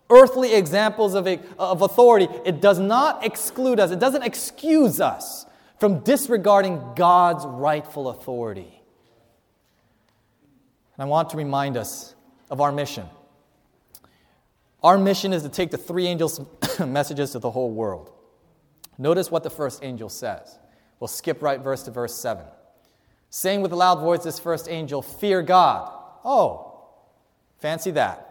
earthly 0.07 0.53
examples 0.53 1.15
of, 1.15 1.27
of 1.57 1.81
authority, 1.81 2.27
it 2.45 2.61
does 2.61 2.77
not 2.77 3.25
exclude 3.25 3.79
us, 3.79 3.89
it 3.89 3.97
doesn't 3.97 4.21
excuse 4.21 5.01
us 5.01 5.47
from 5.79 6.01
disregarding 6.01 6.93
God's 6.95 7.43
rightful 7.43 8.09
authority. 8.09 8.83
And 10.95 11.01
I 11.01 11.05
want 11.05 11.31
to 11.31 11.37
remind 11.37 11.75
us 11.75 12.13
of 12.51 12.61
our 12.61 12.71
mission. 12.71 13.07
Our 14.83 14.99
mission 14.99 15.33
is 15.33 15.41
to 15.41 15.49
take 15.49 15.71
the 15.71 15.77
three 15.79 16.05
angels' 16.05 16.39
messages 16.85 17.31
to 17.31 17.39
the 17.39 17.49
whole 17.49 17.71
world. 17.71 18.11
Notice 18.99 19.31
what 19.31 19.41
the 19.41 19.49
first 19.49 19.83
angel 19.83 20.07
says. 20.07 20.59
We'll 21.01 21.07
skip 21.07 21.41
right 21.41 21.59
verse 21.59 21.81
to 21.83 21.91
verse 21.91 22.13
7. 22.13 22.45
Saying 23.31 23.61
with 23.61 23.71
a 23.71 23.75
loud 23.75 23.99
voice, 23.99 24.23
this 24.23 24.39
first 24.39 24.69
angel, 24.69 25.01
Fear 25.01 25.41
God. 25.41 25.91
Oh, 26.23 26.85
fancy 27.57 27.89
that. 27.91 28.27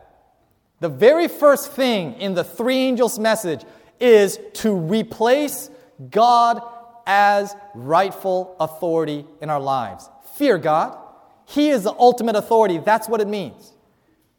The 0.78 0.88
very 0.88 1.26
first 1.26 1.72
thing 1.72 2.14
in 2.14 2.34
the 2.34 2.44
three 2.44 2.76
angels' 2.76 3.18
message 3.18 3.64
is 3.98 4.38
to 4.54 4.72
replace 4.72 5.68
God 6.10 6.62
as 7.06 7.56
rightful 7.74 8.56
authority 8.60 9.26
in 9.42 9.50
our 9.50 9.60
lives. 9.60 10.08
Fear 10.36 10.58
God. 10.58 10.96
He 11.46 11.70
is 11.70 11.82
the 11.82 11.92
ultimate 11.98 12.36
authority. 12.36 12.78
That's 12.78 13.08
what 13.08 13.20
it 13.20 13.26
means. 13.26 13.72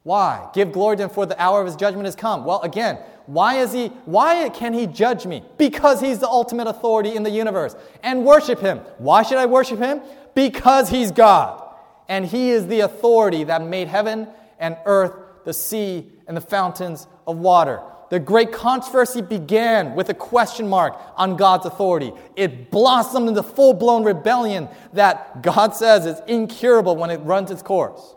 Why? 0.03 0.49
Give 0.53 0.71
glory 0.71 0.95
to 0.97 1.03
him 1.03 1.09
for 1.09 1.25
the 1.25 1.39
hour 1.39 1.59
of 1.59 1.65
his 1.65 1.75
judgment 1.75 2.05
has 2.05 2.15
come. 2.15 2.45
Well, 2.45 2.61
again, 2.61 2.97
why 3.31 3.59
is 3.59 3.71
he 3.71 3.87
why 4.03 4.49
can 4.49 4.73
he 4.73 4.87
judge 4.87 5.25
me? 5.25 5.41
Because 5.57 6.01
he's 6.01 6.19
the 6.19 6.27
ultimate 6.27 6.67
authority 6.67 7.15
in 7.15 7.23
the 7.23 7.29
universe. 7.29 7.77
And 8.03 8.25
worship 8.25 8.59
him. 8.59 8.79
Why 8.97 9.23
should 9.23 9.37
I 9.37 9.45
worship 9.45 9.79
him? 9.79 10.01
Because 10.35 10.89
he's 10.89 11.11
God. 11.11 11.63
And 12.09 12.25
he 12.25 12.49
is 12.49 12.67
the 12.67 12.81
authority 12.81 13.45
that 13.45 13.63
made 13.63 13.87
heaven 13.87 14.27
and 14.59 14.75
earth, 14.85 15.13
the 15.45 15.53
sea 15.53 16.11
and 16.27 16.35
the 16.35 16.41
fountains 16.41 17.07
of 17.25 17.37
water. 17.37 17.79
The 18.09 18.19
great 18.19 18.51
controversy 18.51 19.21
began 19.21 19.95
with 19.95 20.09
a 20.09 20.13
question 20.13 20.67
mark 20.67 20.99
on 21.15 21.37
God's 21.37 21.65
authority. 21.65 22.11
It 22.35 22.69
blossomed 22.69 23.29
into 23.29 23.43
full 23.43 23.73
blown 23.73 24.03
rebellion 24.03 24.67
that 24.91 25.41
God 25.41 25.73
says 25.73 26.05
is 26.05 26.21
incurable 26.27 26.97
when 26.97 27.09
it 27.09 27.21
runs 27.21 27.49
its 27.49 27.61
course. 27.61 28.13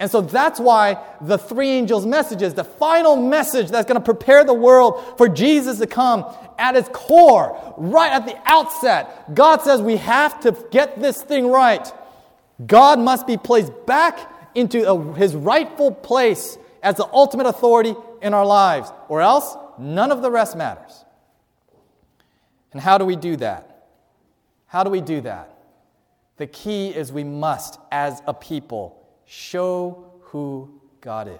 And 0.00 0.10
so 0.10 0.20
that's 0.20 0.60
why 0.60 1.04
the 1.20 1.38
three 1.38 1.70
angels' 1.70 2.06
messages, 2.06 2.54
the 2.54 2.64
final 2.64 3.16
message 3.16 3.68
that's 3.68 3.86
going 3.88 4.00
to 4.00 4.04
prepare 4.04 4.44
the 4.44 4.54
world 4.54 5.18
for 5.18 5.28
Jesus 5.28 5.78
to 5.78 5.88
come, 5.88 6.24
at 6.56 6.76
its 6.76 6.88
core, 6.92 7.74
right 7.76 8.12
at 8.12 8.26
the 8.26 8.38
outset, 8.46 9.34
God 9.34 9.62
says 9.62 9.82
we 9.82 9.96
have 9.96 10.40
to 10.40 10.56
get 10.70 11.00
this 11.00 11.22
thing 11.22 11.48
right. 11.48 11.92
God 12.64 12.98
must 13.00 13.26
be 13.26 13.36
placed 13.36 13.72
back 13.86 14.18
into 14.54 14.88
a, 14.88 15.14
his 15.14 15.34
rightful 15.34 15.92
place 15.92 16.58
as 16.82 16.96
the 16.96 17.06
ultimate 17.12 17.46
authority 17.46 17.94
in 18.22 18.34
our 18.34 18.46
lives, 18.46 18.90
or 19.08 19.20
else 19.20 19.56
none 19.78 20.12
of 20.12 20.22
the 20.22 20.30
rest 20.30 20.56
matters. 20.56 21.04
And 22.72 22.80
how 22.80 22.98
do 22.98 23.04
we 23.04 23.16
do 23.16 23.36
that? 23.36 23.86
How 24.66 24.84
do 24.84 24.90
we 24.90 25.00
do 25.00 25.20
that? 25.22 25.56
The 26.36 26.46
key 26.46 26.88
is 26.88 27.12
we 27.12 27.24
must, 27.24 27.80
as 27.90 28.22
a 28.26 28.34
people, 28.34 28.97
show 29.28 30.10
who 30.22 30.80
God 31.02 31.28
is. 31.28 31.38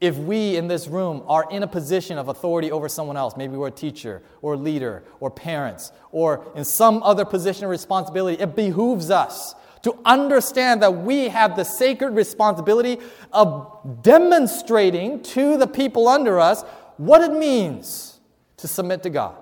If 0.00 0.16
we 0.16 0.56
in 0.56 0.68
this 0.68 0.86
room 0.86 1.22
are 1.26 1.46
in 1.50 1.62
a 1.62 1.66
position 1.66 2.18
of 2.18 2.28
authority 2.28 2.70
over 2.70 2.88
someone 2.88 3.16
else, 3.16 3.36
maybe 3.36 3.56
we're 3.56 3.68
a 3.68 3.72
teacher 3.72 4.22
or 4.42 4.56
leader 4.56 5.02
or 5.18 5.30
parents 5.30 5.92
or 6.12 6.46
in 6.54 6.64
some 6.64 7.02
other 7.02 7.24
position 7.24 7.64
of 7.64 7.70
responsibility, 7.70 8.40
it 8.40 8.54
behooves 8.54 9.10
us 9.10 9.54
to 9.82 9.96
understand 10.04 10.82
that 10.82 10.94
we 10.94 11.28
have 11.28 11.56
the 11.56 11.64
sacred 11.64 12.10
responsibility 12.14 12.98
of 13.32 14.02
demonstrating 14.02 15.22
to 15.22 15.56
the 15.56 15.66
people 15.66 16.06
under 16.06 16.38
us 16.38 16.62
what 16.98 17.22
it 17.22 17.32
means 17.32 18.20
to 18.58 18.68
submit 18.68 19.02
to 19.02 19.10
God, 19.10 19.36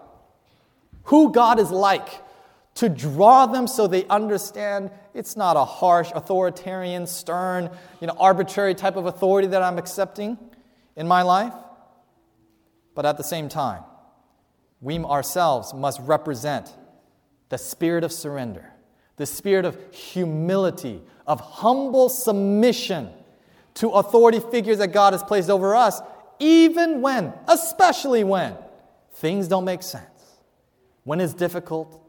who 1.04 1.32
God 1.32 1.58
is 1.58 1.72
like, 1.72 2.08
to 2.78 2.88
draw 2.88 3.44
them 3.44 3.66
so 3.66 3.88
they 3.88 4.04
understand 4.06 4.92
it's 5.12 5.36
not 5.36 5.56
a 5.56 5.64
harsh, 5.64 6.12
authoritarian, 6.14 7.08
stern, 7.08 7.68
you 8.00 8.06
know, 8.06 8.14
arbitrary 8.20 8.72
type 8.72 8.94
of 8.94 9.06
authority 9.06 9.48
that 9.48 9.64
I'm 9.64 9.78
accepting 9.78 10.38
in 10.94 11.08
my 11.08 11.22
life. 11.22 11.52
But 12.94 13.04
at 13.04 13.16
the 13.16 13.24
same 13.24 13.48
time, 13.48 13.82
we 14.80 14.96
ourselves 15.00 15.74
must 15.74 15.98
represent 16.02 16.72
the 17.48 17.58
spirit 17.58 18.04
of 18.04 18.12
surrender, 18.12 18.72
the 19.16 19.26
spirit 19.26 19.64
of 19.64 19.76
humility, 19.92 21.02
of 21.26 21.40
humble 21.40 22.08
submission 22.08 23.10
to 23.74 23.88
authority 23.88 24.38
figures 24.38 24.78
that 24.78 24.92
God 24.92 25.14
has 25.14 25.24
placed 25.24 25.50
over 25.50 25.74
us, 25.74 26.00
even 26.38 27.02
when, 27.02 27.32
especially 27.48 28.22
when, 28.22 28.54
things 29.14 29.48
don't 29.48 29.64
make 29.64 29.82
sense, 29.82 30.38
when 31.02 31.20
it's 31.20 31.34
difficult, 31.34 32.04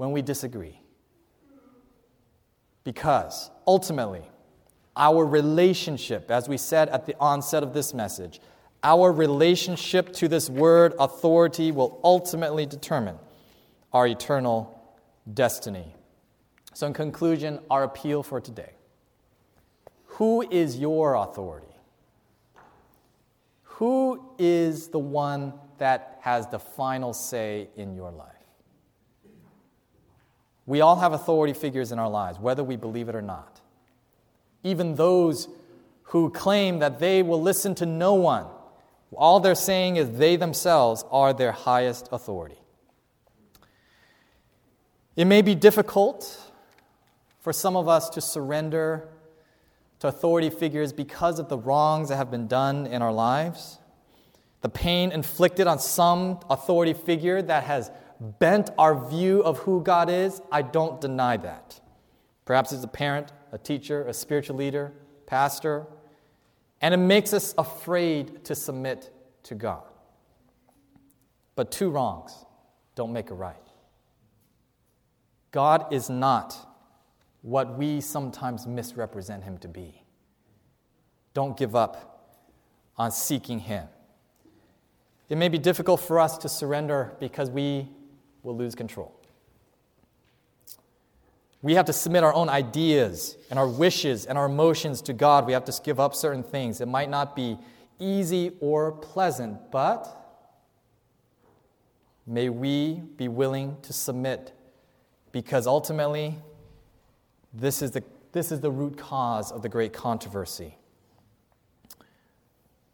when 0.00 0.12
we 0.12 0.22
disagree. 0.22 0.80
Because 2.84 3.50
ultimately, 3.66 4.22
our 4.96 5.26
relationship, 5.26 6.30
as 6.30 6.48
we 6.48 6.56
said 6.56 6.88
at 6.88 7.04
the 7.04 7.14
onset 7.20 7.62
of 7.62 7.74
this 7.74 7.92
message, 7.92 8.40
our 8.82 9.12
relationship 9.12 10.10
to 10.14 10.26
this 10.26 10.48
word 10.48 10.94
authority 10.98 11.70
will 11.70 12.00
ultimately 12.02 12.64
determine 12.64 13.18
our 13.92 14.06
eternal 14.06 14.82
destiny. 15.34 15.94
So, 16.72 16.86
in 16.86 16.94
conclusion, 16.94 17.60
our 17.70 17.84
appeal 17.84 18.22
for 18.22 18.40
today 18.40 18.72
Who 20.16 20.40
is 20.50 20.78
your 20.78 21.12
authority? 21.12 21.76
Who 23.64 24.24
is 24.38 24.88
the 24.88 24.98
one 24.98 25.52
that 25.76 26.20
has 26.22 26.46
the 26.46 26.58
final 26.58 27.12
say 27.12 27.68
in 27.76 27.94
your 27.94 28.10
life? 28.10 28.39
We 30.70 30.82
all 30.82 30.94
have 30.94 31.12
authority 31.12 31.52
figures 31.52 31.90
in 31.90 31.98
our 31.98 32.08
lives, 32.08 32.38
whether 32.38 32.62
we 32.62 32.76
believe 32.76 33.08
it 33.08 33.16
or 33.16 33.22
not. 33.22 33.60
Even 34.62 34.94
those 34.94 35.48
who 36.04 36.30
claim 36.30 36.78
that 36.78 37.00
they 37.00 37.24
will 37.24 37.42
listen 37.42 37.74
to 37.74 37.86
no 37.86 38.14
one, 38.14 38.46
all 39.16 39.40
they're 39.40 39.56
saying 39.56 39.96
is 39.96 40.12
they 40.12 40.36
themselves 40.36 41.04
are 41.10 41.32
their 41.32 41.50
highest 41.50 42.08
authority. 42.12 42.60
It 45.16 45.24
may 45.24 45.42
be 45.42 45.56
difficult 45.56 46.40
for 47.40 47.52
some 47.52 47.74
of 47.74 47.88
us 47.88 48.08
to 48.10 48.20
surrender 48.20 49.08
to 49.98 50.06
authority 50.06 50.50
figures 50.50 50.92
because 50.92 51.40
of 51.40 51.48
the 51.48 51.58
wrongs 51.58 52.10
that 52.10 52.16
have 52.16 52.30
been 52.30 52.46
done 52.46 52.86
in 52.86 53.02
our 53.02 53.12
lives, 53.12 53.80
the 54.60 54.68
pain 54.68 55.10
inflicted 55.10 55.66
on 55.66 55.80
some 55.80 56.38
authority 56.48 56.92
figure 56.92 57.42
that 57.42 57.64
has 57.64 57.90
bent 58.20 58.70
our 58.78 59.08
view 59.08 59.42
of 59.42 59.58
who 59.60 59.82
God 59.82 60.10
is, 60.10 60.42
I 60.52 60.62
don't 60.62 61.00
deny 61.00 61.36
that. 61.38 61.80
Perhaps 62.44 62.72
as 62.72 62.84
a 62.84 62.88
parent, 62.88 63.32
a 63.52 63.58
teacher, 63.58 64.06
a 64.06 64.12
spiritual 64.12 64.56
leader, 64.56 64.92
pastor, 65.26 65.86
and 66.80 66.94
it 66.94 66.98
makes 66.98 67.32
us 67.32 67.54
afraid 67.56 68.44
to 68.44 68.54
submit 68.54 69.10
to 69.44 69.54
God. 69.54 69.82
But 71.54 71.70
two 71.70 71.90
wrongs 71.90 72.44
don't 72.94 73.12
make 73.12 73.30
a 73.30 73.34
right. 73.34 73.56
God 75.50 75.92
is 75.92 76.08
not 76.08 76.56
what 77.42 77.76
we 77.78 78.00
sometimes 78.00 78.66
misrepresent 78.66 79.44
him 79.44 79.58
to 79.58 79.68
be. 79.68 80.02
Don't 81.32 81.56
give 81.56 81.74
up 81.74 82.38
on 82.96 83.10
seeking 83.10 83.58
him. 83.58 83.88
It 85.28 85.38
may 85.38 85.48
be 85.48 85.58
difficult 85.58 86.00
for 86.00 86.18
us 86.18 86.36
to 86.38 86.48
surrender 86.48 87.16
because 87.20 87.50
we 87.50 87.88
will 88.42 88.56
lose 88.56 88.74
control. 88.74 89.14
We 91.62 91.74
have 91.74 91.84
to 91.86 91.92
submit 91.92 92.24
our 92.24 92.32
own 92.32 92.48
ideas 92.48 93.36
and 93.50 93.58
our 93.58 93.68
wishes 93.68 94.24
and 94.24 94.38
our 94.38 94.46
emotions 94.46 95.02
to 95.02 95.12
God. 95.12 95.46
We 95.46 95.52
have 95.52 95.64
to 95.66 95.80
give 95.82 96.00
up 96.00 96.14
certain 96.14 96.42
things. 96.42 96.80
It 96.80 96.88
might 96.88 97.10
not 97.10 97.36
be 97.36 97.58
easy 97.98 98.52
or 98.60 98.92
pleasant, 98.92 99.70
but 99.70 100.08
may 102.26 102.48
we 102.48 103.02
be 103.16 103.28
willing 103.28 103.76
to 103.82 103.92
submit 103.92 104.52
because 105.32 105.66
ultimately, 105.66 106.36
this 107.52 107.82
is 107.82 107.90
the, 107.90 108.02
this 108.32 108.50
is 108.50 108.60
the 108.60 108.70
root 108.70 108.96
cause 108.96 109.52
of 109.52 109.62
the 109.62 109.68
great 109.68 109.92
controversy. 109.92 110.76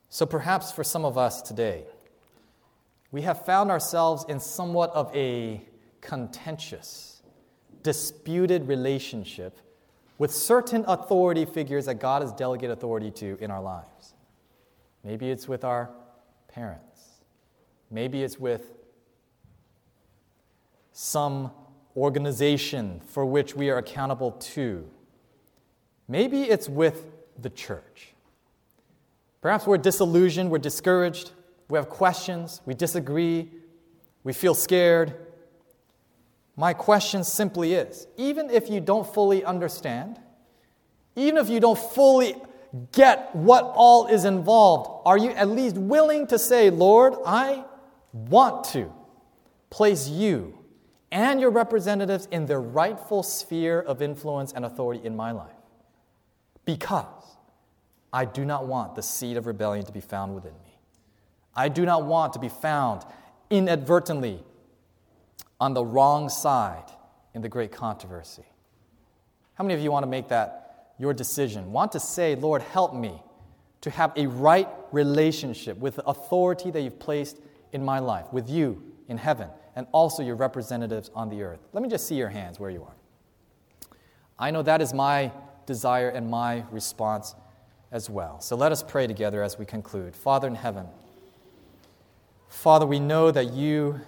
So 0.09 0.27
perhaps 0.27 0.73
for 0.73 0.83
some 0.83 1.05
of 1.05 1.17
us 1.17 1.41
today, 1.41 1.85
we 3.13 3.23
have 3.23 3.45
found 3.45 3.71
ourselves 3.71 4.25
in 4.29 4.41
somewhat 4.41 4.91
of 4.91 5.15
a 5.15 5.63
contentious, 6.01 7.23
disputed 7.83 8.69
relationship 8.69 9.59
with 10.19 10.33
certain 10.33 10.85
authority 10.89 11.45
figures 11.45 11.87
that 11.87 11.97
God 11.97 12.23
has 12.23 12.33
delegated 12.33 12.77
authority 12.77 13.11
to 13.13 13.37
in 13.41 13.51
our 13.51 13.63
lives. 13.63 14.15
Maybe 15.05 15.31
it's 15.31 15.47
with 15.47 15.65
our 15.65 15.91
parents. 16.49 17.21
Maybe 17.91 18.23
it's 18.23 18.41
with 18.41 18.73
some 20.93 21.53
organization 21.97 23.01
for 23.07 23.25
which 23.25 23.55
we 23.55 23.71
are 23.71 23.79
accountable 23.79 24.33
to. 24.33 24.89
Maybe 26.09 26.43
it's 26.43 26.69
with 26.69 27.07
the 27.39 27.51
church. 27.51 28.15
Perhaps 29.41 29.67
we're 29.67 29.79
disillusioned, 29.79 30.51
we're 30.51 30.59
discouraged, 30.59 31.33
we 31.69 31.77
have 31.77 31.89
questions, 31.89 32.61
we 32.65 32.75
disagree, 32.75 33.51
we 34.25 34.33
feel 34.33 34.55
scared. 34.55 35.15
My 36.57 36.73
question 36.73 37.25
simply 37.25 37.75
is 37.75 38.07
even 38.17 38.51
if 38.51 38.71
you 38.71 38.81
don't 38.81 39.07
fully 39.07 39.45
understand, 39.45 40.21
even 41.17 41.39
if 41.39 41.49
you 41.49 41.61
don't 41.61 41.79
fully 41.79 42.35
get 42.93 43.35
what 43.35 43.65
all 43.75 44.07
is 44.07 44.25
involved, 44.25 45.03
are 45.07 45.19
you 45.19 45.31
at 45.31 45.49
least 45.49 45.77
willing 45.77 46.27
to 46.29 46.39
say, 46.39 46.71
Lord, 46.71 47.15
I 47.25 47.65
want 48.13 48.65
to 48.67 48.93
place 49.71 50.09
you 50.09 50.59
and 51.11 51.41
your 51.41 51.51
representatives 51.51 52.29
in 52.31 52.47
their 52.47 52.61
rightful 52.61 53.23
sphere 53.23 53.81
of 53.81 54.03
influence 54.03 54.53
and 54.53 54.65
authority 54.65 55.05
in 55.05 55.17
my 55.17 55.33
life? 55.33 55.51
Because 56.65 57.07
I 58.13 58.25
do 58.25 58.45
not 58.45 58.67
want 58.67 58.95
the 58.95 59.03
seed 59.03 59.37
of 59.37 59.47
rebellion 59.47 59.85
to 59.87 59.93
be 59.93 60.01
found 60.01 60.35
within 60.35 60.53
me. 60.65 60.66
I 61.57 61.69
do 61.69 61.87
not 61.87 62.05
want 62.05 62.35
to 62.35 62.39
be 62.39 62.51
found 62.51 63.03
inadvertently 63.51 64.45
on 65.59 65.73
the 65.75 65.85
wrong 65.85 66.29
side 66.29 66.85
in 67.35 67.43
the 67.43 67.49
great 67.49 67.73
controversy. 67.73 68.45
How 69.55 69.65
many 69.65 69.75
of 69.75 69.81
you 69.81 69.91
want 69.91 70.03
to 70.03 70.09
make 70.09 70.29
that 70.29 70.93
your 70.99 71.15
decision? 71.15 71.73
Want 71.73 71.93
to 71.93 72.01
say, 72.01 72.35
Lord, 72.35 72.61
help 72.61 72.95
me 72.95 73.23
to 73.81 73.91
have 73.91 74.13
a 74.17 74.27
right 74.27 74.69
relationship 74.93 75.79
with 75.79 75.97
the 75.97 76.05
authority 76.05 76.71
that 76.71 76.81
you've 76.83 76.99
placed 76.99 77.39
in 77.73 77.85
my 77.85 77.99
life, 77.99 78.27
with 78.33 78.51
you 78.51 78.83
in 79.09 79.17
heaven, 79.17 79.49
and 79.77 79.87
also 79.93 80.23
your 80.23 80.37
representatives 80.37 81.11
on 81.15 81.29
the 81.31 81.43
earth? 81.43 81.61
Let 81.73 81.83
me 81.83 81.89
just 81.89 82.07
see 82.07 82.17
your 82.17 82.29
hands 82.29 82.61
where 82.61 82.71
you 82.71 82.83
are. 82.83 82.95
I 84.39 84.51
know 84.51 84.63
that 84.63 84.83
is 84.83 84.93
my 84.93 85.33
desire 85.65 86.11
and 86.11 86.29
my 86.29 86.65
response 86.71 87.35
as 87.93 88.11
well. 88.11 88.41
So 88.41 88.57
let 88.57 88.73
us 88.73 88.83
pray 88.83 89.07
together 89.07 89.43
as 89.43 89.59
we 89.59 89.65
conclude. 89.65 90.15
Father 90.15 90.49
in 90.49 90.55
heaven, 90.55 90.87
Father, 92.57 92.87
we 92.87 92.99
know 92.99 93.31
that 93.31 93.53
you 93.53 94.01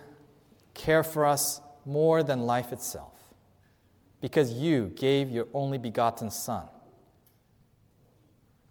care 0.72 1.02
for 1.02 1.26
us 1.26 1.60
more 1.84 2.22
than 2.22 2.40
life 2.40 2.72
itself 2.72 3.12
because 4.22 4.54
you 4.54 4.90
gave 4.96 5.30
your 5.30 5.46
only 5.52 5.76
begotten 5.76 6.30
Son. 6.30 6.64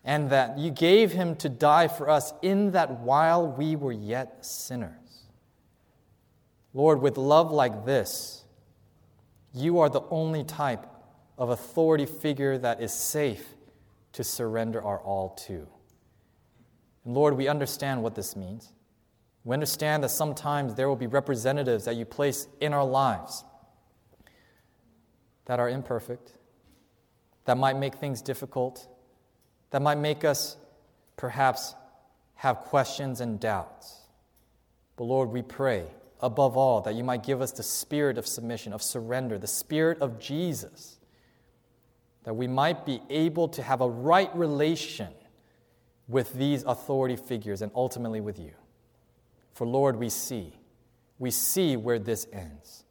And 0.04 0.32
that 0.32 0.58
you 0.58 0.72
gave 0.72 1.12
him 1.12 1.36
to 1.38 1.48
die 1.48 1.88
for 1.88 2.10
us 2.10 2.34
in 2.42 2.72
that 2.72 3.02
while 3.02 3.48
we 3.48 3.76
were 3.76 3.92
yet 3.92 4.44
sinners. 4.44 5.28
Lord, 6.74 7.00
with 7.00 7.16
love 7.16 7.52
like 7.52 7.86
this, 7.86 8.46
you 9.54 9.80
are 9.80 9.90
the 9.90 10.04
only 10.10 10.44
type 10.44 10.88
of 11.38 11.50
authority 11.50 12.08
figure 12.08 12.58
that 12.58 12.82
is 12.82 12.92
safe 12.92 13.54
to 14.14 14.24
surrender 14.24 14.84
our 14.84 15.00
all 15.00 15.30
to. 15.46 15.68
And 17.06 17.14
Lord, 17.14 17.38
we 17.38 17.48
understand 17.48 18.02
what 18.02 18.16
this 18.16 18.36
means. 18.36 18.74
We 19.48 19.54
understand 19.54 20.04
that 20.04 20.10
sometimes 20.10 20.76
there 20.76 20.90
will 20.90 20.98
be 20.98 21.08
representatives 21.08 21.86
that 21.86 21.96
you 21.96 22.04
place 22.04 22.50
in 22.60 22.74
our 22.74 22.84
lives 22.84 23.46
that 25.46 25.58
are 25.58 25.70
imperfect, 25.70 26.34
that 27.46 27.58
might 27.58 27.78
make 27.78 27.96
things 27.96 28.22
difficult, 28.22 28.90
that 29.70 29.82
might 29.82 30.00
make 30.00 30.26
us 30.26 30.58
perhaps 31.16 31.76
have 32.36 32.58
questions 32.58 33.22
and 33.22 33.40
doubts. 33.40 34.02
But 34.98 35.06
Lord, 35.06 35.30
we 35.30 35.44
pray 35.44 35.86
above 36.20 36.58
all 36.58 36.82
that 36.82 36.96
you 36.96 37.06
might 37.06 37.24
give 37.24 37.42
us 37.42 37.54
the 37.54 37.64
spirit 37.64 38.18
of 38.18 38.28
submission, 38.28 38.74
of 38.74 38.84
surrender, 38.84 39.40
the 39.40 39.48
spirit 39.48 40.02
of 40.02 40.20
Jesus, 40.20 41.00
that 42.26 42.34
we 42.34 42.48
might 42.48 42.86
be 42.86 43.02
able 43.10 43.48
to 43.48 43.64
have 43.64 43.80
a 43.80 43.88
right 43.88 44.36
relation 44.36 45.14
with 46.10 46.34
these 46.34 46.64
authority 46.64 47.16
figures 47.16 47.62
and 47.62 47.72
ultimately 47.74 48.20
with 48.20 48.38
you. 48.38 48.52
For 49.58 49.66
Lord, 49.66 49.96
we 49.96 50.10
see. 50.10 50.54
We 51.18 51.32
see 51.32 51.78
where 51.78 51.98
this 51.98 52.28
ends. 52.32 52.84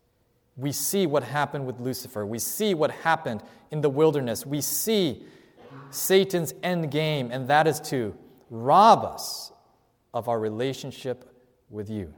We 0.57 0.73
see 0.73 1.07
what 1.07 1.23
happened 1.23 1.65
with 1.65 1.79
Lucifer. 1.79 2.27
We 2.27 2.41
see 2.41 2.75
what 2.75 2.91
happened 2.91 3.45
in 3.71 3.83
the 3.83 3.89
wilderness. 3.89 4.45
We 4.45 4.61
see 4.61 5.23
Satan's 5.91 6.55
end 6.65 6.91
game, 6.91 7.31
and 7.31 7.47
that 7.47 7.69
is 7.69 7.79
to 7.83 8.17
rob 8.51 9.05
us 9.05 9.53
of 10.13 10.29
our 10.29 10.41
relationship 10.41 11.33
with 11.71 11.89
you. 11.89 12.13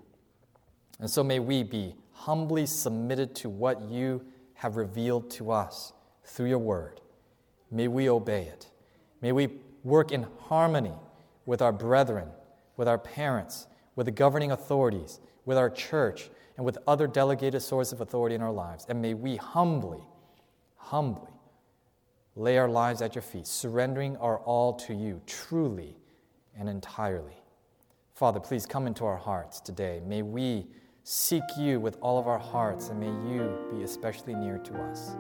And 0.99 1.11
so 1.11 1.23
may 1.23 1.41
we 1.41 1.63
be 1.63 1.95
humbly 2.13 2.65
submitted 2.65 3.35
to 3.35 3.51
what 3.51 3.83
you 3.83 4.25
have 4.55 4.79
revealed 4.79 5.31
to 5.33 5.51
us 5.51 5.93
through 6.25 6.49
your 6.49 6.59
word. 6.59 7.03
May 7.71 7.89
we 7.89 8.09
obey 8.09 8.45
it. 8.45 8.71
May 9.21 9.33
we 9.33 9.51
work 9.85 10.11
in 10.11 10.27
harmony 10.47 10.95
with 11.45 11.61
our 11.61 11.73
brethren, 11.73 12.31
with 12.79 12.89
our 12.89 12.97
parents, 12.99 13.67
with 13.99 14.05
the 14.05 14.13
governing 14.13 14.53
authorities, 14.53 15.19
with 15.45 15.59
our 15.59 15.69
church, 15.69 16.31
and 16.57 16.65
with 16.65 16.79
other 16.87 17.09
delegated 17.09 17.61
sources 17.61 17.93
of 17.93 18.01
authority 18.01 18.37
in 18.37 18.41
our 18.41 18.53
lives. 18.53 18.87
And 18.89 19.03
may 19.03 19.13
we 19.13 19.35
humbly, 19.35 19.99
humbly 20.77 21.33
lay 22.37 22.59
our 22.59 22.69
lives 22.69 23.03
at 23.03 23.17
your 23.17 23.23
feet, 23.23 23.45
surrendering 23.45 24.17
our 24.19 24.39
all 24.39 24.73
to 24.75 24.95
you, 24.95 25.21
truly 25.27 25.97
and 26.57 26.69
entirely. 26.69 27.43
Father, 28.15 28.39
please 28.39 28.67
come 28.67 28.87
into 28.87 29.05
our 29.05 29.17
hearts 29.17 29.59
today. 29.59 30.01
May 30.07 30.23
we 30.23 30.69
seek 31.03 31.43
you 31.59 31.81
with 31.81 31.99
all 32.01 32.21
of 32.21 32.29
our 32.29 32.39
hearts, 32.39 32.91
and 32.91 33.01
may 33.01 33.07
you 33.29 33.53
be 33.73 33.83
especially 33.83 34.37
near 34.37 34.59
to 34.59 34.75
us. 34.81 35.17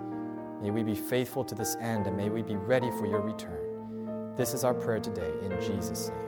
May 0.63 0.71
we 0.71 0.85
be 0.85 0.95
faithful 0.95 1.43
to 1.47 1.57
this 1.57 1.75
end, 1.81 2.07
and 2.07 2.17
may 2.17 2.29
we 2.31 2.43
be 2.43 2.55
ready 2.55 2.93
for 2.93 3.07
your 3.07 3.23
return. 3.23 4.37
This 4.37 4.55
is 4.55 4.63
our 4.63 4.75
prayer 4.75 5.01
today, 5.01 5.33
in 5.43 5.51
Jesus' 5.61 6.11
name. 6.11 6.28